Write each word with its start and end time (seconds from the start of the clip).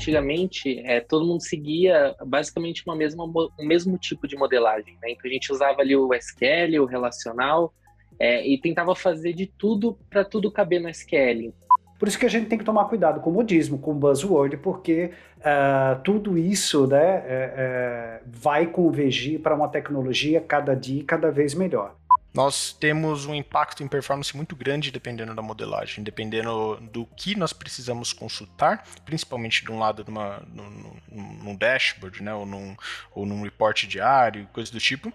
antigamente 0.00 0.80
é, 0.80 1.00
todo 1.00 1.26
mundo 1.26 1.42
seguia 1.42 2.14
basicamente 2.26 2.82
uma 2.86 2.96
mesma, 2.96 3.24
o 3.24 3.50
mesmo 3.64 3.98
tipo 3.98 4.26
de 4.26 4.36
modelagem. 4.36 4.94
Né? 5.02 5.10
Então 5.10 5.30
a 5.30 5.32
gente 5.32 5.52
usava 5.52 5.80
ali 5.80 5.94
o 5.94 6.12
SQL, 6.14 6.80
o 6.80 6.86
relacional, 6.86 7.72
é, 8.18 8.46
e 8.46 8.58
tentava 8.58 8.94
fazer 8.94 9.32
de 9.32 9.46
tudo 9.46 9.96
para 10.08 10.24
tudo 10.24 10.50
caber 10.50 10.80
no 10.80 10.88
SQL. 10.88 11.52
Por 11.98 12.08
isso 12.08 12.18
que 12.18 12.24
a 12.24 12.30
gente 12.30 12.48
tem 12.48 12.58
que 12.58 12.64
tomar 12.64 12.86
cuidado 12.86 13.20
com 13.20 13.28
o 13.28 13.32
modismo, 13.32 13.78
com 13.78 13.90
o 13.90 13.94
buzzword, 13.94 14.56
porque 14.56 15.10
uh, 15.38 16.00
tudo 16.02 16.38
isso 16.38 16.86
né, 16.86 16.96
é, 16.96 17.20
é, 17.28 18.20
vai 18.26 18.66
convergir 18.66 19.38
para 19.40 19.54
uma 19.54 19.68
tecnologia 19.68 20.40
cada 20.40 20.74
dia 20.74 21.04
cada 21.04 21.30
vez 21.30 21.54
melhor 21.54 21.99
nós 22.32 22.72
temos 22.72 23.26
um 23.26 23.34
impacto 23.34 23.82
em 23.82 23.88
performance 23.88 24.34
muito 24.36 24.54
grande 24.54 24.90
dependendo 24.90 25.34
da 25.34 25.42
modelagem, 25.42 26.04
dependendo 26.04 26.76
do 26.92 27.04
que 27.04 27.36
nós 27.36 27.52
precisamos 27.52 28.12
consultar, 28.12 28.84
principalmente 29.04 29.64
de 29.64 29.70
um 29.70 29.78
lado 29.78 30.04
de 30.04 30.10
uma, 30.10 30.42
num, 30.48 30.96
num 31.42 31.56
dashboard, 31.56 32.22
né, 32.22 32.32
ou, 32.32 32.46
num, 32.46 32.76
ou 33.14 33.26
num 33.26 33.42
report 33.42 33.84
diário, 33.86 34.48
coisa 34.52 34.70
do 34.70 34.78
tipo. 34.78 35.12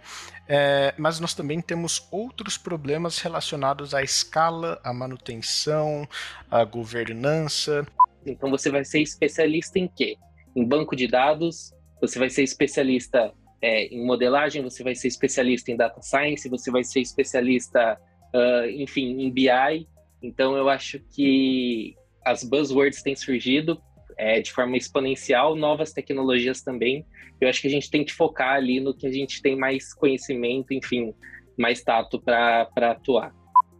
É, 0.48 0.94
mas 0.98 1.20
nós 1.20 1.34
também 1.34 1.62
temos 1.62 2.08
outros 2.12 2.58
problemas 2.58 3.20
relacionados 3.20 3.94
à 3.94 4.03
escala, 4.03 4.80
à 4.84 4.94
manutenção, 4.94 6.08
à 6.52 6.63
governança. 6.63 7.88
Então 8.25 8.50
você 8.50 8.70
vai 8.70 8.84
ser 8.84 9.02
especialista 9.02 9.80
em 9.80 9.88
quê? 9.88 10.17
Em 10.55 10.66
banco 10.66 10.95
de 10.95 11.08
dados, 11.08 11.73
você 12.02 12.20
vai 12.20 12.30
ser 12.30 12.44
especialista 12.44 13.34
é, 13.65 13.87
em 13.87 14.05
modelagem, 14.05 14.61
você 14.61 14.83
vai 14.83 14.93
ser 14.93 15.07
especialista 15.07 15.71
em 15.71 15.75
data 15.75 15.99
science, 15.99 16.47
você 16.47 16.69
vai 16.69 16.83
ser 16.83 16.99
especialista, 16.99 17.99
uh, 18.31 18.69
enfim, 18.69 19.23
em 19.23 19.31
BI. 19.31 19.88
Então, 20.21 20.55
eu 20.55 20.69
acho 20.69 20.99
que 20.99 21.95
as 22.23 22.44
buzzwords 22.44 23.02
têm 23.02 23.16
surgido 23.16 23.81
é, 24.19 24.39
de 24.39 24.52
forma 24.52 24.77
exponencial, 24.77 25.55
novas 25.55 25.91
tecnologias 25.91 26.61
também. 26.61 27.03
Eu 27.41 27.49
acho 27.49 27.59
que 27.59 27.67
a 27.67 27.72
gente 27.72 27.89
tem 27.89 28.05
que 28.05 28.13
focar 28.13 28.53
ali 28.53 28.80
no 28.80 28.95
que 28.95 29.07
a 29.07 29.11
gente 29.11 29.41
tem 29.41 29.55
mais 29.57 29.95
conhecimento, 29.95 30.72
enfim, 30.72 31.11
mais 31.57 31.81
tato 31.81 32.22
para 32.22 32.69
atuar 32.75 33.33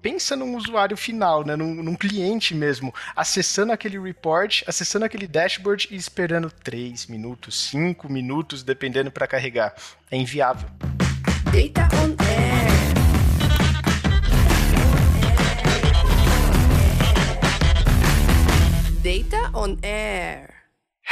pensa 0.06 0.36
num 0.36 0.56
usuário 0.56 0.96
final, 0.96 1.44
né? 1.44 1.56
Num, 1.56 1.74
num, 1.82 1.96
cliente 1.96 2.54
mesmo, 2.54 2.94
acessando 3.16 3.72
aquele 3.72 3.98
report, 3.98 4.62
acessando 4.68 5.04
aquele 5.04 5.26
dashboard 5.26 5.88
e 5.90 5.96
esperando 5.96 6.52
3 6.52 7.08
minutos, 7.08 7.70
5 7.72 8.08
minutos, 8.08 8.62
dependendo 8.62 9.10
para 9.10 9.26
carregar. 9.26 9.74
É 10.12 10.16
inviável. 10.16 10.70
Data 11.52 11.88
on 11.98 12.16
air. 12.24 12.76
Data 19.02 19.58
on 19.58 19.78
air. 19.82 20.54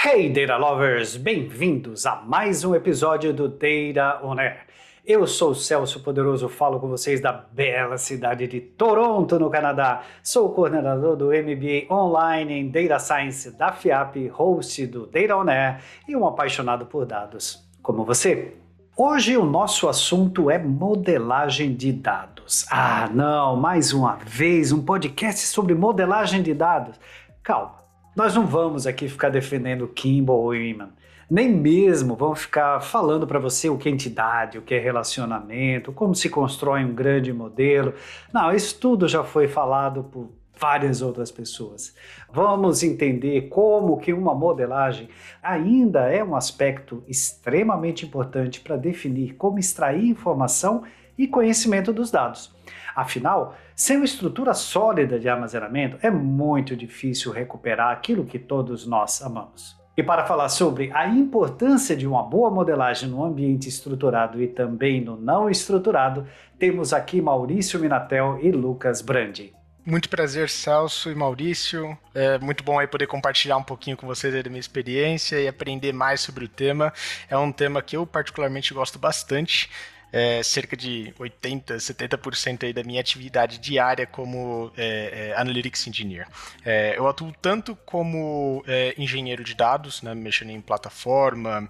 Hey 0.05 0.30
Data 0.30 0.58
Lovers, 0.58 1.17
bem-vindos 1.17 2.05
a 2.05 2.17
mais 2.17 2.64
um 2.64 2.75
episódio 2.75 3.33
do 3.33 3.47
Data 3.47 4.19
on 4.23 4.39
Air. 4.39 4.67
Eu 5.05 5.27
sou 5.27 5.51
o 5.51 5.55
Celso 5.55 5.99
Poderoso, 5.99 6.47
falo 6.47 6.79
com 6.79 6.87
vocês 6.87 7.19
da 7.19 7.33
bela 7.33 7.97
cidade 7.97 8.47
de 8.47 8.61
Toronto, 8.61 9.37
no 9.37 9.49
Canadá. 9.49 10.03
Sou 10.23 10.49
coordenador 10.53 11.17
do 11.17 11.25
MBA 11.25 11.93
Online 11.93 12.53
em 12.53 12.69
Data 12.69 12.97
Science 12.99 13.51
da 13.51 13.73
FIAP, 13.73 14.29
host 14.29 14.87
do 14.87 15.05
Data 15.05 15.35
On 15.35 15.49
Air 15.49 15.81
e 16.07 16.15
um 16.15 16.25
apaixonado 16.25 16.85
por 16.85 17.05
dados, 17.05 17.67
como 17.81 18.05
você. 18.05 18.53
Hoje 18.95 19.35
o 19.35 19.43
nosso 19.43 19.89
assunto 19.89 20.49
é 20.49 20.57
modelagem 20.57 21.75
de 21.75 21.91
dados. 21.91 22.65
Ah, 22.71 23.09
não, 23.13 23.57
mais 23.57 23.91
uma 23.91 24.15
vez 24.15 24.71
um 24.71 24.81
podcast 24.81 25.47
sobre 25.47 25.75
modelagem 25.75 26.41
de 26.41 26.53
dados. 26.53 26.97
Calma, 27.43 27.75
nós 28.15 28.35
não 28.35 28.47
vamos 28.47 28.87
aqui 28.87 29.09
ficar 29.09 29.27
defendendo 29.27 29.85
Kimball 29.85 30.43
ou 30.43 30.55
Iman 30.55 30.91
nem 31.29 31.49
mesmo 31.49 32.15
vão 32.15 32.36
ficar 32.36 32.80
falando 32.81 33.25
para 33.25 33.39
você 33.39 33.70
o 33.70 33.77
que 33.77 33.89
é 33.89 33.92
entidade, 33.92 34.58
o 34.58 34.61
que 34.61 34.75
é 34.75 34.80
relacionamento, 34.80 35.92
como 35.92 36.14
se 36.14 36.30
constrói 36.30 36.83
um 36.83 36.93
grande 36.93 37.31
modelo. 37.31 37.93
Não, 38.31 38.53
isso 38.53 38.80
tudo 38.80 39.08
já 39.08 39.23
foi 39.23 39.48
falado 39.48 40.03
por 40.03 40.30
várias 40.59 41.02
outras 41.02 41.31
pessoas. 41.31 41.93
Vamos 42.31 42.83
entender 42.83 43.49
como 43.49 43.98
que 43.98 44.14
uma 44.14 44.33
modelagem 44.33 45.09
ainda 45.42 46.11
é 46.11 46.23
um 46.23 46.36
aspecto 46.36 47.03
extremamente 47.08 48.05
importante 48.05 48.61
para 48.61 48.77
definir 48.77 49.33
como 49.36 49.59
extrair 49.59 50.08
informação 50.08 50.83
e 51.17 51.27
conhecimento 51.27 51.92
dos 51.92 52.09
dados. 52.09 52.53
Afinal, 52.95 53.55
sem 53.75 53.98
uma 53.98 54.05
estrutura 54.05 54.53
sólida 54.53 55.19
de 55.19 55.27
armazenamento, 55.27 55.98
é 56.02 56.11
muito 56.11 56.75
difícil 56.75 57.31
recuperar 57.31 57.92
aquilo 57.92 58.25
que 58.25 58.37
todos 58.37 58.86
nós 58.86 59.21
amamos. 59.21 59.83
E 59.95 60.02
para 60.02 60.26
falar 60.26 60.49
sobre 60.49 60.92
a 60.92 61.08
importância 61.08 61.95
de 61.95 62.08
uma 62.08 62.23
boa 62.23 62.49
modelagem 62.49 63.08
no 63.08 63.23
ambiente 63.23 63.70
estruturado 63.70 64.42
e 64.42 64.48
também 64.48 64.99
no 64.99 65.15
não 65.15 65.48
estruturado, 65.48 66.26
temos 66.58 66.93
aqui 66.93 67.21
Maurício 67.21 67.80
Minatel 67.80 68.39
e 68.42 68.52
Lucas 68.52 69.02
Brandi. 69.02 69.54
Muito 69.86 70.09
prazer, 70.09 70.49
Celso 70.49 71.11
e 71.11 71.15
Maurício. 71.15 71.95
É 72.15 72.39
muito 72.39 72.64
bom 72.64 72.80
aí 72.80 72.87
poder 72.87 73.05
compartilhar 73.05 73.58
um 73.58 73.64
pouquinho 73.64 73.98
com 73.98 74.08
vocês 74.08 74.33
da 74.33 74.49
minha 74.49 74.59
experiência 74.59 75.39
e 75.39 75.48
aprender 75.48 75.92
mais 75.92 76.21
sobre 76.21 76.45
o 76.45 76.48
tema. 76.48 76.92
É 77.30 77.37
um 77.37 77.52
tema 77.52 77.81
que 77.81 77.95
eu 77.95 78.08
particularmente 78.08 78.73
gosto 78.73 78.98
bastante 78.98 79.70
é, 80.13 80.43
cerca 80.43 80.77
de 80.77 81.11
80%, 81.19 81.77
70% 81.77 82.63
aí 82.63 82.71
da 82.71 82.83
minha 82.83 83.01
atividade 83.01 83.57
diária 83.57 84.05
como 84.05 84.71
é, 84.77 85.31
é, 85.31 85.41
Analytics 85.41 85.87
Engineer. 85.87 86.27
É, 86.63 86.95
eu 86.95 87.07
atuo 87.07 87.33
tanto 87.41 87.75
como 87.77 88.63
é, 88.67 88.93
engenheiro 88.95 89.43
de 89.43 89.55
dados, 89.55 90.03
né, 90.03 90.13
mexendo 90.13 90.51
em 90.51 90.61
plataforma, 90.61 91.67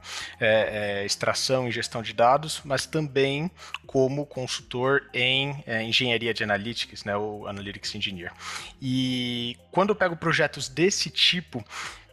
extração 1.05 1.69
e 1.69 1.71
gestão 1.71 2.01
de 2.01 2.11
dados, 2.11 2.61
mas 2.65 2.85
também 2.85 3.49
como 3.85 4.25
consultor 4.25 5.03
em 5.13 5.63
engenharia 5.85 6.33
de 6.33 6.43
analytics, 6.43 7.05
né, 7.05 7.15
ou 7.15 7.47
Analytics 7.47 7.95
Engineer. 7.95 8.33
E 8.81 9.55
quando 9.71 9.89
eu 9.91 9.95
pego 9.95 10.17
projetos 10.17 10.67
desse 10.67 11.09
tipo, 11.09 11.63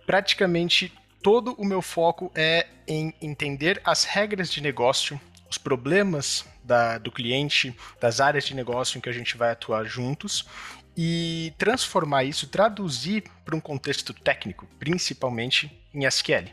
praticamente 0.06 0.92
todo 1.22 1.54
o 1.54 1.64
meu 1.64 1.82
foco 1.82 2.30
é 2.34 2.66
em 2.86 3.12
entender 3.20 3.80
as 3.84 4.04
regras 4.04 4.52
de 4.52 4.60
negócio 4.60 5.20
os 5.50 5.59
problemas 5.59 6.44
da, 6.62 6.99
do 6.99 7.11
cliente, 7.11 7.77
das 8.00 8.21
áreas 8.21 8.44
de 8.44 8.55
negócio 8.55 8.97
em 8.97 9.00
que 9.00 9.09
a 9.09 9.12
gente 9.12 9.37
vai 9.37 9.50
atuar 9.50 9.84
juntos 9.84 10.47
e 10.97 11.53
transformar 11.59 12.25
isso, 12.25 12.47
traduzir 12.47 13.25
para 13.44 13.56
um 13.56 13.60
contexto 13.60 14.15
técnico, 14.15 14.66
principalmente 14.78 15.71
em 15.93 16.06
SQL. 16.06 16.53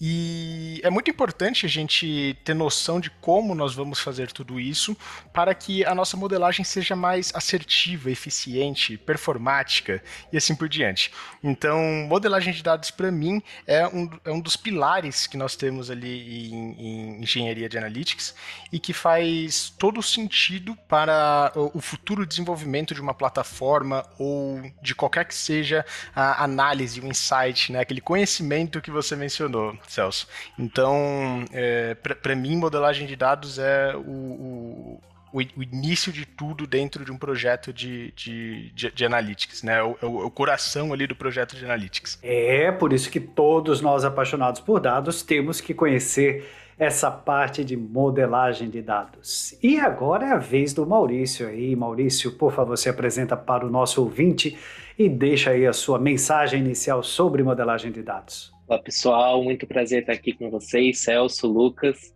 E 0.00 0.80
é 0.82 0.88
muito 0.88 1.10
importante 1.10 1.66
a 1.66 1.68
gente 1.68 2.34
ter 2.42 2.54
noção 2.54 2.98
de 2.98 3.10
como 3.10 3.54
nós 3.54 3.74
vamos 3.74 4.00
fazer 4.00 4.32
tudo 4.32 4.58
isso 4.58 4.96
para 5.30 5.54
que 5.54 5.84
a 5.84 5.94
nossa 5.94 6.16
modelagem 6.16 6.64
seja 6.64 6.96
mais 6.96 7.30
assertiva, 7.34 8.10
eficiente, 8.10 8.96
performática 8.96 10.02
e 10.32 10.38
assim 10.38 10.54
por 10.54 10.70
diante. 10.70 11.12
Então, 11.44 11.78
modelagem 12.08 12.50
de 12.54 12.62
dados, 12.62 12.90
para 12.90 13.10
mim, 13.10 13.42
é 13.66 13.86
um, 13.86 14.08
é 14.24 14.30
um 14.30 14.40
dos 14.40 14.56
pilares 14.56 15.26
que 15.26 15.36
nós 15.36 15.54
temos 15.54 15.90
ali 15.90 16.50
em, 16.50 16.72
em 16.78 17.22
engenharia 17.22 17.68
de 17.68 17.76
analytics 17.76 18.34
e 18.72 18.78
que 18.78 18.94
faz 18.94 19.68
todo 19.78 20.02
sentido 20.02 20.74
para 20.88 21.52
o, 21.54 21.80
futuro 21.80 22.24
desenvolvimento 22.24 22.94
de 22.94 23.00
uma 23.02 23.12
plataforma 23.12 24.06
ou 24.18 24.62
de 24.80 24.94
qualquer 24.94 25.26
que 25.26 25.34
seja 25.34 25.84
a 26.14 26.42
análise, 26.42 27.00
o 27.00 27.06
insight, 27.06 27.70
né? 27.70 27.80
aquele 27.80 28.00
conhecimento 28.00 28.80
que 28.80 28.90
você 28.90 29.14
mencionou. 29.14 29.76
Celso. 29.90 30.28
Então, 30.58 31.44
é, 31.52 31.94
para 31.94 32.34
mim, 32.36 32.56
modelagem 32.56 33.06
de 33.06 33.16
dados 33.16 33.58
é 33.58 33.94
o, 33.96 34.00
o, 34.00 35.00
o, 35.32 35.62
início 35.62 36.12
de 36.12 36.24
tudo 36.24 36.66
dentro 36.66 37.04
de 37.04 37.10
um 37.10 37.18
projeto 37.18 37.72
de, 37.72 38.12
de, 38.12 38.70
de, 38.70 38.90
de 38.90 39.04
analytics, 39.04 39.62
né? 39.62 39.82
O, 39.82 39.96
o, 40.00 40.26
o, 40.26 40.30
coração 40.30 40.92
ali 40.92 41.06
do 41.06 41.16
projeto 41.16 41.56
de 41.56 41.64
analytics. 41.64 42.18
É 42.22 42.70
por 42.70 42.92
isso 42.92 43.10
que 43.10 43.18
todos 43.18 43.80
nós 43.80 44.04
apaixonados 44.04 44.60
por 44.60 44.80
dados 44.80 45.22
temos 45.22 45.60
que 45.60 45.74
conhecer 45.74 46.48
essa 46.78 47.10
parte 47.10 47.62
de 47.62 47.76
modelagem 47.76 48.70
de 48.70 48.80
dados. 48.80 49.54
E 49.62 49.78
agora 49.78 50.26
é 50.28 50.32
a 50.32 50.38
vez 50.38 50.72
do 50.72 50.86
Maurício 50.86 51.46
aí. 51.46 51.76
Maurício, 51.76 52.32
por 52.32 52.52
favor, 52.52 52.76
se 52.78 52.88
apresenta 52.88 53.36
para 53.36 53.66
o 53.66 53.70
nosso 53.70 54.02
ouvinte 54.02 54.56
e 54.98 55.08
deixa 55.08 55.50
aí 55.50 55.66
a 55.66 55.74
sua 55.74 55.98
mensagem 55.98 56.60
inicial 56.60 57.02
sobre 57.02 57.42
modelagem 57.42 57.92
de 57.92 58.02
dados. 58.02 58.50
Olá 58.70 58.78
pessoal, 58.80 59.42
muito 59.42 59.66
prazer 59.66 60.02
estar 60.02 60.12
aqui 60.12 60.32
com 60.32 60.48
vocês, 60.48 61.00
Celso, 61.00 61.48
Lucas. 61.48 62.14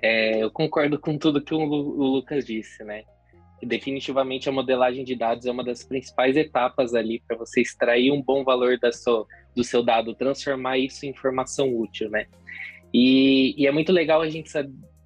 É, 0.00 0.42
eu 0.42 0.50
concordo 0.50 0.98
com 0.98 1.18
tudo 1.18 1.42
que 1.42 1.52
o, 1.52 1.58
o 1.58 2.04
Lucas 2.04 2.46
disse, 2.46 2.82
né? 2.82 3.02
Que 3.58 3.66
definitivamente 3.66 4.48
a 4.48 4.52
modelagem 4.52 5.04
de 5.04 5.14
dados 5.14 5.44
é 5.44 5.50
uma 5.50 5.62
das 5.62 5.84
principais 5.84 6.38
etapas 6.38 6.94
ali 6.94 7.22
para 7.28 7.36
você 7.36 7.60
extrair 7.60 8.10
um 8.10 8.22
bom 8.22 8.42
valor 8.42 8.78
da 8.78 8.90
sua, 8.90 9.26
do 9.54 9.62
seu 9.62 9.82
dado, 9.82 10.14
transformar 10.14 10.78
isso 10.78 11.04
em 11.04 11.10
informação 11.10 11.68
útil, 11.68 12.08
né? 12.08 12.24
E, 12.94 13.54
e 13.62 13.66
é 13.66 13.70
muito 13.70 13.92
legal 13.92 14.22
a 14.22 14.30
gente 14.30 14.50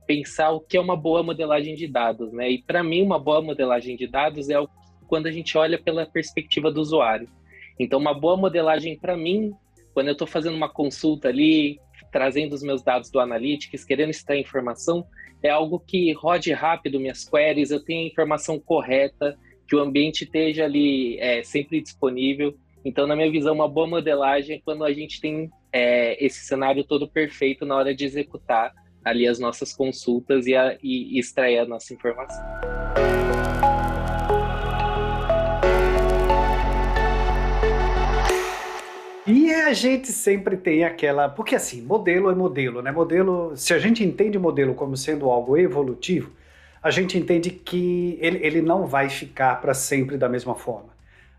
pensar 0.07 0.53
o 0.53 0.61
que 0.61 0.77
é 0.77 0.81
uma 0.81 0.97
boa 0.97 1.25
modelagem 1.25 1.75
de 1.75 1.89
dados, 1.89 2.33
né? 2.33 2.49
E 2.53 2.63
para 2.63 2.85
mim, 2.85 3.03
uma 3.03 3.19
boa 3.19 3.43
modelagem 3.43 3.97
de 3.97 4.07
dados 4.07 4.49
é 4.49 4.65
quando 5.09 5.27
a 5.27 5.33
gente 5.33 5.59
olha 5.59 5.77
pela 5.77 6.07
perspectiva 6.07 6.71
do 6.71 6.81
usuário. 6.81 7.29
Então, 7.81 7.99
uma 7.99 8.15
boa 8.15 8.37
modelagem 8.37 8.97
para 8.97 9.17
mim, 9.17 9.53
quando 9.95 10.09
eu 10.09 10.13
estou 10.13 10.27
fazendo 10.27 10.57
uma 10.57 10.69
consulta 10.69 11.29
ali, 11.29 11.79
trazendo 12.11 12.53
os 12.53 12.63
meus 12.63 12.83
dados 12.83 13.11
do 13.11 13.21
Analytics, 13.21 13.85
querendo 13.85 14.11
extrair 14.11 14.41
informação, 14.41 15.07
é 15.43 15.49
algo 15.49 15.79
que 15.79 16.13
rode 16.13 16.53
rápido 16.53 16.99
minhas 16.99 17.25
queries, 17.25 17.71
eu 17.71 17.83
tenho 17.83 18.05
a 18.05 18.09
informação 18.09 18.59
correta, 18.59 19.39
que 19.69 19.77
o 19.77 19.81
ambiente 19.81 20.25
esteja 20.25 20.65
ali 20.65 21.19
é, 21.19 21.43
sempre 21.43 21.81
disponível. 21.81 22.55
Então, 22.85 23.07
na 23.07 23.17
minha 23.17 23.31
visão, 23.31 23.55
uma 23.55 23.69
boa 23.69 23.87
modelagem 23.87 24.57
é 24.57 24.61
quando 24.63 24.85
a 24.85 24.93
gente 24.93 25.21
tem 25.21 25.51
é, 25.73 26.23
esse 26.25 26.45
cenário 26.45 26.85
todo 26.85 27.09
perfeito 27.09 27.65
na 27.65 27.77
hora 27.77 27.95
de 27.95 28.05
executar 28.05 28.73
ali 29.05 29.27
as 29.27 29.39
nossas 29.39 29.75
consultas 29.75 30.47
e, 30.47 30.55
a, 30.55 30.77
e 30.83 31.19
extrair 31.19 31.59
a 31.59 31.67
nossa 31.67 31.95
informação. 31.95 32.43
E 39.27 39.53
a 39.55 39.73
gente 39.73 40.13
sempre 40.13 40.57
tem 40.57 40.85
aquela. 40.85 41.29
Porque 41.29 41.55
assim, 41.55 41.81
modelo 41.81 42.31
é 42.31 42.35
modelo, 42.35 42.83
né? 42.83 42.93
Modelo. 42.93 43.57
Se 43.57 43.73
a 43.73 43.79
gente 43.79 44.05
entende 44.05 44.39
modelo 44.39 44.75
como 44.75 44.97
sendo 44.97 45.31
algo 45.31 45.57
evolutivo, 45.57 46.31
a 46.83 46.91
gente 46.91 47.17
entende 47.17 47.51
que 47.51 48.19
ele, 48.21 48.45
ele 48.45 48.61
não 48.61 48.87
vai 48.87 49.09
ficar 49.09 49.61
para 49.63 49.73
sempre 49.73 50.19
da 50.19 50.29
mesma 50.29 50.55
forma. 50.55 50.91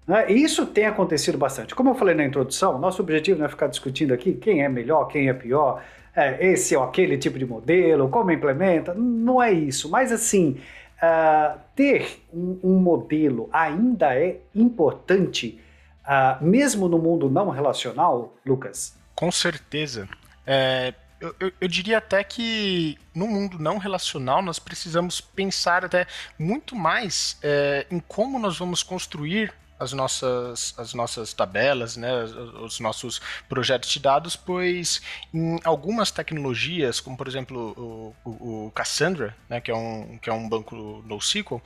Né? 0.08 0.32
E 0.32 0.44
isso 0.44 0.66
tem 0.66 0.86
acontecido 0.86 1.38
bastante. 1.38 1.76
Como 1.76 1.92
eu 1.92 1.96
falei 1.96 2.16
na 2.16 2.26
introdução, 2.26 2.80
nosso 2.80 3.04
objetivo 3.04 3.38
não 3.38 3.46
é 3.46 3.50
ficar 3.50 3.68
discutindo 3.68 4.14
aqui 4.14 4.34
quem 4.34 4.64
é 4.64 4.70
melhor, 4.70 5.06
quem 5.06 5.30
é 5.30 5.34
pior, 5.34 5.84
é, 6.16 6.44
esse 6.48 6.76
ou 6.76 6.84
aquele 6.84 7.18
tipo 7.18 7.38
de 7.38 7.46
modelo, 7.46 8.10
como 8.10 8.32
implementa. 8.32 8.96
Não 8.96 9.42
é 9.42 9.52
isso. 9.52 9.90
Mas 9.92 10.12
assim, 10.12 10.58
uh, 10.98 11.60
ter 11.76 12.20
um, 12.34 12.58
um 12.64 12.80
modelo 12.80 13.48
ainda 13.54 14.16
é 14.16 14.38
importante 14.56 15.60
uh, 16.08 16.44
mesmo 16.44 16.88
no 16.88 16.98
mundo 16.98 17.30
não 17.30 17.50
relacional, 17.50 18.34
Lucas? 18.46 18.98
Com 19.14 19.32
certeza. 19.32 20.08
É, 20.46 20.94
eu, 21.20 21.36
eu, 21.40 21.52
eu, 21.62 21.68
diria 21.68 21.98
até 21.98 22.24
que 22.24 22.98
no 23.14 23.28
mundo 23.28 23.58
não 23.58 23.78
relacional 23.78 24.42
nós 24.42 24.60
precisamos 24.60 25.22
pensar 25.22 25.86
até 25.86 26.06
muito 26.38 26.76
mais 26.76 27.38
é, 27.42 27.88
em 27.90 28.00
como 28.00 28.38
nós 28.38 28.58
vamos 28.58 28.84
construir 28.84 29.54
as 29.80 29.92
nossas, 29.92 30.74
as 30.78 30.94
nossas 30.94 31.34
tabelas, 31.34 31.98
né, 31.98 32.24
os 32.62 32.80
nossos 32.80 33.20
projetos 33.50 33.90
de 33.90 34.00
dados, 34.00 34.36
pois 34.36 35.02
em 35.34 35.60
algumas 35.64 36.12
tecnologias, 36.12 37.00
como 37.00 37.18
por 37.18 37.28
exemplo 37.28 38.14
o, 38.24 38.30
o, 38.30 38.68
o 38.68 38.72
Cassandra, 38.72 39.36
né, 39.50 39.60
que, 39.60 39.72
é 39.72 39.76
um, 39.76 40.18
que 40.18 40.30
é 40.30 40.34
um 40.34 40.48
banco 40.48 41.04
NoSQL, 41.06 41.62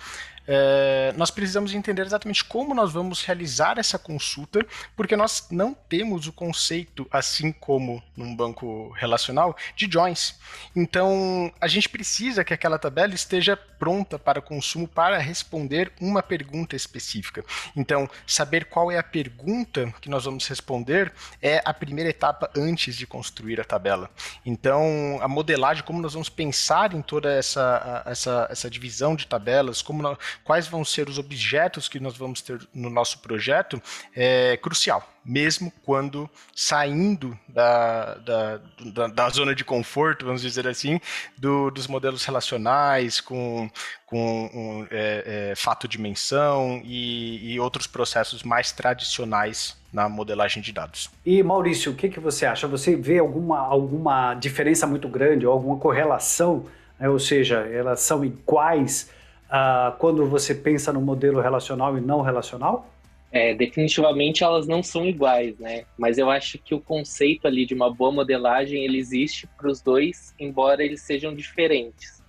é, 0.52 1.14
nós 1.16 1.30
precisamos 1.30 1.76
entender 1.76 2.02
exatamente 2.02 2.44
como 2.44 2.74
nós 2.74 2.92
vamos 2.92 3.24
realizar 3.24 3.78
essa 3.78 4.00
consulta, 4.00 4.66
porque 4.96 5.16
nós 5.16 5.46
não 5.52 5.76
temos 5.76 6.26
o 6.26 6.34
conceito, 6.34 7.06
assim 7.12 7.52
como 7.52 8.02
num 8.18 8.36
banco 8.36 8.90
relacional, 8.98 9.56
de 9.76 9.88
joins. 9.92 10.40
Então, 10.76 11.54
a 11.62 11.68
gente 11.68 11.88
precisa 11.88 12.44
que 12.44 12.52
aquela 12.52 12.80
tabela 12.80 13.14
esteja 13.14 13.56
pronta 13.56 14.18
para 14.18 14.42
consumo 14.42 14.88
para 14.88 15.20
responder 15.20 15.92
uma 16.02 16.24
pergunta 16.24 16.76
específica. 16.76 17.46
Então, 17.76 18.10
saber 18.26 18.66
qual 18.66 18.92
é 18.92 18.98
a 18.98 19.04
pergunta 19.04 19.94
que 20.02 20.10
nós 20.10 20.26
vamos 20.26 20.48
responder 20.48 21.14
é 21.44 21.62
a 21.64 21.74
primeira 21.74 22.10
etapa 22.10 22.50
antes 22.58 22.96
de 22.96 23.06
construir 23.06 23.62
a 23.62 23.64
tabela. 23.64 24.10
Então, 24.44 25.20
a 25.22 25.28
modelagem, 25.28 25.84
como 25.84 26.02
nós 26.02 26.14
vamos 26.14 26.28
pensar 26.28 26.96
em 26.96 27.04
toda 27.04 27.32
essa, 27.32 28.04
essa, 28.08 28.48
essa 28.50 28.70
divisão 28.70 29.16
de 29.16 29.28
tabelas, 29.28 29.84
como 29.84 30.02
nós, 30.02 30.18
quais 30.44 30.68
vão 30.68 30.84
ser 30.84 31.10
os 31.10 31.18
objetos 31.18 31.88
que 31.88 32.00
nós 32.00 32.18
vamos 32.18 32.42
ter 32.42 32.60
no 32.74 32.90
nosso 32.90 33.20
projeto 33.20 33.82
é 34.16 34.58
crucial, 34.58 35.08
mesmo 35.24 35.72
quando 35.84 36.30
saindo 36.56 37.38
da, 37.48 38.16
da, 38.16 38.62
da, 38.94 39.08
da 39.08 39.30
zona 39.30 39.54
de 39.54 39.64
conforto, 39.64 40.26
vamos 40.26 40.42
dizer 40.42 40.68
assim, 40.68 41.00
do, 41.38 41.70
dos 41.70 41.88
modelos 41.88 42.26
relacionais, 42.26 43.22
com, 43.22 43.70
com 44.06 44.50
um, 44.54 44.88
é, 44.90 45.52
é, 45.52 45.56
fato 45.56 45.88
dimensão 45.88 46.82
e, 46.84 47.54
e 47.54 47.60
outros 47.60 47.86
processos 47.86 48.44
mais 48.44 48.72
tradicionais 48.72 49.78
na 49.92 50.08
modelagem 50.08 50.62
de 50.62 50.72
dados. 50.72 51.10
E 51.26 51.42
Maurício, 51.44 51.92
o 51.92 51.96
que, 51.96 52.10
que 52.10 52.20
você 52.20 52.46
acha? 52.46 52.68
Você 52.68 52.96
vê 52.96 53.20
alguma, 53.20 53.60
alguma 53.60 54.34
diferença 54.36 54.86
muito 54.86 55.08
grande 55.08 55.46
ou 55.46 55.54
alguma 55.54 55.78
correlação? 55.78 56.66
Né? 57.00 57.10
Ou 57.10 57.20
seja, 57.20 57.60
elas 57.60 58.02
são 58.02 58.24
iguais 58.24 59.10
uh, 59.50 59.98
quando 59.98 60.26
você 60.26 60.56
pensa 60.56 60.94
no 60.94 61.02
modelo 61.02 61.42
relacional 61.42 61.98
e 61.98 62.02
não 62.02 62.22
relacional? 62.22 62.88
É, 63.32 63.54
definitivamente 63.54 64.44
elas 64.44 64.68
não 64.68 64.82
são 64.82 65.06
iguais, 65.06 65.58
né? 65.60 65.86
Mas 65.98 66.18
eu 66.18 66.32
acho 66.32 66.58
que 66.58 66.74
o 66.74 66.80
conceito 66.80 67.48
ali 67.48 67.66
de 67.66 67.76
uma 67.76 67.94
boa 67.94 68.12
modelagem 68.12 68.84
ele 68.84 68.98
existe 68.98 69.48
para 69.56 69.70
os 69.70 69.82
dois, 69.82 70.34
embora 70.40 70.84
eles 70.84 71.02
sejam 71.02 71.36
diferentes. 71.36 72.24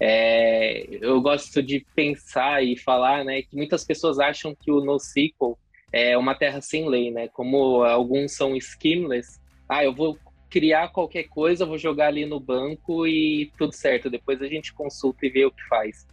É, 0.00 0.84
eu 1.00 1.20
gosto 1.20 1.62
de 1.62 1.86
pensar 1.94 2.60
e 2.64 2.76
falar, 2.76 3.24
né, 3.24 3.42
que 3.42 3.54
muitas 3.54 3.84
pessoas 3.84 4.18
acham 4.18 4.52
que 4.52 4.72
o 4.72 4.80
NoSQL 4.80 5.56
é 5.92 6.18
uma 6.18 6.34
terra 6.34 6.60
sem 6.60 6.88
lei, 6.88 7.12
né? 7.12 7.28
Como 7.28 7.84
alguns 7.84 8.32
são 8.32 8.58
schemaless, 8.58 9.40
ah, 9.68 9.84
eu 9.84 9.94
vou 9.94 10.18
criar 10.50 10.88
qualquer 10.88 11.24
coisa, 11.24 11.64
vou 11.64 11.78
jogar 11.78 12.08
ali 12.08 12.26
no 12.26 12.40
banco 12.40 13.06
e 13.06 13.52
tudo 13.56 13.72
certo. 13.72 14.10
Depois 14.10 14.42
a 14.42 14.48
gente 14.48 14.72
consulta 14.74 15.24
e 15.24 15.30
vê 15.30 15.44
o 15.44 15.52
que 15.52 15.62
faz. 15.68 16.06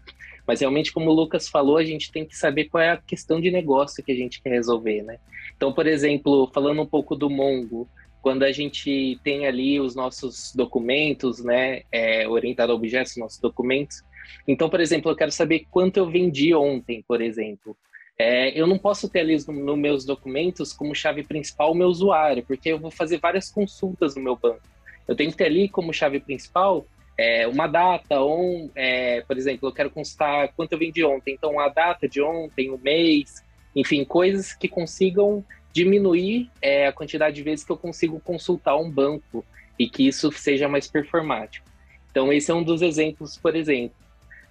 Mas 0.49 0.61
realmente, 0.61 0.91
como 0.91 1.11
o 1.11 1.13
Lucas 1.13 1.47
falou, 1.47 1.77
a 1.77 1.83
gente 1.83 2.11
tem 2.11 2.25
que 2.25 2.35
saber 2.35 2.65
qual 2.69 2.81
é 2.81 2.89
a 2.89 2.97
questão 2.97 3.39
de 3.39 3.51
negócio 3.51 4.03
que 4.03 4.11
a 4.11 4.15
gente 4.15 4.41
quer 4.41 4.49
resolver, 4.49 5.03
né? 5.03 5.19
Então, 5.55 5.71
por 5.71 5.85
exemplo, 5.85 6.49
falando 6.51 6.81
um 6.81 6.87
pouco 6.87 7.15
do 7.15 7.29
Mongo, 7.29 7.87
quando 8.19 8.41
a 8.41 8.51
gente 8.51 9.19
tem 9.23 9.45
ali 9.45 9.79
os 9.79 9.93
nossos 9.93 10.51
documentos, 10.55 11.43
né, 11.43 11.83
é, 11.91 12.27
orientado 12.27 12.71
a 12.71 12.75
objetos, 12.75 13.15
nossos 13.15 13.39
documentos. 13.39 14.01
Então, 14.47 14.71
por 14.71 14.79
exemplo, 14.79 15.11
eu 15.11 15.15
quero 15.15 15.31
saber 15.31 15.67
quanto 15.69 15.97
eu 15.97 16.09
vendi 16.09 16.51
ontem, 16.55 17.05
por 17.07 17.21
exemplo. 17.21 17.77
É, 18.17 18.59
eu 18.59 18.65
não 18.65 18.79
posso 18.79 19.07
ter 19.07 19.19
ali 19.19 19.35
nos 19.35 19.45
no 19.45 19.77
meus 19.77 20.03
documentos 20.03 20.73
como 20.73 20.95
chave 20.95 21.21
principal 21.21 21.73
o 21.73 21.75
meu 21.75 21.89
usuário, 21.89 22.43
porque 22.43 22.69
eu 22.69 22.79
vou 22.79 22.89
fazer 22.89 23.19
várias 23.19 23.51
consultas 23.51 24.15
no 24.15 24.23
meu 24.23 24.35
banco. 24.35 24.63
Eu 25.07 25.15
tenho 25.15 25.29
que 25.29 25.37
ter 25.37 25.45
ali 25.45 25.69
como 25.69 25.93
chave 25.93 26.19
principal 26.19 26.87
é, 27.19 27.45
uma 27.50 27.68
data, 27.68 28.18
ou, 28.21 28.71
é, 28.74 29.19
por 29.27 29.38
exemplo, 29.38 29.68
eu 29.68 29.74
quero 29.74 29.89
constar 29.89 30.54
quanto 30.56 30.71
eu 30.71 30.80
vendi 30.80 31.04
ontem, 31.04 31.33
então 31.33 31.60
a 31.60 31.68
data 31.68 32.07
de 32.07 32.21
ontem, 32.21 32.69
o 32.69 32.77
mês, 32.77 33.44
enfim, 33.75 34.06
coisas 34.06 34.54
que 34.54 34.69
consigam 34.69 35.44
diminuir 35.73 36.49
é, 36.61 36.88
a 36.88 36.94
quantidade 36.94 37.35
de 37.35 37.44
vezes 37.44 37.66
que 37.66 37.71
eu 37.73 37.78
consigo 37.78 38.21
consultar 38.21 38.78
um 38.78 38.90
banco 38.90 39.44
e 39.78 39.90
que 39.90 40.07
isso 40.07 40.31
seja 40.31 40.69
mais 40.69 40.88
performático. 40.88 41.68
Então, 42.09 42.31
esse 42.31 42.52
é 42.52 42.56
um 42.56 42.64
dos 42.64 42.81
exemplos, 42.81 43.38
por 43.38 43.54
exemplo. 43.54 43.97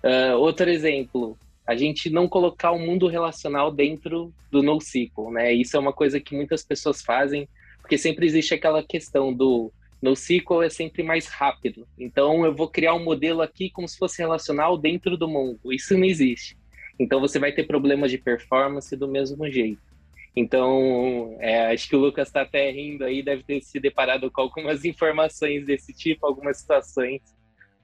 Uh, 0.05 0.37
outro 0.37 0.69
exemplo, 0.69 1.39
a 1.67 1.75
gente 1.75 2.11
não 2.11 2.29
colocar 2.29 2.73
o 2.73 2.79
mundo 2.79 3.09
relacional 3.09 3.73
dentro 3.73 4.31
do 4.51 4.63
NoSQL, 4.63 5.31
né? 5.31 5.55
Isso 5.55 5.75
é 5.75 5.81
uma 5.81 5.93
coisa 5.93 6.21
que 6.21 6.37
muitas 6.37 6.63
pessoas 6.63 7.01
fazem, 7.01 7.49
porque 7.81 7.97
sempre 7.97 8.27
existe 8.27 8.53
aquela 8.53 8.83
questão 8.83 9.33
do 9.33 9.73
NoSQL 10.01 10.63
é 10.63 10.71
sempre 10.71 11.03
mais 11.03 11.27
rápido. 11.27 11.87
Então 11.99 12.45
eu 12.45 12.55
vou 12.55 12.69
criar 12.69 12.95
um 12.95 13.05
modelo 13.05 13.43
aqui 13.43 13.71
como 13.71 13.89
se 13.89 13.99
fosse 13.99 14.23
relacional 14.23 14.79
dentro 14.79 15.17
do 15.17 15.29
Mongo. 15.29 15.73
Isso 15.73 15.97
não 15.97 16.05
existe. 16.05 16.57
Então 16.99 17.21
você 17.21 17.39
vai 17.39 17.53
ter 17.53 17.65
problemas 17.65 18.11
de 18.11 18.19
performance 18.19 18.95
do 18.97 19.09
mesmo 19.09 19.49
jeito. 19.51 19.89
Então, 20.37 21.37
é, 21.41 21.73
acho 21.73 21.89
que 21.89 21.97
o 21.97 21.99
Lucas 21.99 22.29
está 22.29 22.43
até 22.43 22.71
rindo 22.71 23.05
aí, 23.05 23.23
deve 23.25 23.43
ter 23.43 23.61
se 23.61 23.81
deparado 23.81 24.31
com 24.31 24.41
algumas 24.41 24.85
informações 24.87 25.67
desse 25.67 25.93
tipo, 25.93 26.25
algumas 26.25 26.59
situações, 26.59 27.21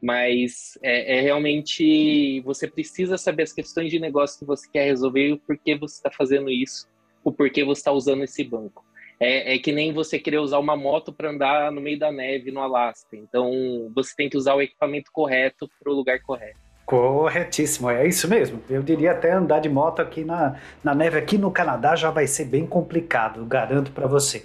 mas 0.00 0.78
é, 0.80 1.18
é 1.18 1.20
realmente 1.20 2.40
você 2.42 2.68
precisa 2.68 3.18
saber 3.18 3.42
as 3.42 3.52
questões 3.52 3.90
de 3.90 3.98
negócio 3.98 4.38
que 4.38 4.44
você 4.44 4.68
quer 4.70 4.84
resolver 4.84 5.28
e 5.28 5.32
o 5.32 5.38
porquê 5.38 5.76
você 5.76 5.96
está 5.96 6.12
fazendo 6.12 6.48
isso, 6.48 6.88
o 7.24 7.32
porquê 7.32 7.64
você 7.64 7.80
está 7.80 7.90
usando 7.90 8.22
esse 8.22 8.44
banco. 8.44 8.84
É, 9.20 9.54
é, 9.54 9.58
que 9.58 9.72
nem 9.72 9.92
você 9.92 10.18
querer 10.18 10.38
usar 10.38 10.58
uma 10.58 10.76
moto 10.76 11.12
para 11.12 11.30
andar 11.30 11.70
no 11.70 11.80
meio 11.80 11.98
da 11.98 12.10
neve 12.10 12.50
no 12.50 12.60
Alasca. 12.60 13.16
Então, 13.16 13.50
você 13.94 14.14
tem 14.16 14.28
que 14.28 14.36
usar 14.36 14.54
o 14.54 14.62
equipamento 14.62 15.10
correto 15.12 15.70
para 15.80 15.92
o 15.92 15.94
lugar 15.94 16.20
correto. 16.20 16.58
Corretíssimo, 16.84 17.88
é 17.88 18.06
isso 18.06 18.28
mesmo. 18.28 18.60
Eu 18.68 18.82
diria 18.82 19.12
até 19.12 19.32
andar 19.32 19.60
de 19.60 19.70
moto 19.70 20.00
aqui 20.00 20.22
na, 20.22 20.56
na 20.82 20.94
neve, 20.94 21.18
aqui 21.18 21.38
no 21.38 21.50
Canadá, 21.50 21.96
já 21.96 22.10
vai 22.10 22.26
ser 22.26 22.44
bem 22.44 22.66
complicado, 22.66 23.44
garanto 23.46 23.90
para 23.90 24.06
você. 24.06 24.44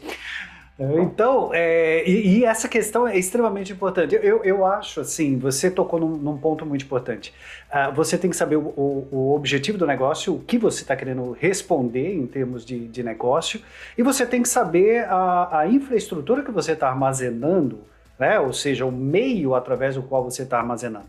Então, 0.80 1.52
é, 1.54 2.08
e, 2.08 2.40
e, 2.40 2.46
essa 2.46 2.70
questão 2.70 3.08
é 3.08 3.18
extremamente 3.18 3.74
importante. 3.74 4.16
Eu, 4.16 4.44
eu 4.44 4.66
acho, 4.66 5.02
assim, 5.02 5.38
você 5.38 5.70
tocou 5.70 6.00
num, 6.00 6.16
num 6.16 6.38
ponto 6.38 6.66
muito 6.66 6.86
importante. 6.86 7.34
Uh, 7.70 7.94
você 7.94 8.18
tem 8.18 8.30
que 8.30 8.36
saber 8.36 8.56
o, 8.56 8.62
o, 8.62 9.08
o, 9.12 9.36
objetivo 9.36 9.78
do 9.78 9.86
negócio, 9.86 10.36
o 10.36 10.40
que 10.40 10.58
você 10.58 10.84
está 10.84 10.96
querendo 10.96 11.32
responder 11.34 12.16
em 12.16 12.26
termos 12.26 12.64
de, 12.66 12.88
de, 12.88 13.04
negócio, 13.04 13.62
e 13.98 14.04
você 14.04 14.26
tem 14.26 14.42
que 14.42 14.48
saber 14.48 15.04
a, 15.10 15.60
a 15.60 15.68
infraestrutura 15.68 16.44
que 16.44 16.52
você 16.52 16.72
está 16.72 16.88
armazenando 16.88 17.80
né? 18.20 18.38
ou 18.40 18.52
seja, 18.52 18.86
o 18.86 18.92
meio 18.92 19.56
através 19.56 19.96
do 19.96 20.04
qual 20.04 20.24
você 20.24 20.44
está 20.44 20.60
armazenando. 20.60 21.08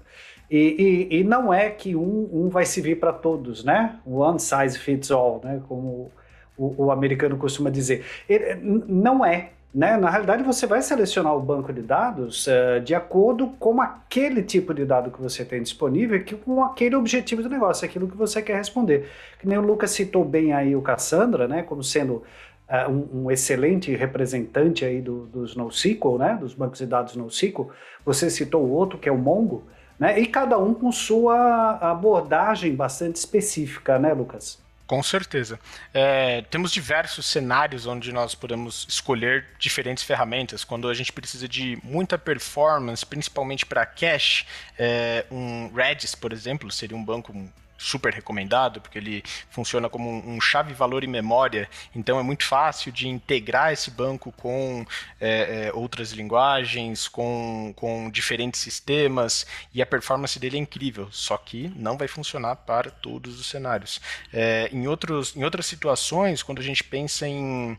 E, 0.49 1.09
e, 1.11 1.21
e, 1.21 1.25
não 1.25 1.53
é 1.53 1.69
que 1.69 1.95
um, 1.95 2.29
um 2.33 2.49
vai 2.49 2.65
servir 2.65 2.99
para 2.99 3.13
todos, 3.13 3.65
né? 3.65 3.99
One 4.07 4.39
size 4.41 4.79
fits 4.79 5.11
all, 5.11 5.41
né? 5.45 5.61
como 5.69 6.11
o, 6.57 6.87
o 6.87 6.91
americano 6.91 7.37
costuma 7.37 7.71
dizer. 7.71 8.05
Ele, 8.29 8.57
não 8.89 9.25
é, 9.25 9.51
né? 9.73 9.97
Na 9.97 10.11
realidade, 10.11 10.43
você 10.43 10.67
vai 10.67 10.83
selecionar 10.83 11.35
o 11.35 11.41
banco 11.41 11.73
de 11.73 11.81
dados 11.81 12.47
uh, 12.49 12.81
de 12.83 12.93
acordo 12.95 13.49
com 13.59 13.81
aquele 13.81 14.43
tipo 14.43 14.75
de 14.75 14.85
dado 14.85 15.13
que 15.13 15.21
você 15.21 15.45
tem 15.45 15.63
disponível, 15.63 16.23
que, 16.25 16.35
com 16.35 16.65
aquele 16.65 16.97
objetivo 16.97 17.43
do 17.43 17.49
negócio, 17.49 17.85
aquilo 17.85 18.09
que 18.09 18.17
você 18.17 18.43
quer 18.43 18.57
responder. 18.57 19.09
Que 19.39 19.47
nem 19.47 19.59
o 19.59 19.63
Lucas 19.63 19.93
citou 19.93 20.25
bem 20.25 20.53
aí 20.53 20.75
o 20.75 20.83
Cassandra, 20.83 21.47
né? 21.47 21.63
Como 21.63 21.85
sendo 21.85 22.25
uh, 22.69 22.91
um, 22.91 23.25
um, 23.25 23.31
excelente 23.31 23.95
representante 23.95 24.85
aí 24.85 25.01
do, 25.01 25.27
dos 25.27 25.55
NoSQL, 25.55 26.19
né? 26.19 26.37
Dos 26.41 26.53
bancos 26.53 26.81
de 26.81 26.87
dados 26.87 27.15
NoSQL. 27.15 27.71
Você 28.05 28.29
citou 28.29 28.65
o 28.65 28.71
outro, 28.71 28.99
que 28.99 29.09
é 29.09 29.13
o 29.13 29.19
Mongo, 29.19 29.63
né? 30.01 30.19
E 30.19 30.27
cada 30.27 30.59
um 30.59 30.75
com 30.75 30.91
sua 30.91 31.79
abordagem 31.81 32.75
bastante 32.75 33.17
específica, 33.17 34.01
né, 34.01 34.13
Lucas? 34.13 34.61
Com 34.91 35.05
certeza. 35.05 35.61
É, 35.95 36.43
temos 36.51 36.73
diversos 36.73 37.25
cenários 37.25 37.87
onde 37.87 38.11
nós 38.11 38.35
podemos 38.35 38.85
escolher 38.89 39.47
diferentes 39.57 40.03
ferramentas. 40.03 40.65
Quando 40.65 40.89
a 40.89 40.95
gente 40.95 41.13
precisa 41.13 41.47
de 41.47 41.79
muita 41.85 42.19
performance, 42.19 43.07
principalmente 43.07 43.65
para 43.65 43.87
cache, 43.87 44.45
é, 44.77 45.25
um 45.31 45.73
Redis, 45.73 46.17
por 46.17 46.33
exemplo, 46.33 46.69
seria 46.73 46.97
um 46.97 47.05
banco 47.05 47.33
super 47.81 48.13
recomendado, 48.13 48.81
porque 48.81 48.99
ele 48.99 49.25
funciona 49.49 49.89
como 49.89 50.11
um, 50.11 50.39
chave 50.41 50.75
valor 50.75 51.03
e 51.03 51.07
memória, 51.07 51.69
então 51.97 52.21
é 52.21 52.23
muito 52.23 52.45
fácil 52.45 52.93
de 52.93 53.09
integrar 53.09 53.73
esse 53.73 53.91
banco 53.91 54.31
com 54.33 54.85
é, 55.19 55.69
é, 55.69 55.73
outras 55.73 56.13
linguagens, 56.13 57.09
com, 57.09 57.73
com 57.75 58.11
diferentes 58.11 58.61
sistemas, 58.61 59.47
e 59.73 59.81
a 59.81 59.87
performance 59.87 60.39
dele 60.39 60.59
é 60.59 60.61
incrível, 60.61 61.09
só 61.11 61.39
que 61.39 61.73
não 61.75 61.97
vai 61.97 62.07
funcionar 62.07 62.57
para 62.57 62.91
todos 62.91 63.41
os 63.41 63.47
cenários. 63.47 64.01
É, 64.31 64.69
em, 64.71 64.87
outros, 64.87 65.35
em 65.35 65.43
outras 65.43 65.65
situações, 65.65 66.43
quando 66.43 66.59
a 66.59 66.65
gente 66.65 66.85
pensa 66.85 67.27
em, 67.27 67.79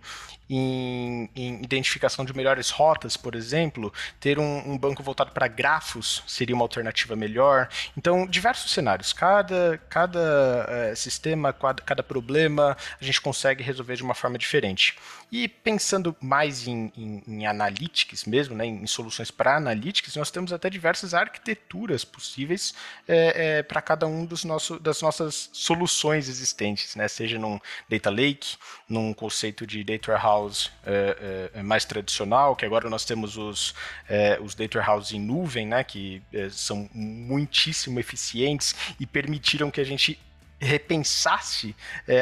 em, 0.51 1.29
em, 1.34 1.63
identificação 1.63 2.25
de 2.25 2.36
melhores 2.36 2.70
rotas, 2.70 3.15
por 3.15 3.36
exemplo, 3.36 3.93
ter 4.20 4.38
um, 4.38 4.72
um 4.72 4.77
banco 4.77 5.01
voltado 5.01 5.31
para 5.31 5.48
grafos 5.48 6.22
seria 6.27 6.53
uma 6.53 6.65
alternativa 6.65 7.15
melhor. 7.15 7.70
Então, 7.98 8.27
diversos 8.27 8.72
cenários. 8.72 9.13
Cada, 9.13 9.81
cada 9.89 10.65
é, 10.67 10.96
sistema, 10.96 11.53
cada, 11.53 11.81
cada 11.81 12.03
problema, 12.03 12.75
a 13.00 13.03
gente 13.03 13.22
consegue 13.22 13.63
resolver 13.63 13.96
de 13.96 14.03
uma 14.03 14.13
forma 14.13 14.38
diferente. 14.38 14.98
E 15.31 15.48
pensando 15.48 16.13
mais 16.20 16.67
em, 16.67 16.91
em, 16.98 17.24
em 17.25 17.46
analytics 17.46 18.25
mesmo, 18.25 18.53
né, 18.53 18.65
em, 18.65 18.86
soluções 18.86 19.31
para 19.31 19.55
analytics, 19.55 20.17
nós 20.17 20.29
temos 20.29 20.51
até 20.51 20.70
diversas 20.70 21.13
arquiteturas 21.13 22.03
possíveis 22.03 22.74
é, 23.08 23.60
é, 23.60 23.63
para 23.63 23.81
cada 23.81 24.05
um 24.05 24.25
dos 24.25 24.43
nosso, 24.43 24.77
das 24.77 25.01
nossas 25.01 25.50
soluções 25.53 26.27
existentes, 26.27 26.98
né, 26.98 27.08
seja 27.08 27.39
num 27.39 27.58
data 27.89 28.10
lake, 28.10 28.58
num 28.89 29.13
conceito 29.13 29.65
de 29.65 29.81
data 29.86 30.12
warehouse 30.12 30.40
é, 30.86 31.51
é, 31.55 31.63
mais 31.63 31.86
tradicional, 31.86 32.55
que 32.55 32.65
agora 32.65 32.89
nós 32.89 33.05
temos 33.05 33.38
os, 33.38 33.74
é, 34.10 34.39
os 34.41 34.55
data 34.55 34.77
warehouse 34.77 35.15
em 35.15 35.19
nuvem, 35.19 35.67
né, 35.67 35.83
que 35.83 36.21
são 36.51 36.89
muitíssimo 36.93 38.00
eficientes 38.00 38.75
e 39.00 39.05
permitiram 39.05 39.69
que 39.69 39.81
a 39.81 39.83
gente 39.83 40.19
repensasse 40.60 41.75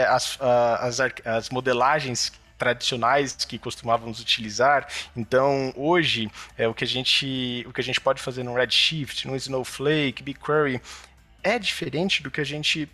as, 0.08 0.38
as, 0.42 1.00
as 1.26 1.50
modelagens 1.50 2.32
tradicionais 2.58 3.34
que 3.34 3.58
costumávamos 3.58 4.20
utilizar. 4.20 4.88
Então, 5.16 5.74
hoje, 5.76 6.30
é, 6.58 6.68
o, 6.68 6.74
que 6.74 6.84
a 6.84 6.88
gente, 6.88 7.66
o 7.68 7.74
que 7.74 7.82
a 7.82 7.84
gente 7.84 8.02
pode 8.02 8.22
fazer 8.22 8.44
no 8.44 8.54
Redshift, 8.54 9.26
no 9.28 9.36
Snowflake, 9.36 10.22
BigQuery, 10.22 10.82
é 11.42 11.58
diferente 11.58 12.22
do 12.22 12.30
que 12.30 12.42
a 12.42 12.46
gente 12.46 12.88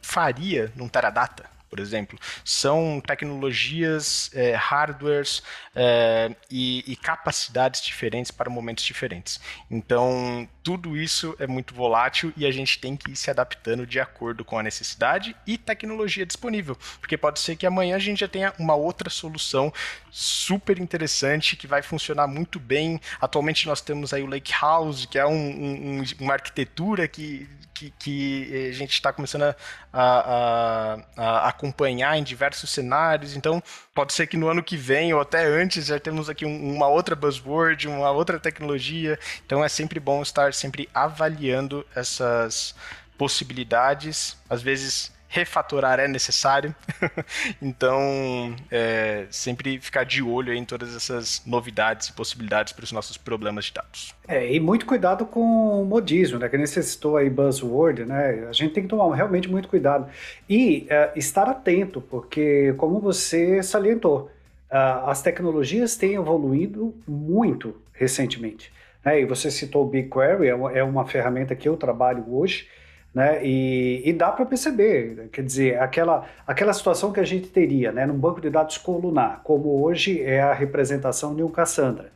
faria 0.00 0.72
num 0.76 0.88
Teradata 0.88 1.59
por 1.70 1.78
exemplo. 1.78 2.18
São 2.44 3.00
tecnologias, 3.00 4.28
é, 4.34 4.54
hardwares 4.56 5.42
é, 5.74 6.34
e, 6.50 6.84
e, 6.86 6.96
capacidades 6.96 7.80
diferentes 7.80 8.32
para 8.32 8.50
momentos 8.50 8.84
diferentes. 8.84 9.40
Então, 9.70 10.48
tudo 10.64 10.96
isso 10.96 11.36
é 11.38 11.46
muito 11.46 11.72
volátil 11.72 12.32
e 12.36 12.44
a 12.44 12.50
gente 12.50 12.80
tem 12.80 12.96
que 12.96 13.12
ir 13.12 13.16
se 13.16 13.30
adaptando 13.30 13.86
de 13.86 14.00
acordo 14.00 14.44
com 14.44 14.58
a 14.58 14.62
necessidade 14.62 15.34
e 15.46 15.56
tecnologia 15.56 16.26
disponível. 16.26 16.76
Porque 16.98 17.16
pode 17.16 17.38
ser 17.38 17.54
que 17.54 17.66
amanhã 17.66 17.94
a 17.94 18.00
gente 18.00 18.18
já 18.20 18.28
tenha 18.28 18.52
uma 18.58 18.74
outra 18.74 19.08
solução 19.08 19.72
super 20.10 20.78
interessante 20.80 21.54
que 21.54 21.68
vai 21.68 21.82
funcionar 21.82 22.26
muito 22.26 22.58
bem. 22.58 23.00
Atualmente 23.20 23.66
nós 23.66 23.80
temos 23.80 24.12
aí 24.12 24.22
o 24.22 24.26
Lake 24.26 24.52
House, 24.60 25.06
que 25.06 25.18
é 25.18 25.26
um, 25.26 26.00
um, 26.00 26.04
uma 26.18 26.32
arquitetura 26.32 27.06
que 27.06 27.48
que, 27.80 27.92
que 27.98 28.68
a 28.68 28.72
gente 28.72 28.92
está 28.92 29.12
começando 29.12 29.42
a, 29.44 29.54
a, 29.92 30.98
a, 31.16 31.48
acompanhar 31.48 32.18
em 32.18 32.22
diversos 32.22 32.70
cenários. 32.70 33.34
Então, 33.34 33.62
pode 33.94 34.12
ser 34.12 34.26
que 34.26 34.36
no 34.36 34.48
ano 34.48 34.62
que 34.62 34.76
vem 34.76 35.14
ou 35.14 35.20
até 35.20 35.44
antes 35.46 35.86
já 35.86 35.98
temos 35.98 36.28
aqui 36.28 36.44
um, 36.44 36.74
uma 36.74 36.88
outra 36.88 37.16
buzzword, 37.16 37.88
uma 37.88 38.10
outra 38.10 38.38
tecnologia. 38.38 39.18
Então, 39.46 39.64
é 39.64 39.68
sempre 39.68 39.98
bom 39.98 40.20
estar 40.20 40.52
sempre 40.52 40.88
avaliando 40.92 41.86
essas 41.94 42.74
possibilidades. 43.16 44.36
Às 44.48 44.62
vezes 44.62 45.12
refatorar 45.30 46.00
é 46.00 46.08
necessário. 46.08 46.74
então, 47.62 48.54
é, 48.70 49.26
sempre 49.30 49.78
ficar 49.78 50.04
de 50.04 50.20
olho 50.20 50.52
em 50.52 50.64
todas 50.64 50.94
essas 50.94 51.40
novidades 51.46 52.08
e 52.08 52.12
possibilidades 52.12 52.72
para 52.72 52.82
os 52.82 52.90
nossos 52.90 53.16
problemas 53.16 53.66
de 53.66 53.74
dados. 53.74 54.14
É, 54.26 54.52
e 54.52 54.58
muito 54.58 54.84
cuidado 54.84 55.24
com 55.24 55.82
o 55.82 55.84
modismo, 55.84 56.38
né? 56.38 56.48
Que 56.48 56.58
necessitou 56.58 57.16
aí 57.16 57.30
buzzword, 57.30 58.04
né? 58.04 58.46
A 58.48 58.52
gente 58.52 58.74
tem 58.74 58.82
que 58.82 58.88
tomar 58.88 59.14
realmente 59.14 59.48
muito 59.48 59.68
cuidado. 59.68 60.10
E 60.48 60.86
é, 60.90 61.12
estar 61.14 61.48
atento, 61.48 62.00
porque 62.00 62.74
como 62.76 62.98
você 62.98 63.62
salientou, 63.62 64.30
as 64.68 65.20
tecnologias 65.20 65.96
têm 65.96 66.14
evoluído 66.14 66.94
muito 67.06 67.74
recentemente. 67.92 68.72
Né? 69.04 69.20
E 69.20 69.24
você 69.24 69.50
citou 69.50 69.84
o 69.84 69.88
BigQuery, 69.88 70.46
é, 70.46 70.78
é 70.78 70.84
uma 70.84 71.04
ferramenta 71.06 71.56
que 71.56 71.68
eu 71.68 71.76
trabalho 71.76 72.24
hoje, 72.28 72.68
né? 73.14 73.44
E, 73.44 74.02
e 74.08 74.12
dá 74.12 74.30
para 74.30 74.46
perceber, 74.46 75.28
quer 75.32 75.42
dizer, 75.42 75.80
aquela, 75.80 76.26
aquela 76.46 76.72
situação 76.72 77.12
que 77.12 77.20
a 77.20 77.24
gente 77.24 77.48
teria 77.48 77.92
né, 77.92 78.06
num 78.06 78.16
banco 78.16 78.40
de 78.40 78.48
dados 78.48 78.78
colunar, 78.78 79.40
como 79.42 79.82
hoje 79.82 80.22
é 80.22 80.40
a 80.40 80.52
representação 80.52 81.34
de 81.34 81.42
um 81.42 81.48
Cassandra, 81.48 82.12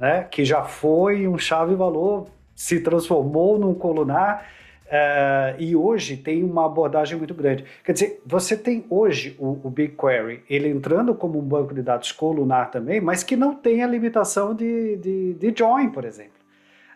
né, 0.00 0.26
que 0.30 0.44
já 0.44 0.64
foi 0.64 1.28
um 1.28 1.36
chave-valor, 1.36 2.26
se 2.54 2.80
transformou 2.80 3.58
num 3.58 3.74
colunar 3.74 4.46
uh, 4.86 5.60
e 5.60 5.76
hoje 5.76 6.16
tem 6.16 6.42
uma 6.42 6.66
abordagem 6.66 7.16
muito 7.16 7.34
grande. 7.34 7.64
Quer 7.84 7.92
dizer, 7.92 8.22
você 8.24 8.56
tem 8.56 8.84
hoje 8.88 9.36
o, 9.38 9.60
o 9.62 9.70
BigQuery, 9.70 10.42
ele 10.48 10.68
entrando 10.68 11.14
como 11.14 11.38
um 11.38 11.42
banco 11.42 11.74
de 11.74 11.82
dados 11.82 12.10
colunar 12.10 12.70
também, 12.70 13.00
mas 13.00 13.22
que 13.22 13.36
não 13.36 13.54
tem 13.54 13.82
a 13.82 13.86
limitação 13.86 14.54
de, 14.54 14.96
de, 14.96 15.34
de 15.34 15.54
join, 15.56 15.90
por 15.90 16.04
exemplo. 16.04 16.37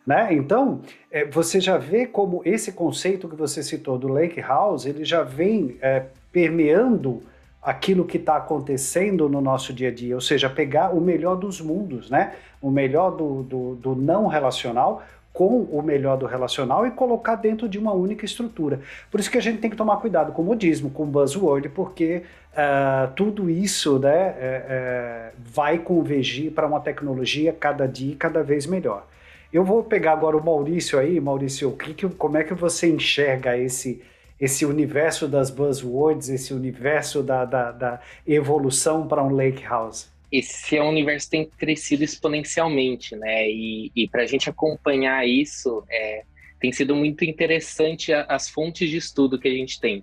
Né? 0.06 0.34
Então, 0.34 0.80
é, 1.10 1.24
você 1.24 1.60
já 1.60 1.78
vê 1.78 2.06
como 2.06 2.42
esse 2.44 2.72
conceito 2.72 3.28
que 3.28 3.36
você 3.36 3.62
citou 3.62 3.96
do 3.96 4.08
Lake 4.08 4.40
House, 4.40 4.84
ele 4.84 5.04
já 5.04 5.22
vem 5.22 5.76
é, 5.80 6.04
permeando 6.32 7.22
aquilo 7.62 8.04
que 8.04 8.16
está 8.16 8.36
acontecendo 8.36 9.28
no 9.28 9.40
nosso 9.40 9.72
dia 9.72 9.88
a 9.88 9.94
dia, 9.94 10.16
ou 10.16 10.20
seja, 10.20 10.50
pegar 10.50 10.90
o 10.92 11.00
melhor 11.00 11.36
dos 11.36 11.60
mundos, 11.60 12.10
né? 12.10 12.34
o 12.60 12.70
melhor 12.70 13.10
do, 13.10 13.42
do, 13.44 13.74
do 13.76 13.94
não 13.94 14.26
relacional 14.26 15.02
com 15.32 15.62
o 15.62 15.80
melhor 15.80 16.18
do 16.18 16.26
relacional 16.26 16.86
e 16.86 16.90
colocar 16.90 17.36
dentro 17.36 17.68
de 17.68 17.78
uma 17.78 17.92
única 17.92 18.24
estrutura. 18.24 18.80
Por 19.10 19.18
isso 19.18 19.30
que 19.30 19.38
a 19.38 19.40
gente 19.40 19.60
tem 19.60 19.70
que 19.70 19.76
tomar 19.76 19.96
cuidado 19.96 20.32
com 20.32 20.42
o 20.42 20.44
modismo, 20.44 20.90
com 20.90 21.04
o 21.04 21.06
buzzword, 21.06 21.70
porque 21.70 22.22
uh, 22.52 23.10
tudo 23.14 23.48
isso 23.48 23.98
né, 23.98 24.10
é, 24.10 24.34
é, 24.38 25.32
vai 25.38 25.78
convergir 25.78 26.52
para 26.52 26.66
uma 26.66 26.80
tecnologia 26.80 27.52
cada 27.52 27.86
dia 27.86 28.14
cada 28.18 28.42
vez 28.42 28.66
melhor. 28.66 29.06
Eu 29.52 29.64
vou 29.64 29.84
pegar 29.84 30.12
agora 30.12 30.34
o 30.34 30.42
Maurício 30.42 30.98
aí, 30.98 31.20
Maurício, 31.20 31.68
o 31.68 31.76
que, 31.76 32.08
como 32.08 32.38
é 32.38 32.44
que 32.44 32.54
você 32.54 32.88
enxerga 32.90 33.56
esse, 33.58 34.02
esse 34.40 34.64
universo 34.64 35.28
das 35.28 35.50
buzzwords, 35.50 36.30
esse 36.30 36.54
universo 36.54 37.22
da, 37.22 37.44
da, 37.44 37.70
da 37.70 38.00
evolução 38.26 39.06
para 39.06 39.22
um 39.22 39.28
lake 39.28 39.62
house? 39.62 40.10
Esse 40.32 40.78
é 40.78 40.82
um 40.82 40.88
universo 40.88 41.26
que 41.26 41.32
tem 41.32 41.44
crescido 41.44 42.02
exponencialmente, 42.02 43.14
né? 43.14 43.46
E, 43.46 43.92
e 43.94 44.08
para 44.08 44.22
a 44.22 44.26
gente 44.26 44.48
acompanhar 44.48 45.28
isso, 45.28 45.84
é, 45.90 46.22
tem 46.58 46.72
sido 46.72 46.96
muito 46.96 47.22
interessante 47.22 48.10
as 48.14 48.48
fontes 48.48 48.88
de 48.88 48.96
estudo 48.96 49.38
que 49.38 49.48
a 49.48 49.52
gente 49.52 49.78
tem. 49.78 50.02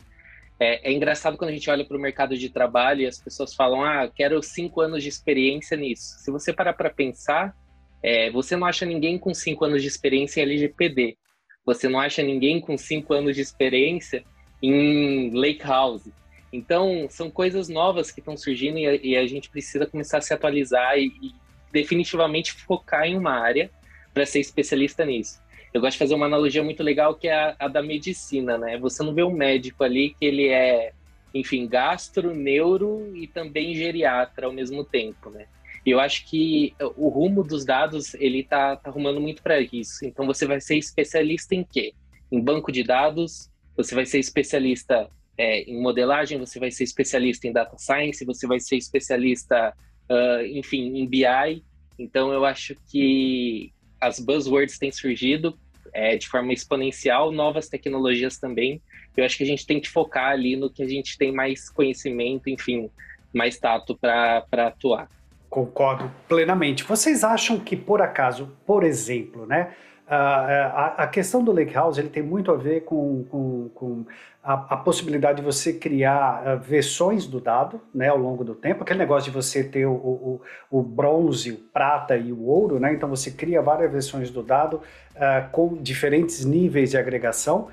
É, 0.59 0.91
é 0.91 0.93
engraçado 0.93 1.35
quando 1.37 1.49
a 1.49 1.53
gente 1.53 1.67
olha 1.71 1.83
para 1.83 1.97
o 1.97 1.99
mercado 1.99 2.37
de 2.37 2.49
trabalho 2.51 3.01
e 3.01 3.07
as 3.07 3.17
pessoas 3.17 3.55
falam: 3.55 3.83
ah, 3.83 4.07
quero 4.13 4.43
cinco 4.43 4.79
anos 4.81 5.01
de 5.01 5.09
experiência 5.09 5.75
nisso. 5.75 6.19
Se 6.19 6.29
você 6.29 6.53
parar 6.53 6.73
para 6.73 6.91
pensar, 6.91 7.55
é, 8.01 8.29
você 8.31 8.55
não 8.55 8.65
acha 8.65 8.85
ninguém 8.85 9.17
com 9.17 9.33
cinco 9.33 9.65
anos 9.65 9.81
de 9.81 9.87
experiência 9.87 10.39
em 10.39 10.43
LGPD. 10.43 11.17
Você 11.65 11.87
não 11.87 11.99
acha 11.99 12.23
ninguém 12.23 12.59
com 12.59 12.77
cinco 12.77 13.13
anos 13.13 13.35
de 13.35 13.41
experiência 13.41 14.23
em 14.61 15.31
Lake 15.33 15.63
House. 15.63 16.09
Então, 16.51 17.07
são 17.09 17.29
coisas 17.29 17.69
novas 17.69 18.11
que 18.11 18.19
estão 18.19 18.35
surgindo 18.35 18.79
e 18.79 18.87
a, 18.87 18.95
e 18.95 19.17
a, 19.17 19.27
gente 19.27 19.49
precisa 19.49 19.85
começar 19.85 20.17
a 20.17 20.21
se 20.21 20.33
atualizar 20.33 20.97
e, 20.97 21.07
e, 21.21 21.35
definitivamente 21.71 22.51
focar 22.51 23.05
em 23.05 23.15
uma 23.15 23.33
área 23.33 23.69
para 24.13 24.25
ser 24.25 24.39
especialista 24.39 25.05
nisso. 25.05 25.39
Eu 25.71 25.79
gosto 25.79 25.93
de 25.93 25.99
fazer 25.99 26.15
uma 26.15 26.25
analogia 26.25 26.63
muito 26.63 26.81
legal 26.81 27.13
que 27.13 27.27
é 27.27 27.33
a, 27.35 27.55
a, 27.59 27.67
da 27.67 27.83
medicina, 27.83 28.57
né? 28.57 28.77
Você 28.79 29.03
não 29.03 29.13
vê 29.13 29.21
um 29.21 29.31
médico 29.31 29.83
ali 29.83 30.15
que 30.19 30.25
ele 30.25 30.47
é, 30.47 30.93
enfim, 31.31 31.67
gastro, 31.67 32.33
neuro 32.33 33.15
e 33.15 33.27
também 33.27 33.75
geriatra 33.75 34.47
ao 34.47 34.51
mesmo 34.51 34.83
tempo, 34.83 35.29
né? 35.29 35.45
E 35.89 35.91
eu 35.91 35.99
acho 35.99 36.23
que 36.27 36.75
o 36.95 37.09
rumo 37.09 37.43
dos 37.43 37.65
dados, 37.65 38.13
ele 38.13 38.43
tá, 38.43 38.75
tá 38.75 38.91
arrumando 38.91 39.19
muito 39.19 39.41
para 39.41 39.59
isso. 39.59 40.05
Então 40.05 40.23
você 40.27 40.45
vai 40.45 40.61
ser 40.61 40.77
especialista 40.77 41.55
em 41.55 41.63
quê? 41.63 41.95
Em 42.31 42.39
banco 42.39 42.71
de 42.71 42.83
dados, 42.83 43.49
você 43.75 43.95
vai 43.95 44.05
ser 44.05 44.19
especialista 44.19 45.09
é, 45.35 45.63
em 45.63 45.81
modelagem, 45.81 46.37
você 46.37 46.59
vai 46.59 46.69
ser 46.69 46.83
especialista 46.83 47.47
em 47.47 47.51
data 47.51 47.75
science, 47.79 48.23
você 48.23 48.45
vai 48.45 48.59
ser 48.59 48.75
especialista, 48.75 49.73
uh, 50.07 50.45
enfim, 50.45 50.95
em 50.95 51.07
BI. 51.07 51.63
Então 51.97 52.31
eu 52.31 52.45
acho 52.45 52.75
que 52.91 53.73
as 53.99 54.19
buzzwords 54.19 54.77
têm 54.77 54.91
surgido 54.91 55.57
é, 55.91 56.17
de 56.17 56.27
forma 56.27 56.53
exponencial, 56.53 57.31
novas 57.31 57.67
tecnologias 57.67 58.37
também. 58.37 58.79
Eu 59.17 59.25
acho 59.25 59.35
que 59.35 59.43
a 59.43 59.47
gente 59.47 59.65
tem 59.65 59.79
que 59.79 59.89
focar 59.89 60.33
ali 60.33 60.55
no 60.55 60.69
que 60.69 60.83
a 60.83 60.87
gente 60.87 61.17
tem 61.17 61.31
mais 61.31 61.67
conhecimento, 61.67 62.47
enfim, 62.47 62.91
mais 63.33 63.57
tato 63.57 63.97
para 63.97 64.45
atuar. 64.51 65.09
Concordo 65.49 66.11
plenamente. 66.27 66.83
Vocês 66.83 67.23
acham 67.23 67.59
que, 67.59 67.75
por 67.75 68.01
acaso, 68.01 68.51
por 68.65 68.83
exemplo, 68.83 69.45
né, 69.45 69.71
a, 70.09 71.03
a 71.03 71.07
questão 71.07 71.43
do 71.43 71.51
Lake 71.51 71.73
House 71.73 71.97
ele 71.97 72.09
tem 72.09 72.23
muito 72.23 72.51
a 72.51 72.55
ver 72.55 72.81
com, 72.81 73.23
com, 73.25 73.69
com 73.75 74.05
a, 74.43 74.53
a, 74.53 74.77
possibilidade 74.77 75.39
de 75.39 75.45
você 75.45 75.73
criar 75.73 76.41
uh, 76.41 76.59
versões 76.59 77.27
do 77.27 77.39
dado 77.39 77.79
né, 77.93 78.07
ao 78.07 78.17
longo 78.17 78.43
do 78.43 78.55
tempo, 78.55 78.81
aquele 78.81 78.99
negócio 78.99 79.31
de 79.31 79.35
você 79.35 79.63
ter 79.63 79.85
o, 79.85 79.91
o, 79.91 80.41
o, 80.71 80.81
bronze, 80.81 81.51
o 81.51 81.57
prata 81.57 82.17
e 82.17 82.33
o 82.33 82.43
ouro, 82.45 82.79
né, 82.79 82.91
então 82.91 83.07
você 83.07 83.29
cria 83.29 83.61
várias 83.61 83.91
versões 83.91 84.31
do 84.31 84.41
dado 84.41 84.81
uh, 85.15 85.49
com 85.51 85.75
diferentes 85.75 86.43
níveis 86.43 86.91
de 86.91 86.97
agregação, 86.97 87.67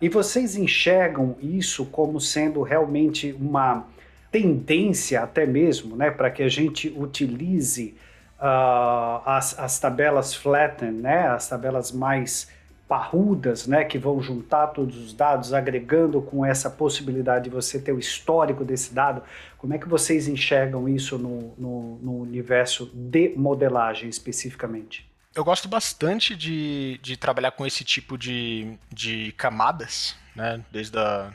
e 0.00 0.08
vocês 0.08 0.56
enxergam 0.56 1.36
isso 1.40 1.84
como 1.86 2.18
sendo 2.18 2.62
realmente 2.62 3.36
uma 3.38 3.86
tendência 4.32 5.22
até 5.22 5.46
mesmo 5.46 5.94
né, 5.94 6.10
para 6.10 6.30
que 6.30 6.42
a 6.42 6.48
gente 6.48 6.88
utilize 6.96 7.94
uh, 8.40 9.22
as, 9.26 9.56
as 9.58 9.78
tabelas 9.78 10.34
flatten, 10.34 10.90
né, 10.90 11.28
as 11.28 11.46
tabelas 11.46 11.92
mais 11.92 12.50
parrudas, 12.88 13.66
né, 13.66 13.84
que 13.84 13.98
vão 13.98 14.20
juntar 14.20 14.68
todos 14.68 14.96
os 14.98 15.12
dados, 15.12 15.52
agregando 15.52 16.20
com 16.20 16.44
essa 16.44 16.68
possibilidade 16.68 17.44
de 17.44 17.50
você 17.50 17.78
ter 17.78 17.92
o 17.92 17.98
histórico 17.98 18.64
desse 18.64 18.92
dado. 18.92 19.22
Como 19.58 19.72
é 19.72 19.78
que 19.78 19.88
vocês 19.88 20.26
enxergam 20.28 20.88
isso 20.88 21.16
no, 21.18 21.54
no, 21.56 21.98
no 21.98 22.20
universo 22.20 22.90
de 22.94 23.32
modelagem 23.36 24.08
especificamente? 24.08 25.08
Eu 25.34 25.44
gosto 25.44 25.68
bastante 25.68 26.36
de, 26.36 26.98
de 27.02 27.16
trabalhar 27.16 27.52
com 27.52 27.64
esse 27.64 27.84
tipo 27.84 28.18
de, 28.18 28.78
de 28.90 29.32
camadas, 29.32 30.14
né, 30.36 30.62
desde 30.70 30.98
a 30.98 31.32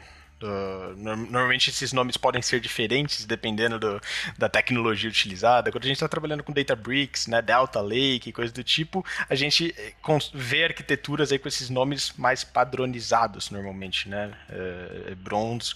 Normalmente 0.96 1.70
esses 1.70 1.92
nomes 1.92 2.16
podem 2.16 2.42
ser 2.42 2.60
diferentes 2.60 3.26
dependendo 3.26 3.80
do, 3.80 4.02
da 4.38 4.48
tecnologia 4.48 5.10
utilizada. 5.10 5.72
Quando 5.72 5.84
a 5.84 5.88
gente 5.88 5.96
está 5.96 6.08
trabalhando 6.08 6.44
com 6.44 6.54
Databricks, 6.54 7.28
né, 7.28 7.42
Delta 7.42 7.82
Lake, 7.82 8.32
coisa 8.32 8.54
do 8.54 8.64
tipo, 8.64 9.06
a 9.30 9.36
gente 9.36 9.74
eh, 9.78 9.94
vê 10.34 10.66
arquiteturas 10.66 11.32
aí 11.32 11.40
com 11.40 11.48
esses 11.48 11.70
nomes 11.70 12.14
mais 12.18 12.44
padronizados 12.44 13.50
normalmente, 13.50 14.08
né? 14.10 14.32
É, 14.50 15.16
bronze, 15.16 15.76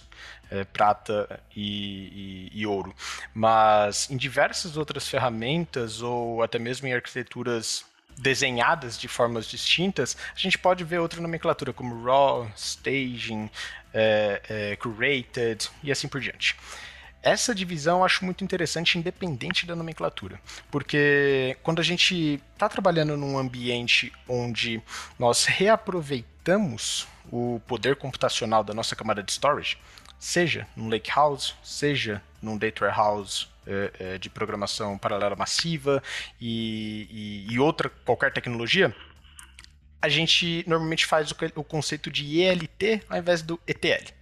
é, 0.50 0.64
prata 0.64 1.40
e, 1.56 2.50
e, 2.52 2.60
e, 2.60 2.66
ouro. 2.66 2.94
Mas 3.34 4.10
em 4.10 4.16
diversas 4.16 4.76
outras 4.76 5.08
ferramentas 5.08 6.02
ou 6.02 6.42
até 6.42 6.58
mesmo 6.58 6.86
em 6.86 6.92
arquiteturas 6.92 7.84
desenhadas 8.18 8.98
de 8.98 9.08
formas 9.08 9.46
distintas, 9.46 10.16
a 10.34 10.38
gente 10.38 10.58
pode 10.58 10.84
ver 10.84 10.98
outra 10.98 11.20
nomenclatura 11.20 11.72
como 11.72 12.04
raw, 12.04 12.50
staging, 12.54 13.50
é, 13.92 14.42
é, 14.48 14.76
curated 14.76 15.68
e 15.82 15.90
assim 15.90 16.08
por 16.08 16.20
diante. 16.20 16.56
Essa 17.22 17.54
divisão 17.54 17.98
eu 17.98 18.04
acho 18.04 18.24
muito 18.24 18.42
interessante, 18.42 18.98
independente 18.98 19.64
da 19.64 19.76
nomenclatura, 19.76 20.40
porque 20.72 21.56
quando 21.62 21.78
a 21.78 21.84
gente 21.84 22.42
está 22.52 22.68
trabalhando 22.68 23.16
num 23.16 23.38
ambiente 23.38 24.12
onde 24.28 24.82
nós 25.16 25.44
reaproveitamos 25.44 27.06
o 27.30 27.60
poder 27.66 27.94
computacional 27.94 28.64
da 28.64 28.74
nossa 28.74 28.96
camada 28.96 29.22
de 29.22 29.30
storage, 29.30 29.78
seja 30.18 30.66
num 30.76 30.88
lakehouse, 30.88 31.54
seja 31.62 32.20
num 32.40 32.58
data 32.58 32.84
warehouse 32.84 33.46
é, 33.66 33.92
é, 34.00 34.18
de 34.18 34.28
programação 34.28 34.98
paralela 34.98 35.36
massiva 35.36 36.02
e, 36.40 37.46
e, 37.48 37.54
e, 37.54 37.58
outra 37.60 37.88
qualquer 38.04 38.32
tecnologia, 38.32 38.94
a 40.02 40.08
gente 40.08 40.64
normalmente 40.66 41.06
faz 41.06 41.30
o, 41.30 41.62
conceito 41.64 42.10
de 42.10 42.40
ELT 42.40 43.02
ao 43.08 43.18
invés 43.18 43.40
do 43.40 43.58
ETL. 43.66 44.12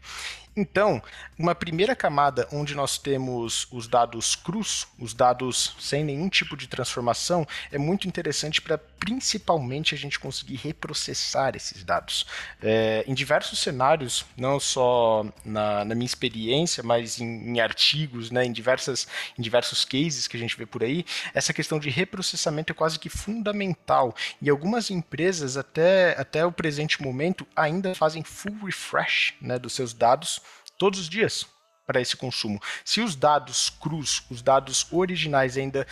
Então, 0.54 1.02
uma 1.38 1.54
primeira 1.54 1.96
camada 1.96 2.46
onde 2.52 2.74
nós 2.74 2.98
temos 2.98 3.66
os 3.72 3.88
dados 3.88 4.36
crus, 4.36 4.86
os 4.98 5.14
dados 5.14 5.74
sem 5.80 6.04
nenhum 6.04 6.28
tipo 6.28 6.56
de 6.56 6.68
transformação, 6.68 7.46
é 7.72 7.78
muito 7.78 8.06
interessante 8.06 8.60
para 8.60 8.78
principalmente 9.00 9.94
a 9.94 9.98
gente 9.98 10.20
conseguir 10.20 10.56
reprocessar 10.56 11.56
esses 11.56 11.82
dados. 11.82 12.26
É, 12.62 13.02
em 13.06 13.14
diversos 13.14 13.58
cenários, 13.58 14.26
não 14.36 14.60
só 14.60 15.24
na, 15.42 15.84
na 15.86 15.94
minha 15.94 16.06
experiência, 16.06 16.82
mas 16.82 17.18
em, 17.18 17.24
em, 17.24 17.60
artigos, 17.60 18.30
né, 18.30 18.44
em, 18.44 18.52
diversas, 18.52 19.08
em 19.38 19.42
diversos 19.42 19.84
cases 19.86 20.28
que 20.28 20.36
a 20.36 20.40
gente 20.40 20.56
vê 20.56 20.66
por 20.66 20.84
aí, 20.84 21.04
essa 21.32 21.52
questão 21.54 21.78
de 21.78 21.88
reprocessamento 21.88 22.72
é 22.72 22.76
quase 22.76 22.98
que 22.98 23.08
fundamental. 23.08 24.14
E 24.40 24.50
algumas 24.50 24.90
empresas, 24.90 25.56
até, 25.56 26.14
até 26.20 26.44
o 26.44 26.52
presente 26.52 27.02
momento, 27.02 27.46
ainda 27.56 27.94
fazem 27.94 28.22
full 28.22 28.66
refresh 28.66 29.34
né, 29.40 29.58
dos 29.58 29.72
seus 29.72 29.94
dados 29.94 30.42
todos 30.76 31.00
os 31.00 31.08
dias 31.08 31.46
para 31.86 32.00
esse 32.00 32.16
consumo. 32.16 32.60
Se 32.84 33.00
os 33.00 33.16
dados 33.16 33.70
crus, 33.70 34.22
os 34.30 34.42
dados 34.42 34.86
originais 34.92 35.56
ainda 35.56 35.86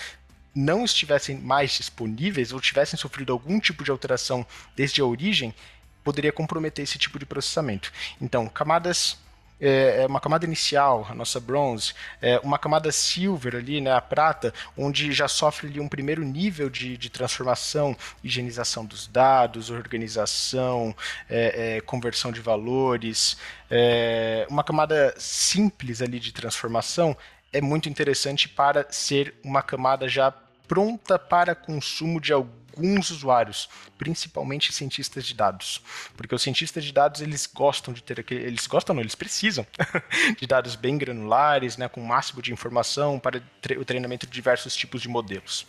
não 0.59 0.85
estivessem 0.85 1.39
mais 1.39 1.71
disponíveis 1.71 2.53
ou 2.53 2.61
tivessem 2.61 2.99
sofrido 2.99 3.33
algum 3.33 3.61
tipo 3.61 3.85
de 3.85 3.93
alteração 3.93 4.45
desde 4.75 5.01
a 5.01 5.05
origem, 5.05 5.55
poderia 6.03 6.33
comprometer 6.33 6.83
esse 6.83 6.99
tipo 6.99 7.19
de 7.19 7.25
processamento. 7.25 7.93
Então, 8.21 8.49
camadas 8.49 9.17
é, 9.61 10.03
é, 10.03 10.07
uma 10.07 10.21
camada 10.21 10.45
inicial, 10.45 11.07
a 11.09 11.15
nossa 11.15 11.39
bronze, 11.39 11.93
é 12.21 12.41
uma 12.41 12.59
camada 12.59 12.91
silver 12.91 13.57
ali, 13.57 13.81
né, 13.81 13.93
a 13.93 14.01
prata, 14.01 14.53
onde 14.77 15.13
já 15.13 15.29
sofre 15.29 15.69
ali 15.69 15.81
um 15.81 15.89
primeiro 15.89 16.25
nível 16.25 16.69
de, 16.69 16.97
de 16.97 17.11
transformação, 17.11 17.97
higienização 18.23 18.85
dos 18.85 19.07
dados, 19.07 19.71
organização, 19.71 20.95
é, 21.29 21.77
é, 21.77 21.81
conversão 21.81 22.33
de 22.33 22.41
valores, 22.41 23.37
é, 23.71 24.47
uma 24.49 24.65
camada 24.65 25.15
simples 25.19 26.03
ali 26.03 26.19
de 26.19 26.33
transformação 26.33 27.17
é 27.53 27.61
muito 27.61 27.89
interessante 27.89 28.49
para 28.49 28.87
ser 28.91 29.35
uma 29.43 29.63
camada 29.63 30.09
já 30.09 30.33
pronta 30.69 31.19
para 31.19 31.55
consumo 31.55 32.21
de 32.21 32.33
alguns 32.33 33.11
usuários, 33.11 33.69
principalmente 33.97 34.73
cientistas 34.73 35.25
de 35.25 35.35
dados, 35.35 35.83
porque 36.17 36.35
os 36.35 36.43
cientistas 36.43 36.85
de 36.85 36.93
dados 36.93 37.21
eles 37.21 37.47
gostam 37.53 37.93
de 37.93 38.03
ter 38.03 38.21
aquele, 38.21 38.45
eles 38.45 38.67
gostam 38.67 38.95
não, 38.95 39.03
eles 39.03 39.17
precisam 39.17 39.67
de 40.39 40.47
dados 40.47 40.77
bem 40.77 40.97
granulares, 40.97 41.77
né, 41.77 41.89
com 41.89 42.01
o 42.01 42.07
máximo 42.07 42.41
de 42.41 42.53
informação 42.53 43.19
para 43.19 43.43
o 43.79 43.85
treinamento 43.85 44.27
de 44.27 44.33
diversos 44.33 44.77
tipos 44.77 45.03
de 45.03 45.09
modelos. 45.09 45.67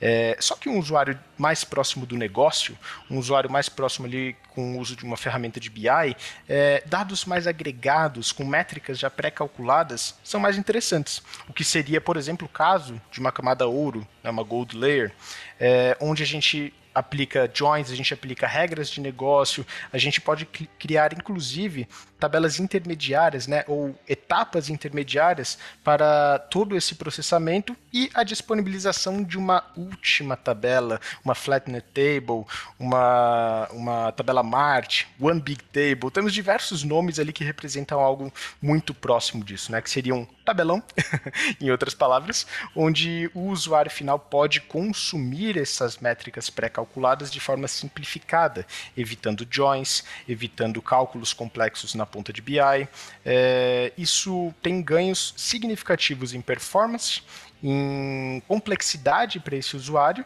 É, 0.00 0.36
só 0.40 0.56
que 0.56 0.68
um 0.68 0.78
usuário 0.78 1.18
mais 1.38 1.64
próximo 1.64 2.06
do 2.06 2.16
negócio, 2.16 2.76
um 3.10 3.18
usuário 3.18 3.50
mais 3.50 3.68
próximo 3.68 4.06
ali 4.06 4.36
com 4.54 4.76
o 4.76 4.78
uso 4.78 4.96
de 4.96 5.04
uma 5.04 5.16
ferramenta 5.16 5.58
de 5.58 5.68
BI, 5.68 6.16
é, 6.48 6.82
dados 6.86 7.24
mais 7.24 7.46
agregados, 7.46 8.32
com 8.32 8.44
métricas 8.44 8.98
já 8.98 9.10
pré-calculadas, 9.10 10.14
são 10.22 10.40
mais 10.40 10.56
interessantes. 10.56 11.22
O 11.48 11.52
que 11.52 11.64
seria, 11.64 12.00
por 12.00 12.16
exemplo, 12.16 12.46
o 12.46 12.50
caso 12.50 13.00
de 13.10 13.20
uma 13.20 13.32
camada 13.32 13.66
ouro, 13.66 14.06
né, 14.22 14.30
uma 14.30 14.42
gold 14.42 14.76
layer, 14.76 15.12
é, 15.58 15.96
onde 16.00 16.22
a 16.22 16.26
gente 16.26 16.72
aplica 16.94 17.50
joins, 17.52 17.90
a 17.90 17.96
gente 17.96 18.14
aplica 18.14 18.46
regras 18.46 18.88
de 18.88 19.00
negócio, 19.00 19.66
a 19.92 19.98
gente 19.98 20.20
pode 20.20 20.46
criar 20.46 21.12
inclusive 21.12 21.88
tabelas 22.24 22.58
intermediárias, 22.58 23.46
né, 23.46 23.64
ou 23.68 23.94
etapas 24.08 24.70
intermediárias 24.70 25.58
para 25.84 26.38
todo 26.38 26.74
esse 26.74 26.94
processamento 26.94 27.76
e 27.92 28.10
a 28.14 28.24
disponibilização 28.24 29.22
de 29.22 29.36
uma 29.36 29.62
última 29.76 30.34
tabela, 30.34 30.98
uma 31.22 31.34
flatnet 31.34 31.84
table, 31.92 32.46
uma, 32.78 33.68
uma 33.72 34.12
tabela 34.12 34.42
MART, 34.42 35.04
One 35.20 35.38
Big 35.38 35.62
Table. 35.64 36.10
Temos 36.10 36.32
diversos 36.32 36.82
nomes 36.82 37.18
ali 37.18 37.30
que 37.30 37.44
representam 37.44 38.00
algo 38.00 38.32
muito 38.60 38.94
próximo 38.94 39.44
disso, 39.44 39.70
né, 39.70 39.82
que 39.82 39.90
seria 39.90 40.14
um 40.14 40.26
tabelão, 40.46 40.82
em 41.60 41.70
outras 41.70 41.92
palavras, 41.92 42.46
onde 42.74 43.30
o 43.34 43.48
usuário 43.50 43.90
final 43.90 44.18
pode 44.18 44.62
consumir 44.62 45.58
essas 45.58 45.98
métricas 45.98 46.48
pré-calculadas 46.48 47.30
de 47.30 47.38
forma 47.38 47.68
simplificada, 47.68 48.66
evitando 48.96 49.46
joins, 49.50 50.04
evitando 50.26 50.80
cálculos 50.80 51.34
complexos 51.34 51.94
na 51.94 52.06
ponta 52.14 52.32
de 52.32 52.40
BI. 52.40 52.88
É, 53.26 53.92
isso 53.98 54.54
tem 54.62 54.80
ganhos 54.80 55.34
significativos 55.36 56.32
em 56.32 56.40
performance, 56.40 57.22
em 57.60 58.40
complexidade 58.46 59.40
para 59.40 59.56
esse 59.56 59.74
usuário 59.74 60.24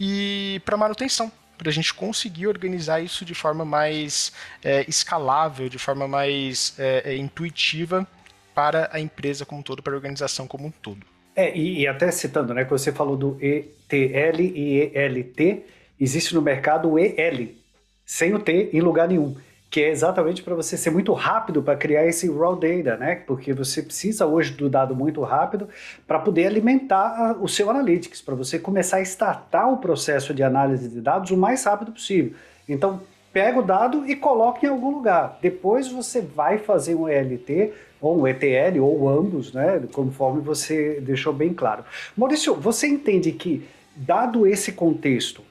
e 0.00 0.60
para 0.64 0.76
manutenção 0.76 1.30
para 1.56 1.70
a 1.70 1.72
gente 1.72 1.92
conseguir 1.92 2.46
organizar 2.46 3.00
isso 3.00 3.24
de 3.24 3.34
forma 3.34 3.64
mais 3.64 4.32
é, 4.64 4.84
escalável, 4.88 5.68
de 5.68 5.76
forma 5.76 6.06
mais 6.06 6.74
é, 6.78 7.02
é, 7.04 7.16
intuitiva 7.16 8.06
para 8.54 8.88
a 8.92 9.00
empresa 9.00 9.44
como 9.44 9.60
um 9.60 9.62
todo, 9.64 9.82
para 9.82 9.92
a 9.92 9.96
organização 9.96 10.46
como 10.46 10.68
um 10.68 10.70
todo. 10.70 11.04
É, 11.34 11.56
e, 11.56 11.80
e, 11.80 11.88
até 11.88 12.12
citando, 12.12 12.54
né, 12.54 12.64
que 12.64 12.70
você 12.70 12.92
falou 12.92 13.16
do 13.16 13.36
ETL 13.40 14.40
e 14.40 14.92
ELT, 14.94 15.64
existe 15.98 16.32
no 16.32 16.40
mercado 16.40 16.92
o 16.92 16.96
EL, 16.98 17.48
sem 18.06 18.32
o 18.34 18.38
T 18.38 18.70
em 18.72 18.80
lugar 18.80 19.08
nenhum 19.08 19.36
que 19.70 19.82
é 19.82 19.90
exatamente 19.90 20.42
para 20.42 20.54
você 20.54 20.76
ser 20.76 20.90
muito 20.90 21.12
rápido 21.12 21.62
para 21.62 21.76
criar 21.76 22.06
esse 22.06 22.30
raw 22.30 22.56
data, 22.56 22.96
né? 22.96 23.16
Porque 23.26 23.52
você 23.52 23.82
precisa 23.82 24.26
hoje 24.26 24.52
do 24.52 24.68
dado 24.68 24.94
muito 24.94 25.20
rápido 25.22 25.68
para 26.06 26.18
poder 26.18 26.46
alimentar 26.46 27.36
o 27.40 27.46
seu 27.48 27.68
analytics, 27.68 28.22
para 28.22 28.34
você 28.34 28.58
começar 28.58 28.96
a 28.96 29.02
startar 29.02 29.70
o 29.70 29.76
processo 29.76 30.32
de 30.32 30.42
análise 30.42 30.88
de 30.88 31.00
dados 31.00 31.30
o 31.30 31.36
mais 31.36 31.64
rápido 31.64 31.92
possível. 31.92 32.32
Então, 32.66 33.00
pega 33.32 33.58
o 33.58 33.62
dado 33.62 34.08
e 34.08 34.16
coloca 34.16 34.64
em 34.64 34.70
algum 34.70 34.90
lugar. 34.90 35.38
Depois 35.42 35.88
você 35.88 36.20
vai 36.22 36.58
fazer 36.58 36.94
um 36.94 37.06
ELT 37.06 37.72
ou 38.00 38.20
um 38.20 38.26
ETL 38.26 38.80
ou 38.80 39.08
ambos, 39.08 39.52
né? 39.52 39.82
Conforme 39.92 40.40
você 40.40 40.98
deixou 41.00 41.32
bem 41.32 41.52
claro. 41.52 41.84
Maurício, 42.16 42.54
você 42.54 42.86
entende 42.86 43.32
que 43.32 43.68
dado 43.94 44.46
esse 44.46 44.72
contexto, 44.72 45.42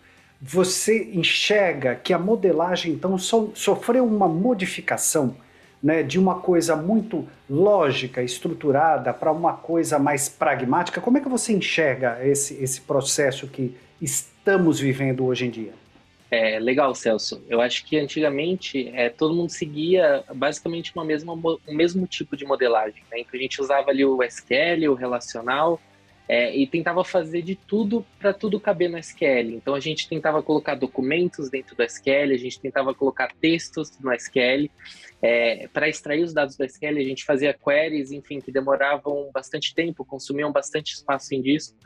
você 0.41 1.09
enxerga 1.13 1.95
que 1.95 2.13
a 2.13 2.19
modelagem 2.19 2.93
então 2.93 3.17
so, 3.17 3.51
sofreu 3.55 4.05
uma 4.05 4.27
modificação 4.27 5.35
né, 5.81 6.03
de 6.03 6.19
uma 6.19 6.39
coisa 6.39 6.75
muito 6.75 7.27
lógica, 7.49 8.21
estruturada, 8.21 9.13
para 9.13 9.31
uma 9.31 9.53
coisa 9.53 9.97
mais 9.99 10.27
pragmática? 10.27 11.01
Como 11.01 11.17
é 11.17 11.21
que 11.21 11.29
você 11.29 11.53
enxerga 11.53 12.19
esse, 12.25 12.61
esse 12.61 12.81
processo 12.81 13.47
que 13.47 13.75
estamos 14.01 14.79
vivendo 14.79 15.25
hoje 15.25 15.45
em 15.45 15.49
dia? 15.49 15.73
É, 16.29 16.59
legal, 16.59 16.93
Celso. 16.93 17.41
Eu 17.47 17.61
acho 17.61 17.85
que 17.85 17.97
antigamente 17.97 18.89
é, 18.89 19.09
todo 19.09 19.33
mundo 19.33 19.49
seguia 19.49 20.23
basicamente 20.35 20.91
uma 20.93 21.05
mesma, 21.05 21.33
o 21.33 21.59
mesmo 21.67 22.05
tipo 22.05 22.35
de 22.35 22.45
modelagem. 22.45 23.01
Né? 23.09 23.21
Então 23.21 23.39
a 23.39 23.41
gente 23.41 23.61
usava 23.61 23.89
ali 23.89 24.03
o 24.03 24.21
SQL, 24.21 24.89
o 24.89 24.93
relacional, 24.93 25.79
é, 26.27 26.55
e 26.55 26.67
tentava 26.67 27.03
fazer 27.03 27.41
de 27.41 27.55
tudo 27.55 28.05
para 28.19 28.33
tudo 28.33 28.59
caber 28.59 28.89
no 28.89 28.97
SQL. 28.97 29.55
Então 29.55 29.73
a 29.73 29.79
gente 29.79 30.09
tentava 30.09 30.43
colocar 30.43 30.75
documentos 30.75 31.49
dentro 31.49 31.75
do 31.75 31.83
SQL, 31.83 32.33
a 32.33 32.37
gente 32.37 32.59
tentava 32.59 32.93
colocar 32.93 33.31
textos 33.39 33.97
no 33.99 34.11
SQL. 34.13 34.69
É, 35.21 35.67
para 35.69 35.87
extrair 35.87 36.23
os 36.23 36.33
dados 36.33 36.57
do 36.57 36.65
SQL, 36.65 36.97
a 36.97 37.03
gente 37.03 37.23
fazia 37.23 37.53
queries, 37.53 38.11
enfim, 38.11 38.41
que 38.41 38.51
demoravam 38.51 39.31
bastante 39.33 39.73
tempo, 39.73 40.05
consumiam 40.05 40.51
bastante 40.51 40.93
espaço 40.93 41.33
em 41.33 41.41
disco. 41.41 41.77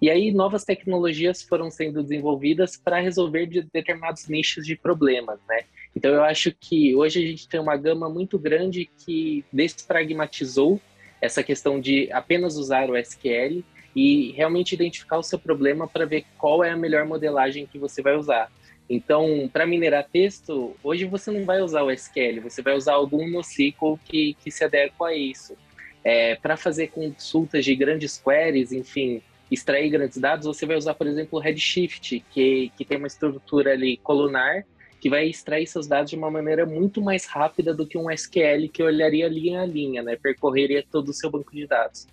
E 0.00 0.10
aí 0.10 0.32
novas 0.32 0.64
tecnologias 0.64 1.42
foram 1.42 1.70
sendo 1.70 2.02
desenvolvidas 2.02 2.76
para 2.76 2.98
resolver 2.98 3.46
de 3.46 3.62
determinados 3.72 4.26
nichos 4.26 4.66
de 4.66 4.74
problemas, 4.74 5.38
né? 5.48 5.60
Então 5.94 6.12
eu 6.12 6.24
acho 6.24 6.50
que 6.58 6.92
hoje 6.96 7.22
a 7.22 7.26
gente 7.28 7.46
tem 7.46 7.60
uma 7.60 7.76
gama 7.76 8.08
muito 8.08 8.36
grande 8.36 8.90
que 9.04 9.44
despragmatizou 9.52 10.80
essa 11.20 11.40
questão 11.40 11.78
de 11.78 12.10
apenas 12.10 12.56
usar 12.56 12.90
o 12.90 12.96
SQL 12.96 13.62
e 13.94 14.32
realmente 14.32 14.74
identificar 14.74 15.18
o 15.18 15.22
seu 15.22 15.38
problema 15.38 15.86
para 15.86 16.06
ver 16.06 16.24
qual 16.38 16.64
é 16.64 16.70
a 16.70 16.76
melhor 16.76 17.04
modelagem 17.06 17.66
que 17.66 17.78
você 17.78 18.02
vai 18.02 18.16
usar. 18.16 18.50
Então, 18.88 19.48
para 19.52 19.66
minerar 19.66 20.06
texto, 20.10 20.76
hoje 20.82 21.04
você 21.04 21.30
não 21.30 21.44
vai 21.44 21.62
usar 21.62 21.82
o 21.82 21.90
SQL, 21.90 22.42
você 22.42 22.60
vai 22.62 22.74
usar 22.74 22.94
algum 22.94 23.28
NoSQL 23.28 23.98
que, 24.04 24.34
que 24.34 24.50
se 24.50 24.64
adequa 24.64 25.08
a 25.08 25.16
isso. 25.16 25.56
É, 26.04 26.34
para 26.36 26.56
fazer 26.56 26.88
consultas 26.88 27.64
de 27.64 27.74
grandes 27.76 28.18
queries, 28.18 28.72
enfim, 28.72 29.22
extrair 29.50 29.88
grandes 29.90 30.18
dados, 30.18 30.46
você 30.46 30.66
vai 30.66 30.76
usar, 30.76 30.94
por 30.94 31.06
exemplo, 31.06 31.38
o 31.38 31.42
Redshift, 31.42 32.24
que, 32.30 32.72
que 32.76 32.84
tem 32.84 32.98
uma 32.98 33.06
estrutura 33.06 33.72
ali 33.72 33.96
colunar, 33.98 34.64
que 35.00 35.10
vai 35.10 35.26
extrair 35.26 35.66
seus 35.66 35.86
dados 35.86 36.10
de 36.10 36.16
uma 36.16 36.30
maneira 36.30 36.64
muito 36.64 37.00
mais 37.00 37.26
rápida 37.26 37.74
do 37.74 37.86
que 37.86 37.98
um 37.98 38.10
SQL 38.10 38.68
que 38.72 38.82
olharia 38.82 39.28
linha 39.28 39.62
a 39.62 39.66
linha, 39.66 40.02
né? 40.02 40.16
percorreria 40.16 40.84
todo 40.88 41.08
o 41.08 41.12
seu 41.12 41.30
banco 41.30 41.52
de 41.52 41.66
dados. 41.66 42.06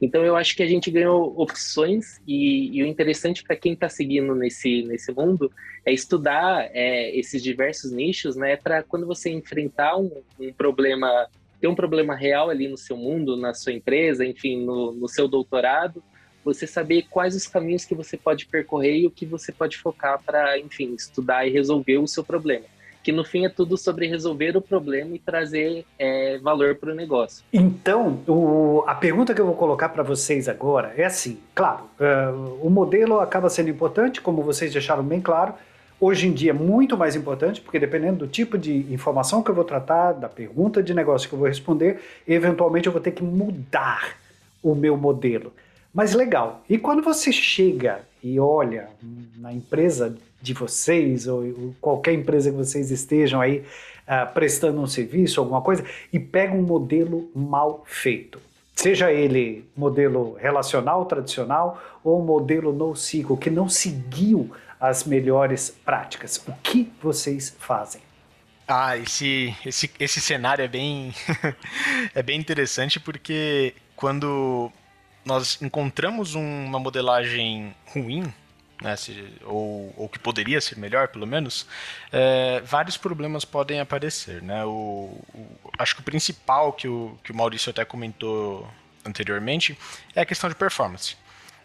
Então 0.00 0.24
eu 0.24 0.36
acho 0.36 0.56
que 0.56 0.62
a 0.62 0.66
gente 0.66 0.90
ganhou 0.90 1.34
opções 1.40 2.20
e, 2.26 2.76
e 2.76 2.82
o 2.82 2.86
interessante 2.86 3.42
para 3.42 3.56
quem 3.56 3.72
está 3.72 3.88
seguindo 3.88 4.34
nesse, 4.34 4.82
nesse 4.82 5.12
mundo 5.12 5.50
é 5.84 5.92
estudar 5.92 6.68
é, 6.72 7.16
esses 7.16 7.42
diversos 7.42 7.92
nichos, 7.92 8.36
né? 8.36 8.56
Para 8.56 8.82
quando 8.82 9.06
você 9.06 9.30
enfrentar 9.30 9.96
um, 9.96 10.10
um, 10.38 10.52
problema, 10.52 11.28
ter 11.60 11.68
um 11.68 11.74
problema 11.74 12.14
real 12.14 12.50
ali 12.50 12.68
no 12.68 12.76
seu 12.76 12.96
mundo, 12.96 13.36
na 13.36 13.54
sua 13.54 13.72
empresa, 13.72 14.24
enfim, 14.24 14.64
no, 14.64 14.92
no 14.92 15.08
seu 15.08 15.28
doutorado, 15.28 16.02
você 16.44 16.66
saber 16.66 17.06
quais 17.08 17.34
os 17.34 17.46
caminhos 17.46 17.84
que 17.84 17.94
você 17.94 18.16
pode 18.16 18.46
percorrer 18.46 18.98
e 18.98 19.06
o 19.06 19.10
que 19.10 19.24
você 19.24 19.52
pode 19.52 19.78
focar 19.78 20.22
para, 20.22 20.58
enfim, 20.58 20.94
estudar 20.94 21.46
e 21.46 21.50
resolver 21.50 21.98
o 21.98 22.06
seu 22.06 22.24
problema 22.24 22.73
que 23.04 23.12
no 23.12 23.22
fim 23.22 23.44
é 23.44 23.50
tudo 23.50 23.76
sobre 23.76 24.06
resolver 24.06 24.56
o 24.56 24.62
problema 24.62 25.14
e 25.14 25.18
trazer 25.18 25.84
é, 25.98 26.38
valor 26.38 26.74
para 26.76 26.90
o 26.90 26.94
negócio. 26.94 27.44
Então, 27.52 28.18
o, 28.26 28.82
a 28.86 28.94
pergunta 28.94 29.34
que 29.34 29.40
eu 29.40 29.44
vou 29.44 29.54
colocar 29.54 29.90
para 29.90 30.02
vocês 30.02 30.48
agora 30.48 30.94
é 30.96 31.04
assim: 31.04 31.38
claro, 31.54 31.84
uh, 32.00 32.66
o 32.66 32.70
modelo 32.70 33.20
acaba 33.20 33.50
sendo 33.50 33.68
importante, 33.68 34.22
como 34.22 34.42
vocês 34.42 34.72
deixaram 34.72 35.04
bem 35.04 35.20
claro. 35.20 35.52
Hoje 36.00 36.26
em 36.26 36.32
dia 36.32 36.50
é 36.50 36.54
muito 36.54 36.96
mais 36.96 37.14
importante, 37.14 37.60
porque 37.60 37.78
dependendo 37.78 38.20
do 38.20 38.26
tipo 38.26 38.58
de 38.58 38.92
informação 38.92 39.42
que 39.42 39.50
eu 39.50 39.54
vou 39.54 39.64
tratar, 39.64 40.12
da 40.12 40.28
pergunta 40.28 40.82
de 40.82 40.92
negócio 40.92 41.28
que 41.28 41.34
eu 41.34 41.38
vou 41.38 41.46
responder, 41.46 42.00
eventualmente 42.26 42.86
eu 42.86 42.92
vou 42.92 43.00
ter 43.00 43.12
que 43.12 43.22
mudar 43.22 44.16
o 44.62 44.74
meu 44.74 44.96
modelo. 44.96 45.52
Mas 45.94 46.12
legal. 46.12 46.64
E 46.68 46.76
quando 46.76 47.02
você 47.02 47.30
chega 47.30 48.00
e 48.20 48.40
olha 48.40 48.88
na 49.36 49.52
empresa 49.52 50.16
de 50.42 50.52
vocês, 50.52 51.28
ou 51.28 51.74
qualquer 51.80 52.12
empresa 52.12 52.50
que 52.50 52.56
vocês 52.56 52.90
estejam 52.90 53.40
aí 53.40 53.64
uh, 54.08 54.32
prestando 54.34 54.80
um 54.80 54.86
serviço, 54.88 55.40
alguma 55.40 55.62
coisa, 55.62 55.84
e 56.12 56.18
pega 56.18 56.52
um 56.52 56.62
modelo 56.62 57.30
mal 57.32 57.84
feito. 57.86 58.40
Seja 58.74 59.12
ele 59.12 59.64
modelo 59.76 60.34
relacional 60.34 61.04
tradicional 61.04 61.80
ou 62.02 62.20
modelo 62.22 62.72
NoSQL, 62.72 63.36
que 63.36 63.48
não 63.48 63.68
seguiu 63.68 64.50
as 64.80 65.04
melhores 65.04 65.70
práticas. 65.84 66.42
O 66.48 66.52
que 66.62 66.92
vocês 67.00 67.54
fazem? 67.58 68.02
Ah, 68.66 68.96
esse, 68.96 69.54
esse, 69.64 69.90
esse 70.00 70.20
cenário 70.20 70.64
é 70.64 70.68
bem, 70.68 71.14
é 72.14 72.22
bem 72.22 72.40
interessante 72.40 72.98
porque 72.98 73.74
quando 73.94 74.72
nós 75.24 75.60
encontramos 75.62 76.34
uma 76.34 76.78
modelagem 76.78 77.74
ruim, 77.86 78.32
né, 78.80 78.96
se, 78.96 79.32
ou, 79.44 79.94
ou 79.96 80.08
que 80.08 80.18
poderia 80.18 80.60
ser 80.60 80.76
melhor, 80.76 81.08
pelo 81.08 81.26
menos, 81.26 81.66
é, 82.12 82.60
vários 82.60 82.96
problemas 82.96 83.44
podem 83.44 83.80
aparecer. 83.80 84.42
Né? 84.42 84.64
O, 84.64 85.18
o, 85.34 85.46
acho 85.78 85.94
que 85.94 86.00
o 86.00 86.04
principal 86.04 86.72
que 86.72 86.88
o, 86.88 87.18
que 87.22 87.32
o 87.32 87.34
Maurício 87.34 87.70
até 87.70 87.84
comentou 87.84 88.68
anteriormente 89.04 89.78
é 90.14 90.20
a 90.20 90.26
questão 90.26 90.48
de 90.50 90.56
performance 90.56 91.16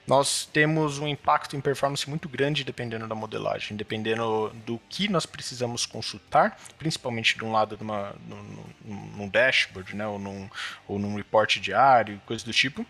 nós 0.10 0.50
temos 0.52 0.98
um 0.98 1.08
impacto 1.08 1.56
em 1.56 1.62
performance 1.62 2.10
muito 2.10 2.28
grande 2.28 2.64
dependendo 2.64 3.08
da 3.08 3.14
modelagem, 3.14 3.78
dependendo 3.78 4.52
do 4.66 4.82
que 4.90 5.08
nós 5.08 5.24
precisamos 5.28 5.86
consultar, 5.86 6.58
principalmente 6.80 7.38
de 7.38 7.46
um 7.46 7.52
lado 7.52 7.78
de 7.78 7.84
uma, 7.84 8.16
num, 8.28 9.06
num 9.16 9.30
dashboard, 9.30 9.96
né, 9.96 10.08
ou, 10.08 10.18
num, 10.18 10.50
ou 10.88 10.98
num 10.98 11.16
report 11.16 11.60
diário, 11.60 12.20
coisa 12.26 12.44
do 12.44 12.52
tipo. 12.52 12.84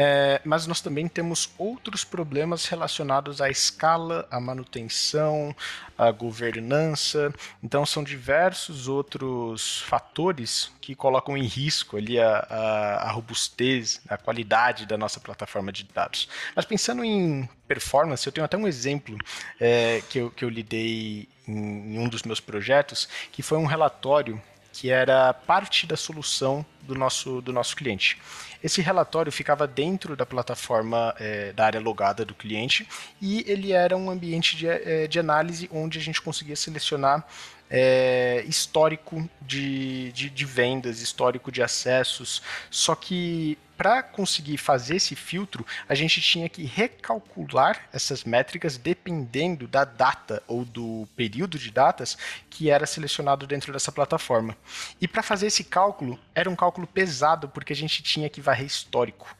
É, 0.00 0.40
mas 0.44 0.64
nós 0.64 0.80
também 0.80 1.08
temos 1.08 1.50
outros 1.58 2.04
problemas 2.04 2.66
relacionados 2.66 3.40
à 3.40 3.50
escala, 3.50 4.28
à 4.30 4.38
manutenção, 4.38 5.52
à 5.98 6.12
governança. 6.12 7.34
Então, 7.60 7.84
são 7.84 8.04
diversos 8.04 8.86
outros 8.86 9.80
fatores 9.80 10.70
que 10.80 10.94
colocam 10.94 11.36
em 11.36 11.42
risco 11.42 11.96
ali 11.96 12.16
a, 12.20 12.46
a, 12.48 13.08
a 13.08 13.10
robustez, 13.10 14.00
a 14.08 14.16
qualidade 14.16 14.86
da 14.86 14.96
nossa 14.96 15.18
plataforma 15.18 15.72
de 15.72 15.82
dados. 15.82 16.28
Mas 16.54 16.64
pensando 16.64 17.02
em 17.02 17.48
performance, 17.66 18.24
eu 18.24 18.32
tenho 18.32 18.44
até 18.44 18.56
um 18.56 18.68
exemplo 18.68 19.18
é, 19.58 20.00
que, 20.08 20.18
eu, 20.20 20.30
que 20.30 20.44
eu 20.44 20.48
lidei 20.48 21.28
em, 21.48 21.96
em 21.96 21.98
um 21.98 22.08
dos 22.08 22.22
meus 22.22 22.38
projetos, 22.38 23.08
que 23.32 23.42
foi 23.42 23.58
um 23.58 23.66
relatório 23.66 24.40
que 24.78 24.90
era 24.90 25.34
parte 25.34 25.88
da 25.88 25.96
solução 25.96 26.64
do 26.82 26.94
nosso, 26.94 27.40
do 27.40 27.52
nosso 27.52 27.74
cliente. 27.74 28.16
Esse 28.62 28.80
relatório 28.80 29.32
ficava 29.32 29.66
dentro 29.66 30.14
da 30.14 30.24
plataforma 30.24 31.12
é, 31.18 31.52
da 31.52 31.66
área 31.66 31.80
logada 31.80 32.24
do 32.24 32.32
cliente 32.32 32.86
e 33.20 33.44
ele 33.48 33.72
era 33.72 33.96
um 33.96 34.08
ambiente 34.08 34.56
de, 34.56 34.68
é, 34.68 35.08
de 35.08 35.18
análise 35.18 35.68
onde 35.72 35.98
a 35.98 36.00
gente 36.00 36.22
conseguia 36.22 36.54
selecionar 36.54 37.26
é, 37.70 38.44
histórico 38.46 39.28
de, 39.40 40.12
de, 40.12 40.30
de, 40.30 40.44
vendas, 40.44 41.00
histórico 41.00 41.52
de 41.52 41.62
acessos. 41.62 42.42
Só 42.70 42.94
que 42.94 43.58
para 43.76 44.02
conseguir 44.02 44.56
fazer 44.56 44.96
esse 44.96 45.14
filtro, 45.14 45.64
a 45.88 45.94
gente 45.94 46.20
tinha 46.20 46.48
que 46.48 46.64
recalcular 46.64 47.88
essas 47.92 48.24
métricas 48.24 48.76
dependendo 48.76 49.68
da 49.68 49.84
data 49.84 50.42
ou 50.48 50.64
do 50.64 51.06
período 51.14 51.56
de 51.58 51.70
datas 51.70 52.18
que 52.50 52.70
era 52.70 52.86
selecionado 52.86 53.46
dentro 53.46 53.72
dessa 53.72 53.92
plataforma. 53.92 54.56
E 55.00 55.06
para 55.06 55.22
fazer 55.22 55.46
esse 55.46 55.62
cálculo, 55.62 56.18
era 56.34 56.50
um 56.50 56.56
cálculo 56.56 56.88
pesado 56.88 57.48
porque 57.48 57.72
a 57.72 57.76
gente 57.76 58.02
tinha 58.02 58.28
que 58.28 58.40
varrer 58.40 58.66
histórico. 58.66 59.36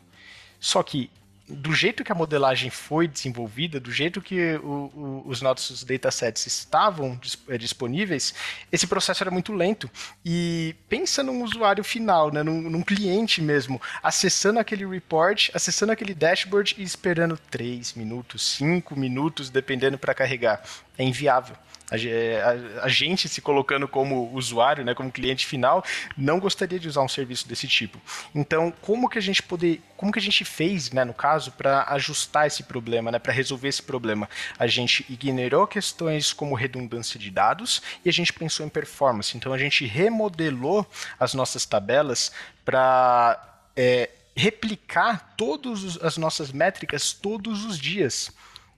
Só 0.61 0.85
que 0.85 1.11
do 1.49 1.73
jeito 1.73 2.05
que 2.05 2.13
a 2.13 2.15
modelagem 2.15 2.71
foi 2.71 3.09
desenvolvida, 3.09 3.81
do 3.81 3.91
jeito 3.91 4.21
que 4.21 4.57
o, 4.57 4.91
o, 4.95 5.23
os 5.27 5.41
nossos 5.41 5.83
datasets 5.83 6.47
estavam 6.47 7.19
eh, 7.49 7.57
disponíveis, 7.57 8.35
esse 8.71 8.87
processo 8.87 9.23
era 9.23 9.31
muito 9.31 9.53
lento. 9.53 9.91
E 10.25 10.75
pensa 10.89 11.23
num 11.23 11.43
usuário 11.43 11.83
final, 11.83 12.31
né, 12.31 12.43
num, 12.43 12.61
num 12.63 12.83
cliente 12.83 13.41
mesmo, 13.41 13.81
acessando 14.03 14.59
aquele 14.59 14.87
report, 14.87 15.51
acessando 15.55 15.93
aquele 15.93 16.15
dashboard 16.15 16.75
e 16.79 16.83
esperando 16.83 17.39
3 17.51 17.95
minutos, 17.95 18.57
5 18.57 18.99
minutos, 18.99 19.51
dependendo 19.51 19.99
para 19.99 20.15
carregar. 20.15 20.63
É 20.99 21.05
inviável 21.05 21.57
a, 21.91 21.97
a, 21.97 22.85
a, 22.85 22.89
gente 22.89 23.29
se 23.29 23.41
colocando 23.41 23.89
como 23.89 24.33
usuário, 24.35 24.85
né, 24.85 24.95
como 24.95 25.11
cliente 25.11 25.47
final, 25.47 25.85
não 26.17 26.39
gostaria 26.39 26.79
de 26.79 26.89
usar 26.89 27.03
um 27.03 27.09
serviço 27.09 27.49
desse 27.49 27.67
tipo. 27.67 28.01
Então, 28.35 28.73
como 28.83 29.09
que 29.09 29.19
a 29.19 29.23
gente 29.23 29.43
poder, 29.43 29.81
como 29.97 30.13
que 30.13 30.19
a 30.19 30.23
gente 30.23 30.45
fez, 30.45 30.91
né, 30.91 31.05
no 31.05 31.15
caso, 31.15 31.53
para 31.53 31.85
ajustar 31.91 32.47
esse 32.47 32.63
problema, 32.65 33.11
né, 33.11 33.19
para 33.19 33.33
resolver 33.33 33.69
esse 33.69 33.83
problema? 33.83 34.29
A 34.59 34.67
gente 34.67 35.05
ignorou 35.09 35.67
questões 35.67 36.33
como 36.33 36.55
redundância 36.55 37.19
de 37.19 37.31
dados 37.31 37.83
e 38.05 38.09
a 38.09 38.13
gente 38.13 38.33
pensou 38.33 38.67
em 38.67 38.69
performance. 38.69 39.37
Então, 39.37 39.53
a 39.53 39.59
gente 39.59 39.87
remodelou 39.87 40.87
as 41.19 41.33
nossas 41.33 41.65
tabelas 41.65 42.31
para 42.65 43.63
é, 43.75 44.11
replicar 44.37 45.35
todas 45.37 45.97
as 46.03 46.17
nossas 46.17 46.53
métricas 46.53 47.13
todos 47.13 47.65
os 47.65 47.79
dias 47.79 48.31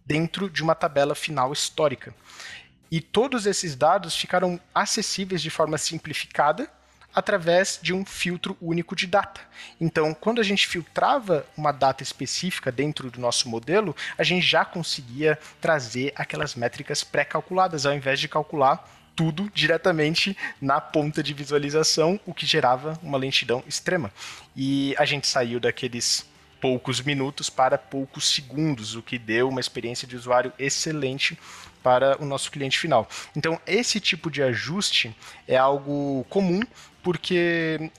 dentro 0.07 0.49
de 0.49 0.63
uma 0.63 0.75
tabela 0.75 1.15
final 1.15 1.53
histórica. 1.53 2.15
E 2.91 3.01
todos 3.01 3.47
esses 3.47 3.77
dados 3.77 4.17
ficaram 4.17 4.59
acessíveis 4.75 5.41
de 5.41 5.51
forma 5.51 5.79
simplificada 5.79 6.69
através 7.15 7.79
de 7.83 7.93
um 7.93 8.05
filtro 8.05 8.57
único 8.61 8.95
de 8.95 9.07
data. 9.07 9.41
Então, 9.81 10.15
quando 10.15 10.41
a 10.41 10.45
gente 10.45 10.67
filtrava 10.67 11.45
uma 11.57 11.73
data 11.73 12.03
específica 12.03 12.71
dentro 12.71 13.11
do 13.11 13.21
nosso 13.21 13.49
modelo, 13.49 13.95
a 14.17 14.23
gente 14.23 14.47
já 14.47 14.65
conseguia 14.65 15.39
trazer 15.61 16.13
aquelas 16.17 16.55
métricas 16.55 17.03
pré-calculadas, 17.03 17.85
ao 17.85 17.95
invés 17.95 18.21
de 18.21 18.29
calcular 18.29 18.89
tudo 19.15 19.51
diretamente 19.53 20.37
na 20.61 20.81
ponta 20.81 21.23
de 21.23 21.35
visualização, 21.35 22.19
o 22.25 22.33
que 22.33 22.47
gerava 22.47 22.99
uma 23.03 23.19
lentidão 23.19 23.63
extrema. 23.67 24.13
E 24.57 24.95
a 24.99 25.05
gente 25.05 25.27
saiu 25.27 25.61
daqueles 25.61 26.25
poucos 26.61 27.01
minutos 27.01 27.51
para 27.51 27.79
poucos 27.79 28.29
segundos, 28.29 28.95
o 28.95 29.03
que 29.03 29.19
deu 29.19 29.49
uma 29.49 29.61
experiência 29.61 30.07
de 30.07 30.15
usuário 30.15 30.53
excelente 30.59 31.39
para 31.83 32.21
o 32.23 32.25
nosso 32.25 32.51
cliente 32.51 32.79
final. 32.79 33.09
Então, 33.37 33.61
esse 33.67 34.01
tipo 34.01 34.31
de 34.31 34.43
ajuste 34.43 35.15
é 35.47 35.57
algo 35.57 36.25
comum, 36.29 36.61
porque 37.03 37.91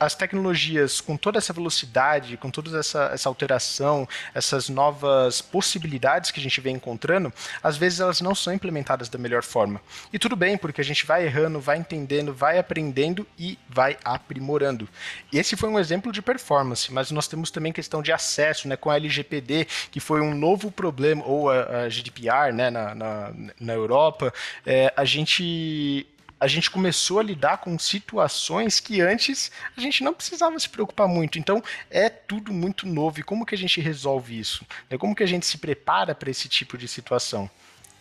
as 0.00 0.14
tecnologias 0.14 0.98
com 0.98 1.14
toda 1.14 1.36
essa 1.36 1.52
velocidade, 1.52 2.38
com 2.38 2.50
toda 2.50 2.78
essa, 2.78 3.10
essa 3.12 3.28
alteração, 3.28 4.08
essas 4.34 4.70
novas 4.70 5.42
possibilidades 5.42 6.30
que 6.30 6.40
a 6.40 6.42
gente 6.42 6.58
vem 6.60 6.76
encontrando, 6.76 7.30
às 7.62 7.76
vezes 7.76 8.00
elas 8.00 8.22
não 8.22 8.34
são 8.34 8.52
implementadas 8.52 9.10
da 9.10 9.18
melhor 9.18 9.42
forma. 9.42 9.80
E 10.10 10.18
tudo 10.18 10.34
bem, 10.34 10.56
porque 10.56 10.80
a 10.80 10.84
gente 10.84 11.04
vai 11.04 11.26
errando, 11.26 11.60
vai 11.60 11.76
entendendo, 11.76 12.32
vai 12.32 12.58
aprendendo 12.58 13.26
e 13.38 13.58
vai 13.68 13.98
aprimorando. 14.02 14.88
Esse 15.30 15.54
foi 15.54 15.68
um 15.68 15.78
exemplo 15.78 16.10
de 16.10 16.22
performance, 16.22 16.90
mas 16.90 17.10
nós 17.10 17.28
temos 17.28 17.50
também 17.50 17.70
questão 17.70 18.00
de 18.00 18.10
acesso, 18.10 18.66
né, 18.66 18.76
com 18.76 18.88
a 18.88 18.96
LGPD, 18.96 19.66
que 19.90 20.00
foi 20.00 20.22
um 20.22 20.34
novo 20.34 20.70
problema, 20.70 21.22
ou 21.26 21.50
a, 21.50 21.82
a 21.82 21.88
GDPR, 21.90 22.52
né, 22.54 22.70
na, 22.70 22.94
na, 22.94 23.32
na 23.60 23.72
Europa, 23.74 24.32
é, 24.64 24.92
a 24.96 25.04
gente 25.04 26.06
a 26.40 26.46
gente 26.46 26.70
começou 26.70 27.18
a 27.18 27.22
lidar 27.22 27.58
com 27.58 27.78
situações 27.78 28.80
que 28.80 29.02
antes 29.02 29.52
a 29.76 29.80
gente 29.80 30.02
não 30.02 30.14
precisava 30.14 30.58
se 30.58 30.68
preocupar 30.68 31.06
muito. 31.06 31.38
Então 31.38 31.62
é 31.90 32.08
tudo 32.08 32.50
muito 32.50 32.86
novo. 32.86 33.20
E 33.20 33.22
como 33.22 33.44
que 33.44 33.54
a 33.54 33.58
gente 33.58 33.78
resolve 33.80 34.38
isso? 34.38 34.64
É 34.88 34.96
como 34.96 35.14
que 35.14 35.22
a 35.22 35.26
gente 35.26 35.44
se 35.44 35.58
prepara 35.58 36.14
para 36.14 36.30
esse 36.30 36.48
tipo 36.48 36.78
de 36.78 36.88
situação? 36.88 37.48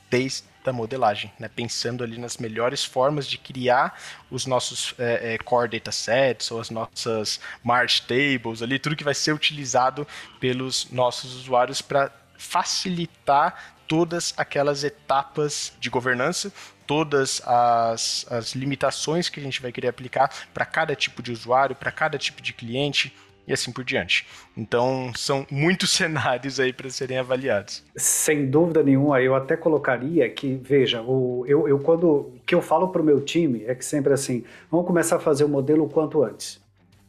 Desde 0.10 0.48
a 0.66 0.74
modelagem, 0.74 1.32
né? 1.40 1.50
pensando 1.54 2.04
ali 2.04 2.18
nas 2.18 2.38
melhores 2.38 2.86
formas 2.86 3.28
de 3.28 3.38
criar 3.38 4.00
os 4.30 4.46
nossos 4.46 4.94
é, 5.00 5.34
é, 5.34 5.38
core 5.40 5.68
datasets 5.70 6.52
ou 6.52 6.62
as 6.62 6.70
nossas 6.70 7.40
march 7.64 8.02
tables 8.02 8.62
ali, 8.62 8.78
tudo 8.78 8.96
que 8.96 9.04
vai 9.04 9.16
ser 9.16 9.34
utilizado 9.34 10.08
pelos 10.40 10.90
nossos 10.92 11.34
usuários 11.34 11.82
para 11.82 12.12
facilitar 12.38 13.76
todas 13.88 14.34
aquelas 14.38 14.84
etapas 14.84 15.74
de 15.80 15.90
governança 15.90 16.54
todas 16.90 17.40
as, 17.46 18.26
as 18.32 18.56
limitações 18.56 19.30
que 19.30 19.40
a 19.40 19.44
gente 19.44 19.62
vai 19.62 19.72
querer 19.72 19.90
aplicar 19.90 20.28
para 20.52 20.66
cada 20.66 20.96
tipo 20.96 21.22
de 21.22 21.32
usuário, 21.32 21.76
para 21.76 21.92
cada 21.92 22.18
tipo 22.18 22.42
de 22.42 22.52
cliente 22.52 23.16
e 23.48 23.54
assim 23.54 23.72
por 23.72 23.84
diante. 23.84 24.26
Então, 24.58 25.12
são 25.16 25.46
muitos 25.52 25.92
cenários 25.94 26.60
aí 26.60 26.74
para 26.74 26.90
serem 26.90 27.20
avaliados. 27.20 27.86
Sem 27.96 28.50
dúvida 28.50 28.82
nenhuma, 28.82 29.22
eu 29.22 29.36
até 29.36 29.56
colocaria 29.56 30.28
que, 30.32 30.60
veja, 30.64 31.04
o, 31.04 31.46
eu, 31.46 31.68
eu 31.68 31.78
quando 31.78 32.10
o 32.10 32.40
que 32.44 32.56
eu 32.56 32.62
falo 32.62 32.88
para 32.88 33.04
o 33.04 33.06
meu 33.06 33.22
time 33.22 33.66
é 33.68 33.76
que 33.76 33.86
sempre 33.86 34.12
assim, 34.12 34.44
vamos 34.72 34.88
começar 34.88 35.18
a 35.18 35.20
fazer 35.20 35.44
o 35.44 35.50
modelo 35.50 35.86
o 35.86 35.90
quanto 35.90 36.24
antes. 36.24 36.60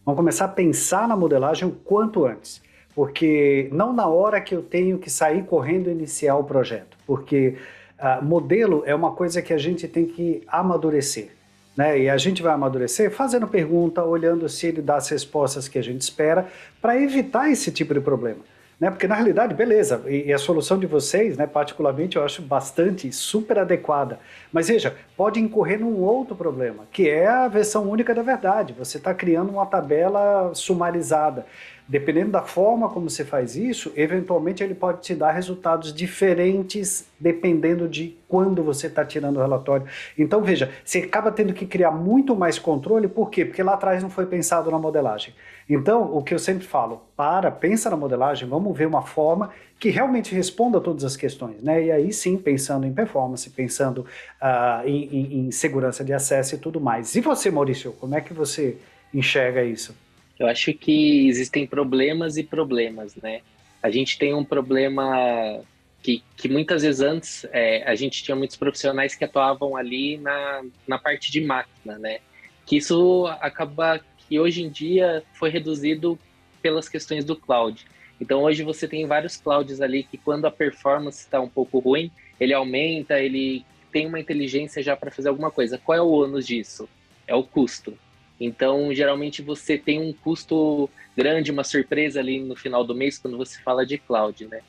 Vamos 0.04 0.18
começar 0.18 0.44
a 0.44 0.48
pensar 0.48 1.08
na 1.08 1.16
modelagem 1.16 1.66
o 1.66 1.72
quanto 1.72 2.26
antes. 2.26 2.60
Porque 2.94 3.70
não 3.72 3.94
na 3.94 4.06
hora 4.08 4.42
que 4.42 4.54
eu 4.54 4.60
tenho 4.60 4.98
que 4.98 5.08
sair 5.08 5.42
correndo 5.44 5.88
e 5.88 5.92
iniciar 5.92 6.36
o 6.36 6.44
projeto. 6.44 6.98
Porque 7.06 7.56
Uh, 8.00 8.24
modelo 8.24 8.82
é 8.86 8.94
uma 8.94 9.12
coisa 9.12 9.42
que 9.42 9.52
a 9.52 9.58
gente 9.58 9.86
tem 9.86 10.06
que 10.06 10.42
amadurecer. 10.48 11.28
Né? 11.76 12.00
E 12.00 12.08
a 12.08 12.16
gente 12.16 12.42
vai 12.42 12.52
amadurecer 12.52 13.10
fazendo 13.10 13.46
pergunta, 13.46 14.02
olhando 14.02 14.48
se 14.48 14.66
ele 14.66 14.82
dá 14.82 14.96
as 14.96 15.08
respostas 15.08 15.68
que 15.68 15.78
a 15.78 15.82
gente 15.82 16.00
espera, 16.00 16.46
para 16.80 17.00
evitar 17.00 17.50
esse 17.50 17.70
tipo 17.70 17.94
de 17.94 18.00
problema. 18.00 18.40
Né? 18.80 18.90
Porque 18.90 19.06
na 19.06 19.14
realidade, 19.14 19.54
beleza, 19.54 20.02
e, 20.06 20.32
a 20.32 20.38
solução 20.38 20.78
de 20.78 20.86
vocês, 20.86 21.36
né, 21.36 21.46
particularmente, 21.46 22.16
eu 22.16 22.24
acho 22.24 22.40
bastante, 22.40 23.12
super 23.12 23.58
adequada. 23.58 24.18
Mas 24.50 24.68
veja, 24.68 24.96
pode 25.14 25.38
incorrer 25.38 25.78
num 25.78 26.00
outro 26.00 26.34
problema, 26.34 26.86
que 26.90 27.06
é 27.06 27.26
a 27.26 27.46
versão 27.46 27.88
única 27.90 28.14
da 28.14 28.22
verdade. 28.22 28.74
Você 28.78 28.96
está 28.96 29.12
criando 29.12 29.50
uma 29.50 29.66
tabela 29.66 30.52
sumarizada. 30.54 31.44
Dependendo 31.90 32.30
da 32.30 32.42
forma 32.42 32.88
como 32.88 33.10
você 33.10 33.24
faz 33.24 33.56
isso, 33.56 33.92
eventualmente 33.96 34.62
ele 34.62 34.76
pode 34.76 35.02
te 35.02 35.12
dar 35.12 35.32
resultados 35.32 35.92
diferentes 35.92 37.04
dependendo 37.18 37.88
de 37.88 38.16
quando 38.28 38.62
você 38.62 38.86
está 38.86 39.04
tirando 39.04 39.38
o 39.38 39.40
relatório. 39.40 39.88
Então, 40.16 40.40
veja, 40.40 40.70
você 40.84 40.98
acaba 40.98 41.32
tendo 41.32 41.52
que 41.52 41.66
criar 41.66 41.90
muito 41.90 42.36
mais 42.36 42.60
controle, 42.60 43.08
por 43.08 43.28
quê? 43.28 43.44
Porque 43.44 43.60
lá 43.60 43.74
atrás 43.74 44.04
não 44.04 44.08
foi 44.08 44.24
pensado 44.26 44.70
na 44.70 44.78
modelagem. 44.78 45.34
Então, 45.68 46.16
o 46.16 46.22
que 46.22 46.32
eu 46.32 46.38
sempre 46.38 46.64
falo, 46.64 47.02
para, 47.16 47.50
pensa 47.50 47.90
na 47.90 47.96
modelagem, 47.96 48.48
vamos 48.48 48.78
ver 48.78 48.86
uma 48.86 49.02
forma 49.02 49.50
que 49.80 49.90
realmente 49.90 50.32
responda 50.32 50.78
a 50.78 50.80
todas 50.80 51.02
as 51.02 51.16
questões, 51.16 51.60
né? 51.60 51.82
E 51.82 51.90
aí 51.90 52.12
sim, 52.12 52.38
pensando 52.38 52.86
em 52.86 52.92
performance, 52.92 53.50
pensando 53.50 54.06
uh, 54.40 54.86
em, 54.86 55.06
em, 55.06 55.38
em 55.40 55.50
segurança 55.50 56.04
de 56.04 56.12
acesso 56.12 56.54
e 56.54 56.58
tudo 56.58 56.80
mais. 56.80 57.16
E 57.16 57.20
você, 57.20 57.50
Maurício, 57.50 57.90
como 57.94 58.14
é 58.14 58.20
que 58.20 58.32
você 58.32 58.76
enxerga 59.12 59.64
isso? 59.64 59.92
Eu 60.40 60.46
acho 60.46 60.72
que 60.72 61.28
existem 61.28 61.66
problemas 61.66 62.38
e 62.38 62.42
problemas, 62.42 63.14
né? 63.16 63.42
A 63.82 63.90
gente 63.90 64.18
tem 64.18 64.32
um 64.32 64.42
problema 64.42 65.60
que, 66.02 66.24
que 66.34 66.48
muitas 66.48 66.80
vezes 66.80 67.02
antes 67.02 67.46
é, 67.52 67.84
a 67.86 67.94
gente 67.94 68.24
tinha 68.24 68.34
muitos 68.34 68.56
profissionais 68.56 69.14
que 69.14 69.22
atuavam 69.22 69.76
ali 69.76 70.16
na, 70.16 70.64
na 70.88 70.98
parte 70.98 71.30
de 71.30 71.42
máquina, 71.42 71.98
né? 71.98 72.20
Que 72.64 72.78
isso 72.78 73.26
acaba 73.38 74.00
que 74.16 74.40
hoje 74.40 74.62
em 74.62 74.70
dia 74.70 75.22
foi 75.34 75.50
reduzido 75.50 76.18
pelas 76.62 76.88
questões 76.88 77.22
do 77.22 77.36
cloud. 77.36 77.84
Então 78.18 78.40
hoje 78.42 78.62
você 78.62 78.88
tem 78.88 79.06
vários 79.06 79.36
clouds 79.36 79.82
ali 79.82 80.04
que 80.04 80.16
quando 80.16 80.46
a 80.46 80.50
performance 80.50 81.20
está 81.20 81.38
um 81.38 81.50
pouco 81.50 81.80
ruim, 81.80 82.10
ele 82.40 82.54
aumenta, 82.54 83.20
ele 83.20 83.62
tem 83.92 84.06
uma 84.06 84.18
inteligência 84.18 84.82
já 84.82 84.96
para 84.96 85.10
fazer 85.10 85.28
alguma 85.28 85.50
coisa. 85.50 85.76
Qual 85.76 85.98
é 85.98 86.00
o 86.00 86.08
ônus 86.08 86.46
disso? 86.46 86.88
É 87.26 87.34
o 87.34 87.42
custo. 87.42 87.94
Então, 88.40 88.92
geralmente 88.94 89.42
você 89.42 89.76
tem 89.76 90.00
um 90.00 90.14
custo 90.14 90.88
grande, 91.14 91.50
uma 91.50 91.62
surpresa 91.62 92.20
ali 92.20 92.40
no 92.40 92.56
final 92.56 92.82
do 92.82 92.94
mês 92.94 93.18
quando 93.18 93.36
você 93.36 93.60
fala 93.60 93.84
de 93.84 93.98
cloud, 93.98 94.46
né? 94.46 94.62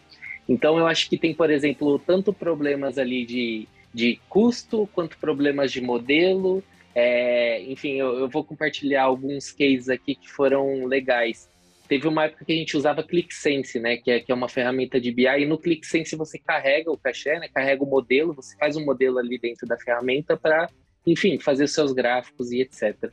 Então, 0.48 0.78
eu 0.78 0.86
acho 0.86 1.10
que 1.10 1.18
tem, 1.18 1.34
por 1.34 1.50
exemplo, 1.50 1.98
tanto 1.98 2.34
problemas 2.34 2.98
ali 2.98 3.26
de, 3.26 3.68
de 3.94 4.20
custo 4.28 4.90
quanto 4.94 5.18
problemas 5.18 5.72
de 5.72 5.80
modelo. 5.80 6.62
É, 6.94 7.62
enfim, 7.64 7.94
eu, 7.94 8.20
eu, 8.20 8.30
vou 8.30 8.44
compartilhar 8.44 9.04
alguns 9.04 9.52
cases 9.52 9.88
aqui 9.88 10.16
que 10.16 10.30
foram 10.30 10.86
legais. 10.86 11.50
Teve 11.88 12.08
uma 12.08 12.26
época 12.26 12.44
que 12.44 12.52
a 12.52 12.56
gente 12.56 12.76
usava 12.76 13.04
ClickSense, 13.04 13.80
né, 13.80 13.98
que 13.98 14.12
é, 14.12 14.20
que 14.20 14.32
é 14.32 14.36
uma 14.36 14.48
ferramenta 14.50 15.00
de 15.00 15.12
BI, 15.12 15.26
e 15.26 15.46
no 15.46 15.58
ClickSense 15.58 16.16
você 16.16 16.38
carrega 16.40 16.92
o 16.92 16.98
caché, 16.98 17.38
né, 17.40 17.50
carrega 17.54 17.84
o 17.84 17.90
modelo, 17.90 18.34
você 18.34 18.58
faz 18.58 18.78
um 18.78 18.86
modelo 18.86 19.18
ali 19.20 19.38
dentro 19.38 19.68
da 19.68 19.78
ferramenta 19.78 20.38
para, 20.38 20.70
enfim, 21.06 21.38
fazer 21.38 21.66
os 21.66 21.74
seus 21.74 21.92
gráficos 21.92 22.52
e 22.52 22.62
etc. 22.62 23.12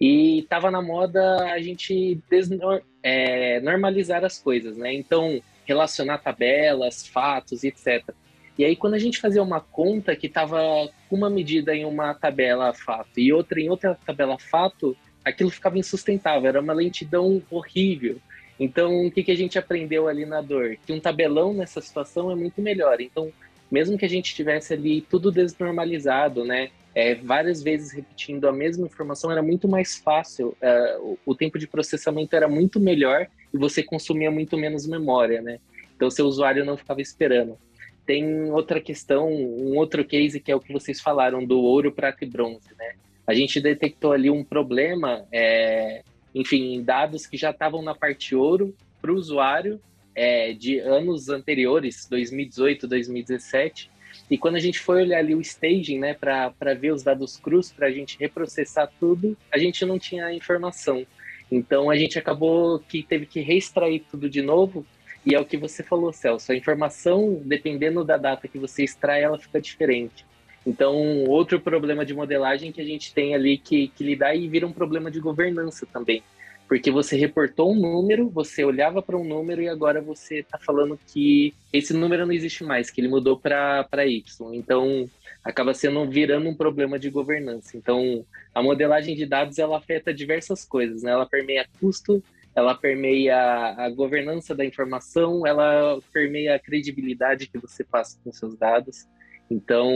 E 0.00 0.38
estava 0.38 0.70
na 0.70 0.80
moda 0.80 1.52
a 1.52 1.60
gente 1.60 2.18
desnor, 2.30 2.82
é, 3.02 3.60
normalizar 3.60 4.24
as 4.24 4.38
coisas, 4.38 4.76
né? 4.76 4.94
Então, 4.94 5.40
relacionar 5.66 6.18
tabelas, 6.18 7.06
fatos, 7.06 7.62
etc. 7.64 8.10
E 8.58 8.64
aí, 8.64 8.76
quando 8.76 8.94
a 8.94 8.98
gente 8.98 9.20
fazia 9.20 9.42
uma 9.42 9.60
conta 9.60 10.16
que 10.16 10.26
estava 10.26 10.88
uma 11.10 11.30
medida 11.30 11.74
em 11.74 11.84
uma 11.84 12.14
tabela 12.14 12.72
fato 12.72 13.18
e 13.18 13.32
outra 13.32 13.60
em 13.60 13.68
outra 13.68 13.98
tabela 14.06 14.38
fato, 14.38 14.96
aquilo 15.24 15.50
ficava 15.50 15.78
insustentável, 15.78 16.48
era 16.48 16.60
uma 16.60 16.72
lentidão 16.72 17.42
horrível. 17.50 18.18
Então, 18.58 19.06
o 19.06 19.10
que, 19.10 19.22
que 19.22 19.30
a 19.30 19.36
gente 19.36 19.58
aprendeu 19.58 20.08
ali 20.08 20.26
na 20.26 20.42
dor? 20.42 20.76
Que 20.84 20.92
um 20.92 21.00
tabelão 21.00 21.54
nessa 21.54 21.80
situação 21.80 22.30
é 22.30 22.34
muito 22.34 22.60
melhor. 22.60 23.00
Então, 23.00 23.32
mesmo 23.70 23.96
que 23.96 24.04
a 24.04 24.08
gente 24.08 24.34
tivesse 24.34 24.74
ali 24.74 25.00
tudo 25.00 25.32
desnormalizado, 25.32 26.44
né? 26.44 26.70
É, 26.94 27.14
várias 27.14 27.62
vezes 27.62 27.92
repetindo 27.92 28.48
a 28.48 28.52
mesma 28.52 28.86
informação, 28.86 29.30
era 29.30 29.42
muito 29.42 29.68
mais 29.68 29.96
fácil, 29.96 30.56
é, 30.60 30.98
o, 30.98 31.18
o, 31.24 31.34
tempo 31.34 31.58
de 31.58 31.66
processamento 31.66 32.34
era 32.34 32.48
muito 32.48 32.80
melhor 32.80 33.28
e 33.54 33.58
você 33.58 33.82
consumia 33.82 34.30
muito 34.30 34.56
menos 34.56 34.86
memória, 34.86 35.40
né? 35.40 35.60
Então, 35.94 36.10
seu 36.10 36.26
usuário 36.26 36.64
não 36.64 36.76
ficava 36.76 37.00
esperando. 37.00 37.56
Tem 38.04 38.50
outra 38.50 38.80
questão, 38.80 39.30
um 39.30 39.76
outro 39.76 40.04
case 40.04 40.40
que 40.40 40.50
é 40.50 40.56
o 40.56 40.60
que 40.60 40.72
vocês 40.72 41.00
falaram 41.00 41.44
do 41.44 41.60
ouro, 41.60 41.92
prata 41.92 42.24
e 42.24 42.28
bronze, 42.28 42.68
né? 42.76 42.94
A 43.26 43.34
gente 43.34 43.60
detectou 43.60 44.12
ali 44.12 44.28
um 44.28 44.42
problema, 44.42 45.24
é, 45.30 46.02
enfim, 46.34 46.82
dados 46.82 47.26
que 47.26 47.36
já 47.36 47.50
estavam 47.50 47.82
na 47.82 47.94
parte 47.94 48.34
ouro 48.34 48.74
para 49.00 49.12
o 49.12 49.14
usuário 49.14 49.80
é, 50.14 50.52
de 50.52 50.80
anos 50.80 51.28
anteriores, 51.28 52.08
2018, 52.10 52.88
2017. 52.88 53.90
E 54.30 54.38
quando 54.38 54.56
a 54.56 54.60
gente 54.60 54.78
foi 54.78 55.02
olhar 55.02 55.18
ali 55.18 55.34
o 55.34 55.40
staging, 55.40 55.98
né, 55.98 56.14
para 56.14 56.74
ver 56.74 56.92
os 56.92 57.02
dados 57.02 57.36
crus, 57.36 57.72
para 57.72 57.88
a 57.88 57.90
gente 57.90 58.16
reprocessar 58.18 58.90
tudo, 58.98 59.36
a 59.52 59.58
gente 59.58 59.84
não 59.84 59.98
tinha 59.98 60.32
informação. 60.32 61.04
Então 61.50 61.90
a 61.90 61.96
gente 61.96 62.18
acabou 62.18 62.78
que 62.78 63.02
teve 63.02 63.26
que 63.26 63.40
reextrair 63.40 64.02
tudo 64.10 64.30
de 64.30 64.40
novo. 64.40 64.86
E 65.26 65.34
é 65.34 65.40
o 65.40 65.44
que 65.44 65.56
você 65.56 65.82
falou, 65.82 66.12
Celso. 66.12 66.52
A 66.52 66.56
informação, 66.56 67.42
dependendo 67.44 68.04
da 68.04 68.16
data 68.16 68.48
que 68.48 68.58
você 68.58 68.84
extrai, 68.84 69.22
ela 69.22 69.38
fica 69.38 69.60
diferente. 69.60 70.24
Então, 70.66 71.24
outro 71.24 71.58
problema 71.60 72.04
de 72.04 72.14
modelagem 72.14 72.70
que 72.70 72.80
a 72.80 72.84
gente 72.84 73.12
tem 73.12 73.34
ali 73.34 73.58
que, 73.58 73.88
que 73.88 74.04
lidar 74.04 74.34
e 74.34 74.48
vira 74.48 74.66
um 74.66 74.72
problema 74.72 75.10
de 75.10 75.20
governança 75.20 75.86
também. 75.86 76.22
Porque 76.70 76.88
você 76.88 77.16
reportou 77.16 77.72
um 77.72 77.74
número, 77.74 78.30
você 78.30 78.62
olhava 78.62 79.02
para 79.02 79.16
um 79.16 79.24
número 79.24 79.60
e 79.60 79.68
agora 79.68 80.00
você 80.00 80.38
está 80.38 80.56
falando 80.56 80.96
que 81.04 81.52
esse 81.72 81.92
número 81.92 82.24
não 82.24 82.32
existe 82.32 82.62
mais, 82.62 82.88
que 82.88 83.00
ele 83.00 83.08
mudou 83.08 83.36
para 83.36 84.06
Y. 84.06 84.22
Então, 84.52 85.10
acaba 85.42 85.74
sendo 85.74 86.08
virando 86.08 86.48
um 86.48 86.54
problema 86.54 86.96
de 86.96 87.10
governança. 87.10 87.76
Então, 87.76 88.24
a 88.54 88.62
modelagem 88.62 89.16
de 89.16 89.26
dados 89.26 89.58
ela 89.58 89.78
afeta 89.78 90.14
diversas 90.14 90.64
coisas, 90.64 91.02
né? 91.02 91.10
Ela 91.10 91.26
permeia 91.26 91.66
custo, 91.80 92.22
ela 92.54 92.72
permeia 92.72 93.74
a 93.76 93.90
governança 93.90 94.54
da 94.54 94.64
informação, 94.64 95.44
ela 95.44 95.98
permeia 96.12 96.54
a 96.54 96.60
credibilidade 96.60 97.48
que 97.48 97.58
você 97.58 97.82
passa 97.82 98.16
com 98.22 98.32
seus 98.32 98.56
dados. 98.56 99.08
Então, 99.50 99.90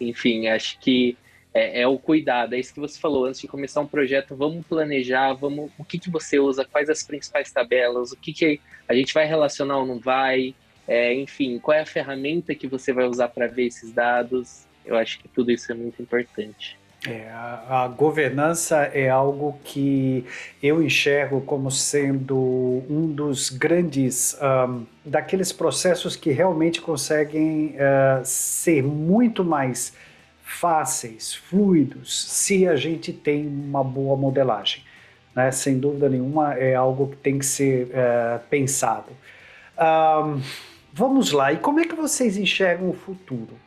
enfim, 0.00 0.48
acho 0.48 0.76
que 0.80 1.16
é, 1.54 1.82
é, 1.82 1.86
o 1.86 1.96
cuidado, 1.96 2.54
é 2.54 2.58
isso 2.58 2.74
que 2.74 2.80
você 2.80 2.98
falou, 2.98 3.26
antes 3.26 3.40
de 3.40 3.46
começar 3.46 3.80
um 3.80 3.86
projeto, 3.86 4.34
vamos 4.34 4.66
planejar, 4.66 5.32
vamos, 5.34 5.70
o 5.78 5.84
que, 5.84 6.00
que 6.00 6.10
você 6.10 6.38
usa, 6.38 6.64
quais 6.64 6.90
as 6.90 7.04
principais 7.04 7.52
tabelas, 7.52 8.10
o 8.10 8.16
que, 8.16 8.32
que 8.32 8.60
a 8.88 8.94
gente 8.94 9.14
vai 9.14 9.24
relacionar 9.24 9.78
ou 9.78 9.86
não 9.86 10.00
vai, 10.00 10.52
é, 10.88 11.14
enfim, 11.14 11.60
qual 11.60 11.76
é 11.76 11.80
a 11.80 11.86
ferramenta 11.86 12.54
que 12.56 12.66
você 12.66 12.92
vai 12.92 13.06
usar 13.06 13.28
para 13.28 13.46
ver 13.46 13.66
esses 13.66 13.92
dados, 13.92 14.66
eu 14.84 14.96
acho 14.96 15.20
que 15.20 15.28
tudo 15.28 15.52
isso 15.52 15.70
é 15.70 15.74
muito 15.76 16.02
importante. 16.02 16.76
É, 17.06 17.28
a, 17.30 17.84
a, 17.84 17.88
governança 17.88 18.84
é 18.94 19.10
algo 19.10 19.58
que 19.62 20.24
eu 20.62 20.82
enxergo 20.82 21.42
como 21.42 21.70
sendo 21.70 22.82
um 22.88 23.12
dos 23.14 23.50
grandes 23.50 24.34
um, 24.40 24.86
daqueles 25.04 25.52
processos 25.52 26.16
que 26.16 26.30
realmente 26.30 26.80
conseguem 26.80 27.76
uh, 27.76 28.24
ser 28.24 28.82
muito 28.82 29.44
mais 29.44 29.92
fáceis, 30.54 31.34
fluidos, 31.34 32.24
se 32.30 32.66
a 32.66 32.76
gente 32.76 33.12
tem 33.12 33.46
uma 33.46 33.82
boa 33.82 34.16
modelagem. 34.16 34.82
Né? 35.34 35.50
Sem 35.50 35.78
dúvida 35.78 36.08
nenhuma, 36.08 36.54
é 36.54 36.74
algo 36.74 37.08
que 37.08 37.16
tem 37.16 37.38
que 37.38 37.46
ser 37.46 37.86
uh, 37.88 38.40
pensado. 38.48 39.10
Um, 39.76 40.40
vamos 40.92 41.32
lá, 41.32 41.52
e 41.52 41.56
como 41.56 41.80
é 41.80 41.84
que 41.84 41.94
vocês 41.94 42.36
enxergam 42.36 42.88
o 42.88 42.94
futuro? 42.94 43.58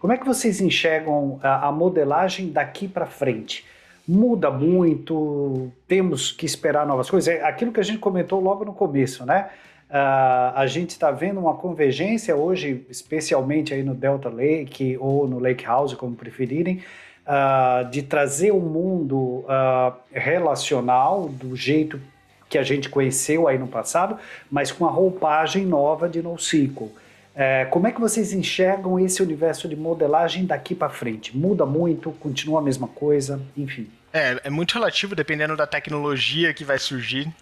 Como 0.00 0.12
é 0.12 0.18
que 0.18 0.26
vocês 0.26 0.60
enxergam 0.60 1.38
a, 1.42 1.68
a 1.68 1.72
modelagem 1.72 2.50
daqui 2.50 2.88
para 2.88 3.06
frente? 3.06 3.64
Muda 4.06 4.50
muito? 4.50 5.70
Temos 5.86 6.32
que 6.32 6.44
esperar 6.44 6.84
novas 6.84 7.08
coisas? 7.08 7.32
É 7.32 7.44
aquilo 7.44 7.70
que 7.70 7.78
a 7.78 7.84
gente 7.84 7.98
comentou 7.98 8.40
logo 8.40 8.64
no 8.64 8.74
começo, 8.74 9.24
né? 9.24 9.48
Uh, 9.92 10.56
a 10.56 10.66
gente 10.66 10.90
está 10.90 11.10
vendo 11.10 11.38
uma 11.38 11.52
convergência 11.52 12.34
hoje, 12.34 12.86
especialmente 12.88 13.74
aí 13.74 13.82
no 13.82 13.94
Delta 13.94 14.30
Lake 14.30 14.96
ou 14.98 15.28
no 15.28 15.38
Lake 15.38 15.66
House, 15.66 15.92
como 15.92 16.16
preferirem, 16.16 16.82
uh, 17.26 17.90
de 17.90 18.00
trazer 18.00 18.52
um 18.52 18.60
mundo 18.60 19.44
uh, 19.44 19.92
relacional 20.10 21.28
do 21.28 21.54
jeito 21.54 22.00
que 22.48 22.56
a 22.56 22.62
gente 22.62 22.88
conheceu 22.88 23.46
aí 23.46 23.58
no 23.58 23.68
passado, 23.68 24.16
mas 24.50 24.72
com 24.72 24.86
a 24.86 24.90
roupagem 24.90 25.66
nova 25.66 26.08
de 26.08 26.22
NoSQL. 26.22 26.90
É, 27.34 27.64
como 27.66 27.86
é 27.86 27.92
que 27.92 28.00
vocês 28.00 28.32
enxergam 28.32 29.00
esse 29.00 29.22
universo 29.22 29.66
de 29.66 29.74
modelagem 29.74 30.44
daqui 30.44 30.74
para 30.74 30.90
frente? 30.90 31.36
Muda 31.36 31.64
muito? 31.64 32.10
Continua 32.12 32.60
a 32.60 32.62
mesma 32.62 32.86
coisa? 32.88 33.40
Enfim. 33.56 33.88
É, 34.12 34.42
é 34.44 34.50
muito 34.50 34.74
relativo 34.74 35.14
dependendo 35.14 35.56
da 35.56 35.66
tecnologia 35.66 36.52
que 36.52 36.64
vai 36.64 36.78
surgir 36.78 37.32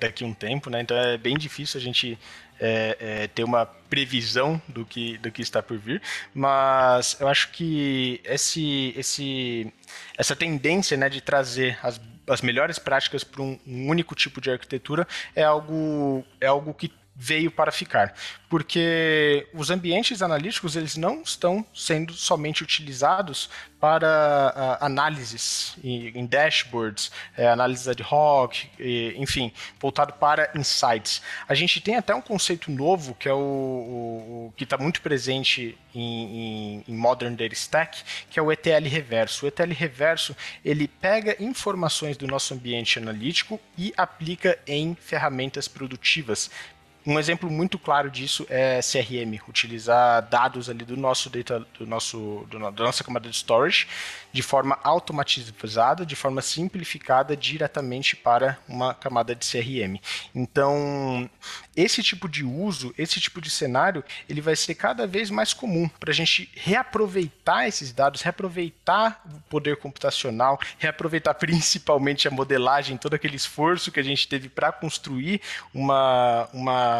daqui 0.00 0.24
a 0.24 0.26
um 0.26 0.34
tempo, 0.34 0.68
né? 0.68 0.80
Então 0.80 0.96
é 0.96 1.16
bem 1.16 1.36
difícil 1.36 1.78
a 1.78 1.82
gente 1.82 2.18
é, 2.58 2.96
é, 2.98 3.26
ter 3.28 3.44
uma 3.44 3.64
previsão 3.66 4.60
do 4.66 4.84
que, 4.84 5.18
do 5.18 5.30
que 5.30 5.40
está 5.40 5.62
por 5.62 5.78
vir, 5.78 6.02
mas 6.34 7.16
eu 7.20 7.28
acho 7.28 7.50
que 7.52 8.20
esse, 8.24 8.92
esse, 8.96 9.72
essa 10.18 10.34
tendência 10.34 10.96
né, 10.96 11.08
de 11.08 11.20
trazer 11.20 11.78
as, 11.80 12.00
as 12.26 12.42
melhores 12.42 12.78
práticas 12.78 13.22
para 13.22 13.42
um, 13.42 13.58
um 13.66 13.88
único 13.88 14.14
tipo 14.14 14.40
de 14.40 14.50
arquitetura 14.50 15.06
é 15.34 15.44
algo, 15.44 16.24
é 16.40 16.46
algo 16.46 16.74
que 16.74 16.90
veio 17.16 17.50
para 17.50 17.70
ficar, 17.70 18.14
porque 18.48 19.48
os 19.54 19.70
ambientes 19.70 20.20
analíticos 20.22 20.74
eles 20.74 20.96
não 20.96 21.22
estão 21.22 21.64
sendo 21.72 22.12
somente 22.12 22.62
utilizados 22.62 23.48
para 23.84 24.54
uh, 24.80 24.84
análises 24.84 25.76
em, 25.84 26.08
em 26.18 26.24
dashboards, 26.24 27.12
é, 27.36 27.46
análises 27.46 27.86
ad 27.86 28.02
hoc, 28.02 28.64
e, 28.78 29.14
enfim, 29.18 29.52
voltado 29.78 30.14
para 30.14 30.50
insights. 30.54 31.20
A 31.46 31.54
gente 31.54 31.82
tem 31.82 31.96
até 31.96 32.14
um 32.14 32.22
conceito 32.22 32.70
novo 32.70 33.14
que 33.14 33.28
é 33.28 33.32
o, 33.32 33.36
o, 33.36 34.46
o 34.46 34.54
que 34.56 34.64
está 34.64 34.78
muito 34.78 35.02
presente 35.02 35.78
em, 35.94 36.00
em, 36.00 36.84
em, 36.88 36.94
Modern 36.94 37.36
Data 37.36 37.52
Stack, 37.52 38.02
que 38.30 38.38
é 38.38 38.42
o 38.42 38.50
ETL 38.50 38.88
reverso. 38.88 39.44
O 39.44 39.48
ETL 39.48 39.72
reverso 39.72 40.34
ele 40.64 40.88
pega 40.88 41.36
informações 41.38 42.16
do 42.16 42.26
nosso 42.26 42.54
ambiente 42.54 42.98
analítico 42.98 43.60
e 43.76 43.92
aplica 43.98 44.58
em 44.66 44.94
ferramentas 44.94 45.68
produtivas 45.68 46.50
um 47.06 47.18
exemplo 47.18 47.50
muito 47.50 47.78
claro 47.78 48.10
disso 48.10 48.46
é 48.48 48.80
CRM, 48.80 49.38
utilizar 49.48 50.22
dados 50.22 50.70
ali 50.70 50.84
do 50.84 50.96
nosso 50.96 51.28
data, 51.28 51.66
do 51.78 51.86
nosso, 51.86 52.46
do, 52.50 52.58
da 52.58 52.84
nossa 52.84 53.04
camada 53.04 53.28
de 53.28 53.36
storage 53.36 53.86
de 54.32 54.42
forma 54.42 54.78
automatizada, 54.82 56.04
de 56.04 56.16
forma 56.16 56.42
simplificada, 56.42 57.36
diretamente 57.36 58.16
para 58.16 58.58
uma 58.66 58.94
camada 58.94 59.34
de 59.34 59.46
CRM. 59.46 60.00
Então, 60.34 61.30
esse 61.76 62.02
tipo 62.02 62.28
de 62.28 62.42
uso, 62.42 62.92
esse 62.96 63.20
tipo 63.20 63.40
de 63.40 63.50
cenário, 63.50 64.02
ele 64.28 64.40
vai 64.40 64.56
ser 64.56 64.74
cada 64.74 65.06
vez 65.06 65.30
mais 65.30 65.52
comum 65.52 65.88
para 66.00 66.10
a 66.10 66.14
gente 66.14 66.50
reaproveitar 66.54 67.68
esses 67.68 67.92
dados, 67.92 68.22
reaproveitar 68.22 69.22
o 69.26 69.40
poder 69.42 69.76
computacional, 69.76 70.58
reaproveitar 70.78 71.34
principalmente 71.34 72.26
a 72.26 72.30
modelagem, 72.30 72.96
todo 72.96 73.14
aquele 73.14 73.36
esforço 73.36 73.92
que 73.92 74.00
a 74.00 74.04
gente 74.04 74.26
teve 74.26 74.48
para 74.48 74.72
construir 74.72 75.40
uma, 75.72 76.48
uma 76.52 76.93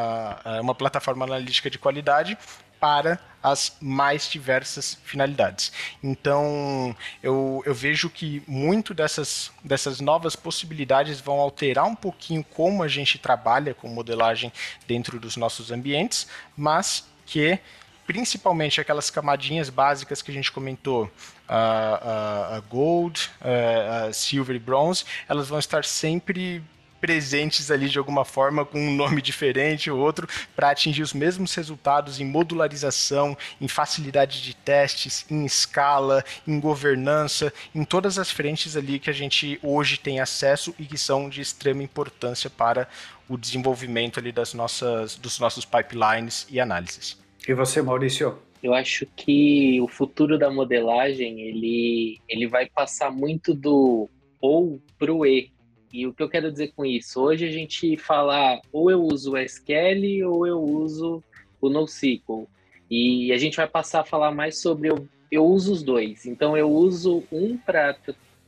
eh, 0.45 0.61
uma, 0.61 0.75
plataforma 0.75 1.25
analítica 1.25 1.71
de 1.71 1.79
qualidade 1.79 2.37
para 2.81 3.19
as 3.43 3.77
mais 3.81 4.29
diversas 4.29 4.99
finalidades. 5.05 5.73
Então, 6.03 6.95
eu, 7.23 7.63
eu 7.65 7.75
vejo 7.75 8.11
que 8.11 8.43
muito 8.47 8.93
dessas, 8.93 9.51
dessas 9.63 10.01
novas 10.01 10.37
possibilidades 10.37 11.21
vão 11.21 11.41
alterar 11.41 11.87
um 11.87 11.95
pouquinho 11.95 12.45
como 12.45 12.83
a 12.83 12.89
gente 12.89 13.19
trabalha 13.19 13.73
com 13.75 13.89
modelagem 13.89 14.53
dentro 14.87 15.19
dos 15.19 15.37
nossos 15.37 15.71
ambientes, 15.71 16.27
mas 16.57 17.07
que 17.25 17.59
principalmente 18.07 18.81
aquelas 18.81 19.11
camadinhas 19.11 19.71
básicas 19.71 20.21
que 20.21 20.31
a 20.31 20.35
gente 20.35 20.53
comentou, 20.53 21.11
a, 21.49 22.57
a, 22.57 22.61
gold, 22.61 23.31
a, 23.41 24.07
a 24.07 24.13
silver 24.13 24.57
e 24.57 24.59
bronze, 24.59 25.05
elas 25.29 25.49
vão 25.49 25.59
estar 25.59 25.85
sempre 25.85 26.63
presentes 27.05 27.71
ali 27.71 27.87
de 27.87 27.99
alguma 27.99 28.25
forma 28.25 28.65
com 28.65 28.81
um 28.81 28.95
nome 28.97 29.21
diferente 29.21 29.91
ou 29.91 30.01
outro 30.01 30.27
para 30.57 30.71
atingir 30.71 31.03
os 31.03 31.13
mesmos 31.13 31.55
resultados 31.55 32.19
em 32.19 32.25
modularização, 32.25 33.37
em 33.61 33.69
facilidade 33.69 34.41
de 34.43 34.57
testes, 34.57 35.27
em 35.31 35.45
escala, 35.45 36.25
em 36.49 36.59
governança, 36.59 37.53
em 37.75 37.85
todas 37.85 38.19
as 38.19 38.31
frentes 38.31 38.75
ali 38.75 38.99
que 38.99 39.11
a 39.11 39.13
gente 39.13 39.61
hoje 39.63 39.99
tem 39.99 40.19
acesso 40.19 40.75
e 40.79 40.87
que 40.87 40.97
são 40.97 41.29
de 41.29 41.43
extrema 41.43 41.83
importância 41.83 42.49
para 42.49 42.89
o 43.29 43.37
desenvolvimento 43.37 44.19
ali 44.19 44.33
das 44.33 44.55
nossas, 44.55 45.15
dos 45.15 45.39
nossos 45.39 45.67
pipelines 45.67 46.47
e 46.51 46.59
análises. 46.59 47.23
E 47.47 47.53
você, 47.53 47.83
Maurício? 47.83 48.39
Eu 48.63 48.73
acho 48.73 49.05
que 49.15 49.79
o 49.83 49.89
futuro 49.89 50.39
da 50.39 50.51
modelagem 50.51 51.43
ele, 51.43 52.19
ele 52.27 52.47
vai 52.47 52.65
passar 52.65 53.11
muito 53.11 53.53
do 53.53 54.09
ou 54.41 54.81
para 54.99 55.13
o 55.13 55.27
E, 55.27 55.54
E 55.95 56.09
o 56.09 56.13
que 56.13 56.25
eu 56.25 56.29
quero 56.29 56.51
dizer 56.51 56.73
com 56.75 56.85
isso? 56.85 57.23
Hoje 57.23 57.47
a 57.47 57.51
gente 57.53 57.97
fala 57.97 58.61
ou 58.73 58.91
eu 58.91 59.01
uso 59.01 59.35
o 59.35 59.39
SQL 59.39 60.27
ou 60.27 60.45
eu 60.45 60.61
uso 60.61 61.23
o 61.61 61.69
NoSQL. 61.69 62.49
E 62.91 63.33
a 63.33 63.39
gente 63.39 63.57
vai 63.57 63.69
passar 63.69 64.01
a 64.01 64.05
falar 64.05 64.33
mais 64.33 64.61
sobre 64.61 64.91
eu, 64.91 65.09
eu 65.31 65.47
uso 65.47 65.73
os 65.73 65.85
dois. 65.85 66.27
Então 66.27 66.57
eu 66.57 66.69
uso 66.69 67.23
um 67.31 67.57
para 67.57 67.97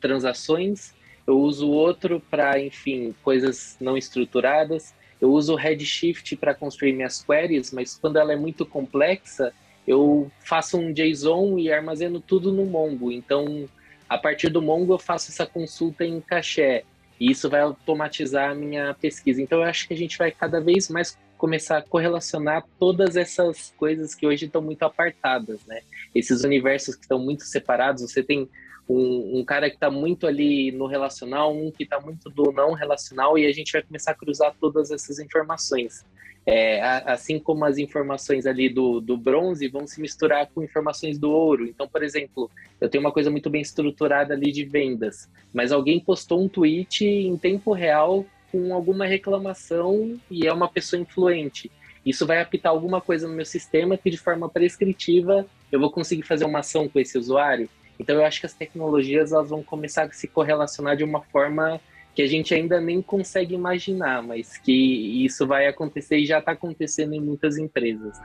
transações, 0.00 0.92
eu 1.24 1.38
uso 1.38 1.68
o 1.68 1.70
outro 1.70 2.20
para, 2.28 2.60
enfim, 2.60 3.14
coisas 3.22 3.76
não 3.80 3.96
estruturadas. 3.96 4.92
Eu 5.20 5.30
uso 5.30 5.52
o 5.52 5.56
Redshift 5.56 6.34
para 6.34 6.52
construir 6.52 6.94
minhas 6.94 7.22
queries, 7.22 7.70
mas 7.70 7.96
quando 7.96 8.16
ela 8.16 8.32
é 8.32 8.36
muito 8.36 8.66
complexa, 8.66 9.52
eu 9.86 10.28
faço 10.40 10.78
um 10.78 10.92
JSON 10.92 11.60
e 11.60 11.70
armazeno 11.70 12.20
tudo 12.20 12.50
no 12.50 12.66
Mongo. 12.66 13.12
Então, 13.12 13.68
a 14.08 14.18
partir 14.18 14.48
do 14.48 14.60
Mongo, 14.60 14.94
eu 14.94 14.98
faço 14.98 15.30
essa 15.30 15.46
consulta 15.46 16.04
em 16.04 16.20
caché. 16.20 16.82
E 17.18 17.30
isso 17.30 17.48
vai 17.48 17.60
automatizar 17.60 18.50
a 18.50 18.54
minha 18.54 18.94
pesquisa. 18.94 19.40
Então, 19.40 19.58
eu 19.58 19.64
acho 19.64 19.88
que 19.88 19.94
a 19.94 19.96
gente 19.96 20.18
vai 20.18 20.30
cada 20.30 20.60
vez 20.60 20.88
mais 20.88 21.18
começar 21.36 21.78
a 21.78 21.82
correlacionar 21.82 22.64
todas 22.78 23.16
essas 23.16 23.72
coisas 23.76 24.14
que 24.14 24.26
hoje 24.26 24.46
estão 24.46 24.62
muito 24.62 24.82
apartadas, 24.82 25.64
né? 25.66 25.80
Esses 26.14 26.44
universos 26.44 26.94
que 26.94 27.02
estão 27.02 27.18
muito 27.18 27.44
separados. 27.44 28.02
Você 28.02 28.22
tem 28.22 28.48
um, 28.88 29.40
um 29.40 29.44
cara 29.44 29.68
que 29.68 29.76
está 29.76 29.90
muito 29.90 30.26
ali 30.26 30.72
no 30.72 30.86
relacional, 30.86 31.54
um 31.54 31.70
que 31.70 31.84
está 31.84 32.00
muito 32.00 32.30
do 32.30 32.52
não 32.52 32.72
relacional, 32.72 33.36
e 33.36 33.46
a 33.46 33.52
gente 33.52 33.72
vai 33.72 33.82
começar 33.82 34.12
a 34.12 34.14
cruzar 34.14 34.54
todas 34.60 34.90
essas 34.90 35.18
informações. 35.18 36.04
É, 36.48 36.80
assim 37.04 37.40
como 37.40 37.64
as 37.64 37.76
informações 37.76 38.46
ali 38.46 38.68
do, 38.68 39.00
do 39.00 39.16
bronze 39.16 39.66
vão 39.66 39.84
se 39.84 40.00
misturar 40.00 40.46
com 40.46 40.62
informações 40.62 41.18
do 41.18 41.28
ouro. 41.28 41.66
Então, 41.66 41.88
por 41.88 42.04
exemplo, 42.04 42.48
eu 42.80 42.88
tenho 42.88 43.02
uma 43.02 43.10
coisa 43.10 43.30
muito 43.32 43.50
bem 43.50 43.60
estruturada 43.60 44.32
ali 44.32 44.52
de 44.52 44.64
vendas, 44.64 45.28
mas 45.52 45.72
alguém 45.72 45.98
postou 45.98 46.40
um 46.40 46.48
tweet 46.48 47.04
em 47.04 47.36
tempo 47.36 47.72
real 47.72 48.24
com 48.52 48.72
alguma 48.72 49.06
reclamação 49.06 50.16
e 50.30 50.46
é 50.46 50.52
uma 50.52 50.68
pessoa 50.68 51.02
influente. 51.02 51.68
Isso 52.04 52.24
vai 52.24 52.40
apitar 52.40 52.70
alguma 52.70 53.00
coisa 53.00 53.26
no 53.26 53.34
meu 53.34 53.44
sistema 53.44 53.98
que, 53.98 54.08
de 54.08 54.16
forma 54.16 54.48
prescritiva, 54.48 55.44
eu 55.72 55.80
vou 55.80 55.90
conseguir 55.90 56.22
fazer 56.22 56.44
uma 56.44 56.60
ação 56.60 56.88
com 56.88 57.00
esse 57.00 57.18
usuário. 57.18 57.68
Então, 57.98 58.14
eu 58.14 58.24
acho 58.24 58.38
que 58.38 58.46
as 58.46 58.54
tecnologias 58.54 59.32
elas 59.32 59.50
vão 59.50 59.62
começar 59.62 60.04
a 60.04 60.12
se 60.12 60.28
correlacionar 60.28 60.96
de 60.96 61.02
uma 61.02 61.22
forma 61.22 61.80
que 62.16 62.22
a 62.22 62.26
gente 62.26 62.54
ainda 62.54 62.80
nem 62.80 63.02
consegue 63.02 63.54
imaginar, 63.54 64.22
mas 64.22 64.56
que 64.56 64.72
isso 65.22 65.46
vai 65.46 65.66
acontecer 65.66 66.16
e 66.16 66.24
já 66.24 66.38
está 66.38 66.52
acontecendo 66.52 67.12
em 67.12 67.20
muitas 67.20 67.58
empresas. 67.58 68.18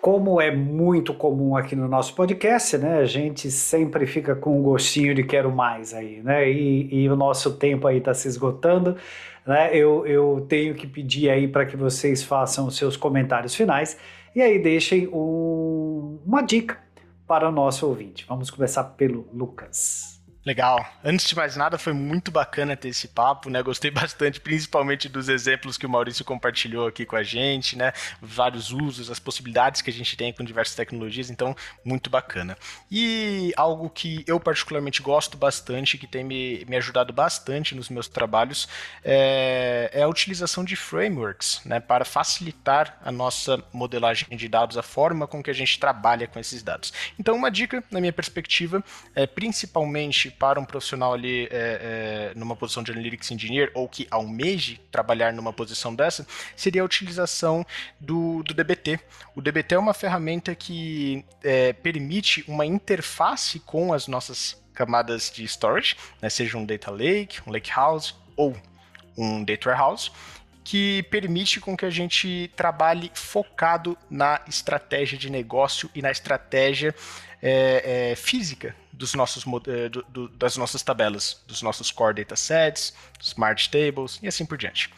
Como 0.00 0.40
é 0.40 0.54
muito 0.54 1.12
comum 1.12 1.56
aqui 1.56 1.74
no 1.74 1.88
nosso 1.88 2.14
podcast, 2.14 2.78
né? 2.78 2.98
A 2.98 3.04
gente 3.04 3.50
sempre 3.50 4.06
fica 4.06 4.36
com 4.36 4.60
um 4.60 4.62
gostinho 4.62 5.12
de 5.12 5.24
quero 5.24 5.50
mais 5.50 5.92
aí, 5.92 6.22
né? 6.22 6.48
E, 6.48 7.02
e 7.02 7.08
o 7.08 7.16
nosso 7.16 7.56
tempo 7.56 7.88
aí 7.88 7.98
está 7.98 8.14
se 8.14 8.28
esgotando, 8.28 8.96
né? 9.44 9.76
Eu, 9.76 10.06
eu 10.06 10.46
tenho 10.48 10.72
que 10.74 10.86
pedir 10.86 11.30
aí 11.30 11.48
para 11.48 11.66
que 11.66 11.76
vocês 11.76 12.22
façam 12.22 12.68
os 12.68 12.76
seus 12.76 12.96
comentários 12.96 13.56
finais 13.56 13.98
e 14.34 14.42
aí 14.42 14.58
deixem 14.58 15.08
um, 15.08 16.18
uma 16.24 16.42
dica 16.42 16.78
para 17.26 17.48
o 17.48 17.52
nosso 17.52 17.86
ouvinte. 17.86 18.24
Vamos 18.28 18.50
começar 18.50 18.84
pelo 18.84 19.28
Lucas. 19.32 20.19
Legal. 20.42 20.86
Antes 21.04 21.28
de 21.28 21.36
mais 21.36 21.54
nada, 21.54 21.76
foi 21.76 21.92
muito 21.92 22.30
bacana 22.30 22.74
ter 22.74 22.88
esse 22.88 23.08
papo, 23.08 23.50
né? 23.50 23.62
Gostei 23.62 23.90
bastante, 23.92 24.40
principalmente 24.40 25.06
dos 25.06 25.28
exemplos 25.28 25.76
que 25.76 25.84
o 25.84 25.88
Maurício 25.88 26.24
compartilhou 26.24 26.86
aqui 26.86 27.04
com 27.04 27.14
a 27.14 27.22
gente, 27.22 27.76
né? 27.76 27.92
Vários 28.22 28.72
usos, 28.72 29.10
as 29.10 29.18
possibilidades 29.18 29.82
que 29.82 29.90
a 29.90 29.92
gente 29.92 30.16
tem 30.16 30.32
com 30.32 30.42
diversas 30.42 30.74
tecnologias, 30.74 31.28
então, 31.28 31.54
muito 31.84 32.08
bacana. 32.08 32.56
E 32.90 33.52
algo 33.54 33.90
que 33.90 34.24
eu 34.26 34.40
particularmente 34.40 35.02
gosto 35.02 35.36
bastante, 35.36 35.98
que 35.98 36.06
tem 36.06 36.24
me, 36.24 36.64
me 36.66 36.76
ajudado 36.78 37.12
bastante 37.12 37.74
nos 37.74 37.90
meus 37.90 38.08
trabalhos, 38.08 38.66
é, 39.04 39.90
é 39.92 40.02
a 40.02 40.08
utilização 40.08 40.64
de 40.64 40.74
frameworks, 40.74 41.60
né? 41.66 41.80
Para 41.80 42.06
facilitar 42.06 42.98
a 43.04 43.12
nossa 43.12 43.62
modelagem 43.74 44.26
de 44.34 44.48
dados, 44.48 44.78
a 44.78 44.82
forma 44.82 45.26
com 45.26 45.42
que 45.42 45.50
a 45.50 45.54
gente 45.54 45.78
trabalha 45.78 46.26
com 46.26 46.38
esses 46.38 46.62
dados. 46.62 46.94
Então, 47.18 47.36
uma 47.36 47.50
dica, 47.50 47.84
na 47.90 48.00
minha 48.00 48.12
perspectiva, 48.12 48.82
é 49.14 49.26
principalmente 49.26 50.29
para 50.30 50.60
um 50.60 50.64
profissional 50.64 51.12
ali 51.12 51.44
é, 51.44 51.50
é, 51.50 52.32
numa 52.34 52.56
posição 52.56 52.82
de 52.82 52.92
Analytics 52.92 53.30
Engineer 53.30 53.70
ou 53.74 53.88
que 53.88 54.06
almeje 54.10 54.80
trabalhar 54.90 55.32
numa 55.32 55.52
posição 55.52 55.94
dessa, 55.94 56.26
seria 56.56 56.82
a 56.82 56.84
utilização 56.84 57.64
do, 57.98 58.42
do 58.42 58.54
DBT. 58.54 59.00
O 59.34 59.40
DBT 59.40 59.74
é 59.74 59.78
uma 59.78 59.94
ferramenta 59.94 60.54
que 60.54 61.24
é, 61.42 61.72
permite 61.72 62.44
uma 62.48 62.64
interface 62.66 63.60
com 63.60 63.92
as 63.92 64.06
nossas 64.06 64.60
camadas 64.72 65.30
de 65.30 65.44
storage, 65.44 65.96
né, 66.22 66.30
seja 66.30 66.56
um 66.56 66.64
data 66.64 66.90
lake, 66.90 67.40
um 67.46 67.50
lake 67.50 67.70
house 67.70 68.14
ou 68.36 68.56
um 69.16 69.44
data 69.44 69.68
warehouse, 69.68 70.10
que 70.64 71.02
permite 71.04 71.60
com 71.60 71.76
que 71.76 71.84
a 71.84 71.90
gente 71.90 72.50
trabalhe 72.56 73.10
focado 73.14 73.96
na 74.08 74.40
estratégia 74.46 75.18
de 75.18 75.28
negócio 75.28 75.90
e 75.94 76.00
na 76.00 76.10
estratégia 76.10 76.94
é, 77.42 78.10
é, 78.12 78.16
física 78.16 78.74
dos 79.00 79.14
nossos, 79.14 79.44
eh, 79.66 79.88
do, 79.88 80.02
do, 80.10 80.28
das 80.28 80.58
nossas 80.58 80.82
tabelas, 80.82 81.42
dos 81.48 81.62
nossos 81.62 81.90
core 81.90 82.14
datasets, 82.14 82.92
smart 83.18 83.70
tables 83.70 84.20
e 84.22 84.28
assim 84.28 84.44
por 84.44 84.58
diante. 84.58 84.90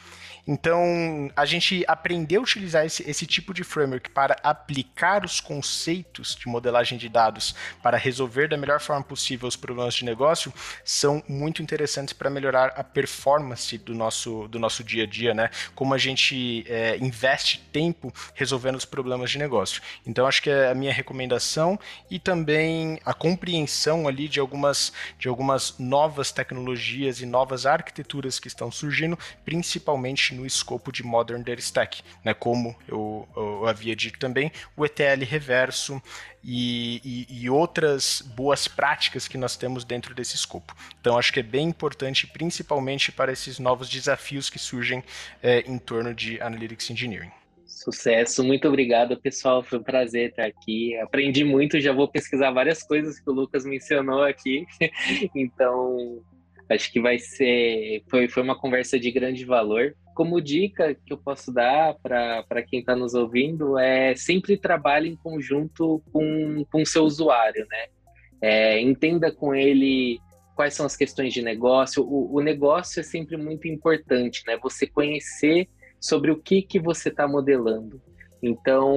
Então, 0.47 1.31
a 1.37 1.45
gente 1.45 1.85
aprender 1.87 2.37
a 2.37 2.41
utilizar 2.41 2.85
esse, 2.85 3.09
esse 3.09 3.27
tipo 3.27 3.55
de 3.55 3.63
framework 3.63 4.11
para 4.11 4.37
aplicar 4.43 5.25
os 5.25 5.41
conceitos 5.41 6.35
de 6.35 6.49
modelagem 6.49 6.99
de 6.99 7.09
dados 7.09 7.55
para 7.83 7.97
resolver 7.97 8.49
da 8.49 8.57
melhor 8.57 8.81
forma 8.81 9.05
possível 9.05 9.47
os 9.47 9.55
problemas 9.55 9.95
de 9.95 10.05
negócio 10.05 10.53
são 10.85 11.23
muito 11.29 11.63
interessantes 11.63 12.13
para 12.13 12.29
melhorar 12.29 12.73
a 12.77 12.83
performance 12.83 13.79
do 13.79 13.95
nosso, 13.95 14.49
do 14.49 14.59
nosso 14.59 14.83
dia 14.83 15.05
a 15.05 15.07
dia, 15.07 15.33
né? 15.33 15.49
Como 15.75 15.95
a 15.95 15.99
gente 15.99 16.65
é, 16.69 16.97
investe 16.97 17.61
tempo 17.73 18.13
resolvendo 18.35 18.77
os 18.77 18.85
problemas 18.85 19.31
de 19.31 19.39
negócio. 19.39 19.81
Então, 20.05 20.27
acho 20.27 20.43
que 20.43 20.51
é 20.51 20.71
a 20.71 20.75
minha 20.75 20.93
recomendação 20.93 21.79
e 22.11 22.19
também 22.19 22.99
a 23.05 23.15
compreensão 23.15 24.09
ali 24.09 24.29
de 24.29 24.41
algumas, 24.41 24.93
de 25.19 25.29
algumas 25.29 25.79
novas 25.79 26.33
tecnologias 26.33 27.21
e 27.21 27.27
novas 27.27 27.65
arquiteturas 27.65 28.41
que 28.41 28.49
estão 28.49 28.71
surgindo, 28.71 29.19
principalmente 29.45 30.32
no 30.33 30.47
escopo 30.47 30.91
de 30.91 31.03
Modern 31.03 31.43
Data 31.43 31.61
Stack, 31.61 32.03
né? 32.25 32.35
como 32.35 32.75
eu, 32.89 33.29
eu 33.37 33.67
havia 33.67 33.95
dito 33.95 34.19
também, 34.19 34.51
o 34.77 34.85
ETL 34.85 35.25
reverso 35.25 36.01
e, 36.43 37.01
e, 37.05 37.43
e, 37.45 37.51
outras 37.51 38.21
boas 38.35 38.67
práticas 38.67 39.29
que 39.29 39.39
nós 39.39 39.57
temos 39.57 39.85
dentro 39.85 40.15
desse 40.15 40.35
escopo. 40.35 40.75
Então, 41.01 41.17
acho 41.17 41.33
que 41.33 41.41
é 41.41 41.43
bem 41.43 41.69
importante, 41.69 42.27
principalmente 42.27 43.13
para 43.13 43.31
esses 43.33 43.59
novos 43.59 43.89
desafios 43.89 44.51
que 44.51 44.59
surgem 44.59 45.05
é, 45.43 45.61
em 45.61 45.79
torno 45.79 46.13
de 46.13 46.41
Analytics 46.41 46.91
Engineering. 46.91 47.31
Sucesso, 47.65 48.45
muito 48.45 48.69
obrigado, 48.69 49.21
pessoal. 49.21 49.63
Foi 49.63 49.79
um 49.79 49.83
prazer 49.83 50.31
estar 50.31 50.45
aqui. 50.45 50.97
Aprendi 50.99 51.43
muito, 51.43 51.81
já 51.81 51.93
vou 51.93 52.07
pesquisar 52.07 52.53
várias 52.53 52.83
coisas 52.83 53.19
que 53.19 53.29
o 53.29 53.33
Lucas 53.33 53.65
mencionou 53.65 54.23
aqui. 54.23 54.65
então, 55.35 56.23
acho 56.73 56.93
que 56.93 57.01
vai 57.01 57.19
ser. 57.19 58.03
Foi, 58.11 58.29
foi 58.29 58.43
uma 58.43 58.59
conversa 58.59 58.99
de 58.99 59.11
grande 59.11 59.45
valor 59.45 59.95
como 60.15 60.41
dica 60.41 60.95
que 60.95 61.13
eu 61.13 61.19
posso 61.19 61.53
dar 61.53 61.95
para 62.03 62.63
quem 62.63 62.81
está 62.81 62.95
nos 62.95 63.15
ouvindo 63.15 63.79
é 63.79 64.15
sempre 64.15 64.57
trabalhe 64.57 65.09
em 65.09 65.17
conjunto 65.17 66.03
com 66.13 66.65
o 66.75 66.87
seu 66.87 67.05
usuário, 67.05 67.67
né? 67.69 67.87
É, 68.41 68.81
entenda 68.81 69.31
com 69.31 69.55
ele 69.55 70.19
quais 70.55 70.75
são 70.75 70.85
as 70.85 70.97
questões 70.97 71.33
de 71.33 71.43
negócio. 71.43 72.03
O, 72.05 72.37
o, 72.37 72.41
negócio 72.41 73.01
é 73.01 73.03
sempre 73.03 73.37
muito 73.37 73.69
importante, 73.69 74.43
né? 74.47 74.59
Você 74.63 74.87
conhecer 74.87 75.69
sobre 76.01 76.31
o 76.31 76.37
que, 76.37 76.61
que 76.63 76.81
você 76.81 77.09
está 77.09 77.27
modelando. 77.27 78.03
Então, 78.43 78.97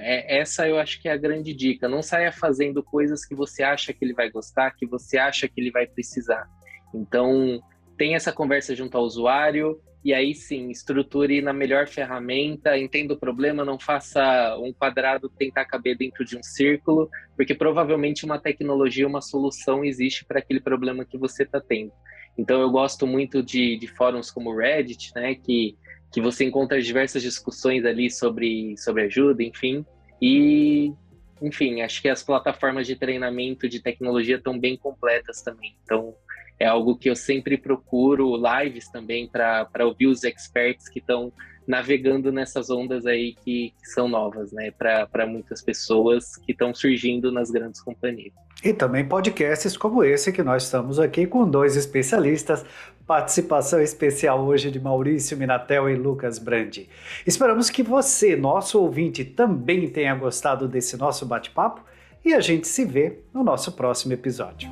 é, 0.00 0.38
essa 0.38 0.66
eu 0.66 0.78
acho 0.78 1.00
que 1.00 1.08
é 1.08 1.12
a 1.12 1.16
grande 1.16 1.52
dica. 1.52 1.86
Não 1.86 2.02
saia 2.02 2.32
fazendo 2.32 2.82
coisas 2.82 3.26
que 3.26 3.34
você 3.34 3.62
acha 3.62 3.92
que 3.92 4.02
ele 4.02 4.14
vai 4.14 4.30
gostar, 4.30 4.70
que 4.70 4.86
você 4.86 5.18
acha 5.18 5.46
que 5.46 5.60
ele 5.60 5.70
vai 5.70 5.86
precisar. 5.86 6.48
Então, 6.94 7.62
tenha 7.96 8.16
essa 8.16 8.32
conversa 8.32 8.74
junto 8.74 8.96
ao 8.96 9.04
usuário, 9.04 9.80
e 10.04 10.12
aí 10.12 10.34
sim, 10.34 10.70
estruture 10.70 11.40
na 11.40 11.52
melhor 11.52 11.86
ferramenta, 11.86 12.76
entenda 12.76 13.14
o 13.14 13.18
problema, 13.18 13.64
não 13.64 13.78
faça 13.78 14.56
um 14.58 14.72
quadrado 14.72 15.28
tentar 15.28 15.64
caber 15.64 15.96
dentro 15.96 16.24
de 16.24 16.36
um 16.36 16.42
círculo, 16.42 17.08
porque 17.36 17.54
provavelmente 17.54 18.24
uma 18.24 18.38
tecnologia, 18.38 19.06
uma 19.06 19.20
solução 19.20 19.84
existe 19.84 20.24
para 20.24 20.40
aquele 20.40 20.60
problema 20.60 21.04
que 21.04 21.16
você 21.16 21.44
está 21.44 21.60
tendo. 21.60 21.92
Então 22.36 22.60
eu 22.60 22.70
gosto 22.70 23.06
muito 23.06 23.42
de, 23.42 23.76
de 23.76 23.86
fóruns 23.86 24.30
como 24.30 24.50
o 24.50 24.56
Reddit, 24.56 25.12
né, 25.14 25.36
que, 25.36 25.76
que 26.12 26.20
você 26.20 26.44
encontra 26.44 26.82
diversas 26.82 27.22
discussões 27.22 27.84
ali 27.84 28.10
sobre, 28.10 28.76
sobre 28.78 29.04
ajuda, 29.04 29.44
enfim, 29.44 29.86
e 30.20 30.92
enfim, 31.40 31.80
acho 31.80 32.00
que 32.00 32.08
as 32.08 32.22
plataformas 32.22 32.86
de 32.86 32.94
treinamento 32.94 33.68
de 33.68 33.80
tecnologia 33.80 34.36
estão 34.36 34.56
bem 34.56 34.76
completas 34.76 35.42
também. 35.42 35.76
Então, 35.82 36.14
é 36.58 36.66
algo 36.66 36.96
que 36.96 37.10
eu 37.10 37.16
sempre 37.16 37.56
procuro, 37.56 38.36
lives 38.36 38.88
também, 38.90 39.28
para 39.28 39.68
ouvir 39.80 40.06
os 40.06 40.24
experts 40.24 40.88
que 40.88 40.98
estão 40.98 41.32
navegando 41.66 42.32
nessas 42.32 42.70
ondas 42.70 43.06
aí 43.06 43.34
que, 43.44 43.72
que 43.80 43.88
são 43.88 44.08
novas, 44.08 44.52
né, 44.52 44.70
para 44.70 45.26
muitas 45.26 45.62
pessoas 45.62 46.36
que 46.36 46.52
estão 46.52 46.74
surgindo 46.74 47.30
nas 47.30 47.50
grandes 47.50 47.80
companhias. 47.80 48.32
E 48.64 48.72
também 48.72 49.04
podcasts 49.04 49.76
como 49.76 50.04
esse 50.04 50.32
que 50.32 50.42
nós 50.42 50.64
estamos 50.64 51.00
aqui 51.00 51.26
com 51.26 51.48
dois 51.48 51.76
especialistas. 51.76 52.64
Participação 53.06 53.80
especial 53.80 54.44
hoje 54.44 54.70
de 54.70 54.78
Maurício 54.78 55.36
Minatel 55.36 55.90
e 55.90 55.96
Lucas 55.96 56.38
Brandi. 56.38 56.88
Esperamos 57.26 57.68
que 57.68 57.82
você, 57.82 58.36
nosso 58.36 58.80
ouvinte, 58.80 59.24
também 59.24 59.88
tenha 59.88 60.14
gostado 60.14 60.68
desse 60.68 60.96
nosso 60.96 61.26
bate-papo 61.26 61.82
e 62.24 62.32
a 62.32 62.40
gente 62.40 62.68
se 62.68 62.84
vê 62.84 63.18
no 63.34 63.42
nosso 63.42 63.72
próximo 63.72 64.12
episódio. 64.12 64.70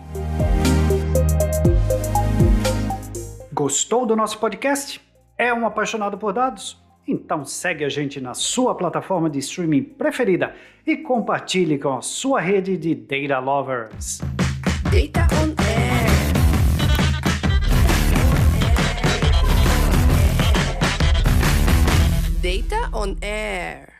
Gostou 3.60 4.06
do 4.06 4.16
nosso 4.16 4.38
podcast? 4.38 4.98
É 5.36 5.52
um 5.52 5.66
apaixonado 5.66 6.16
por 6.16 6.32
dados? 6.32 6.82
Então 7.06 7.44
segue 7.44 7.84
a 7.84 7.90
gente 7.90 8.18
na 8.18 8.32
sua 8.32 8.74
plataforma 8.74 9.28
de 9.28 9.38
streaming 9.38 9.82
preferida 9.82 10.54
e 10.86 10.96
compartilhe 10.96 11.78
com 11.78 11.94
a 11.98 12.00
sua 12.00 12.40
rede 12.40 12.78
de 12.78 12.94
data 12.94 13.38
lovers. 13.38 14.22
Data 14.84 15.26
on 15.36 15.54
air. 15.62 16.00
Data 22.40 22.96
on 22.96 23.14
air. 23.20 23.99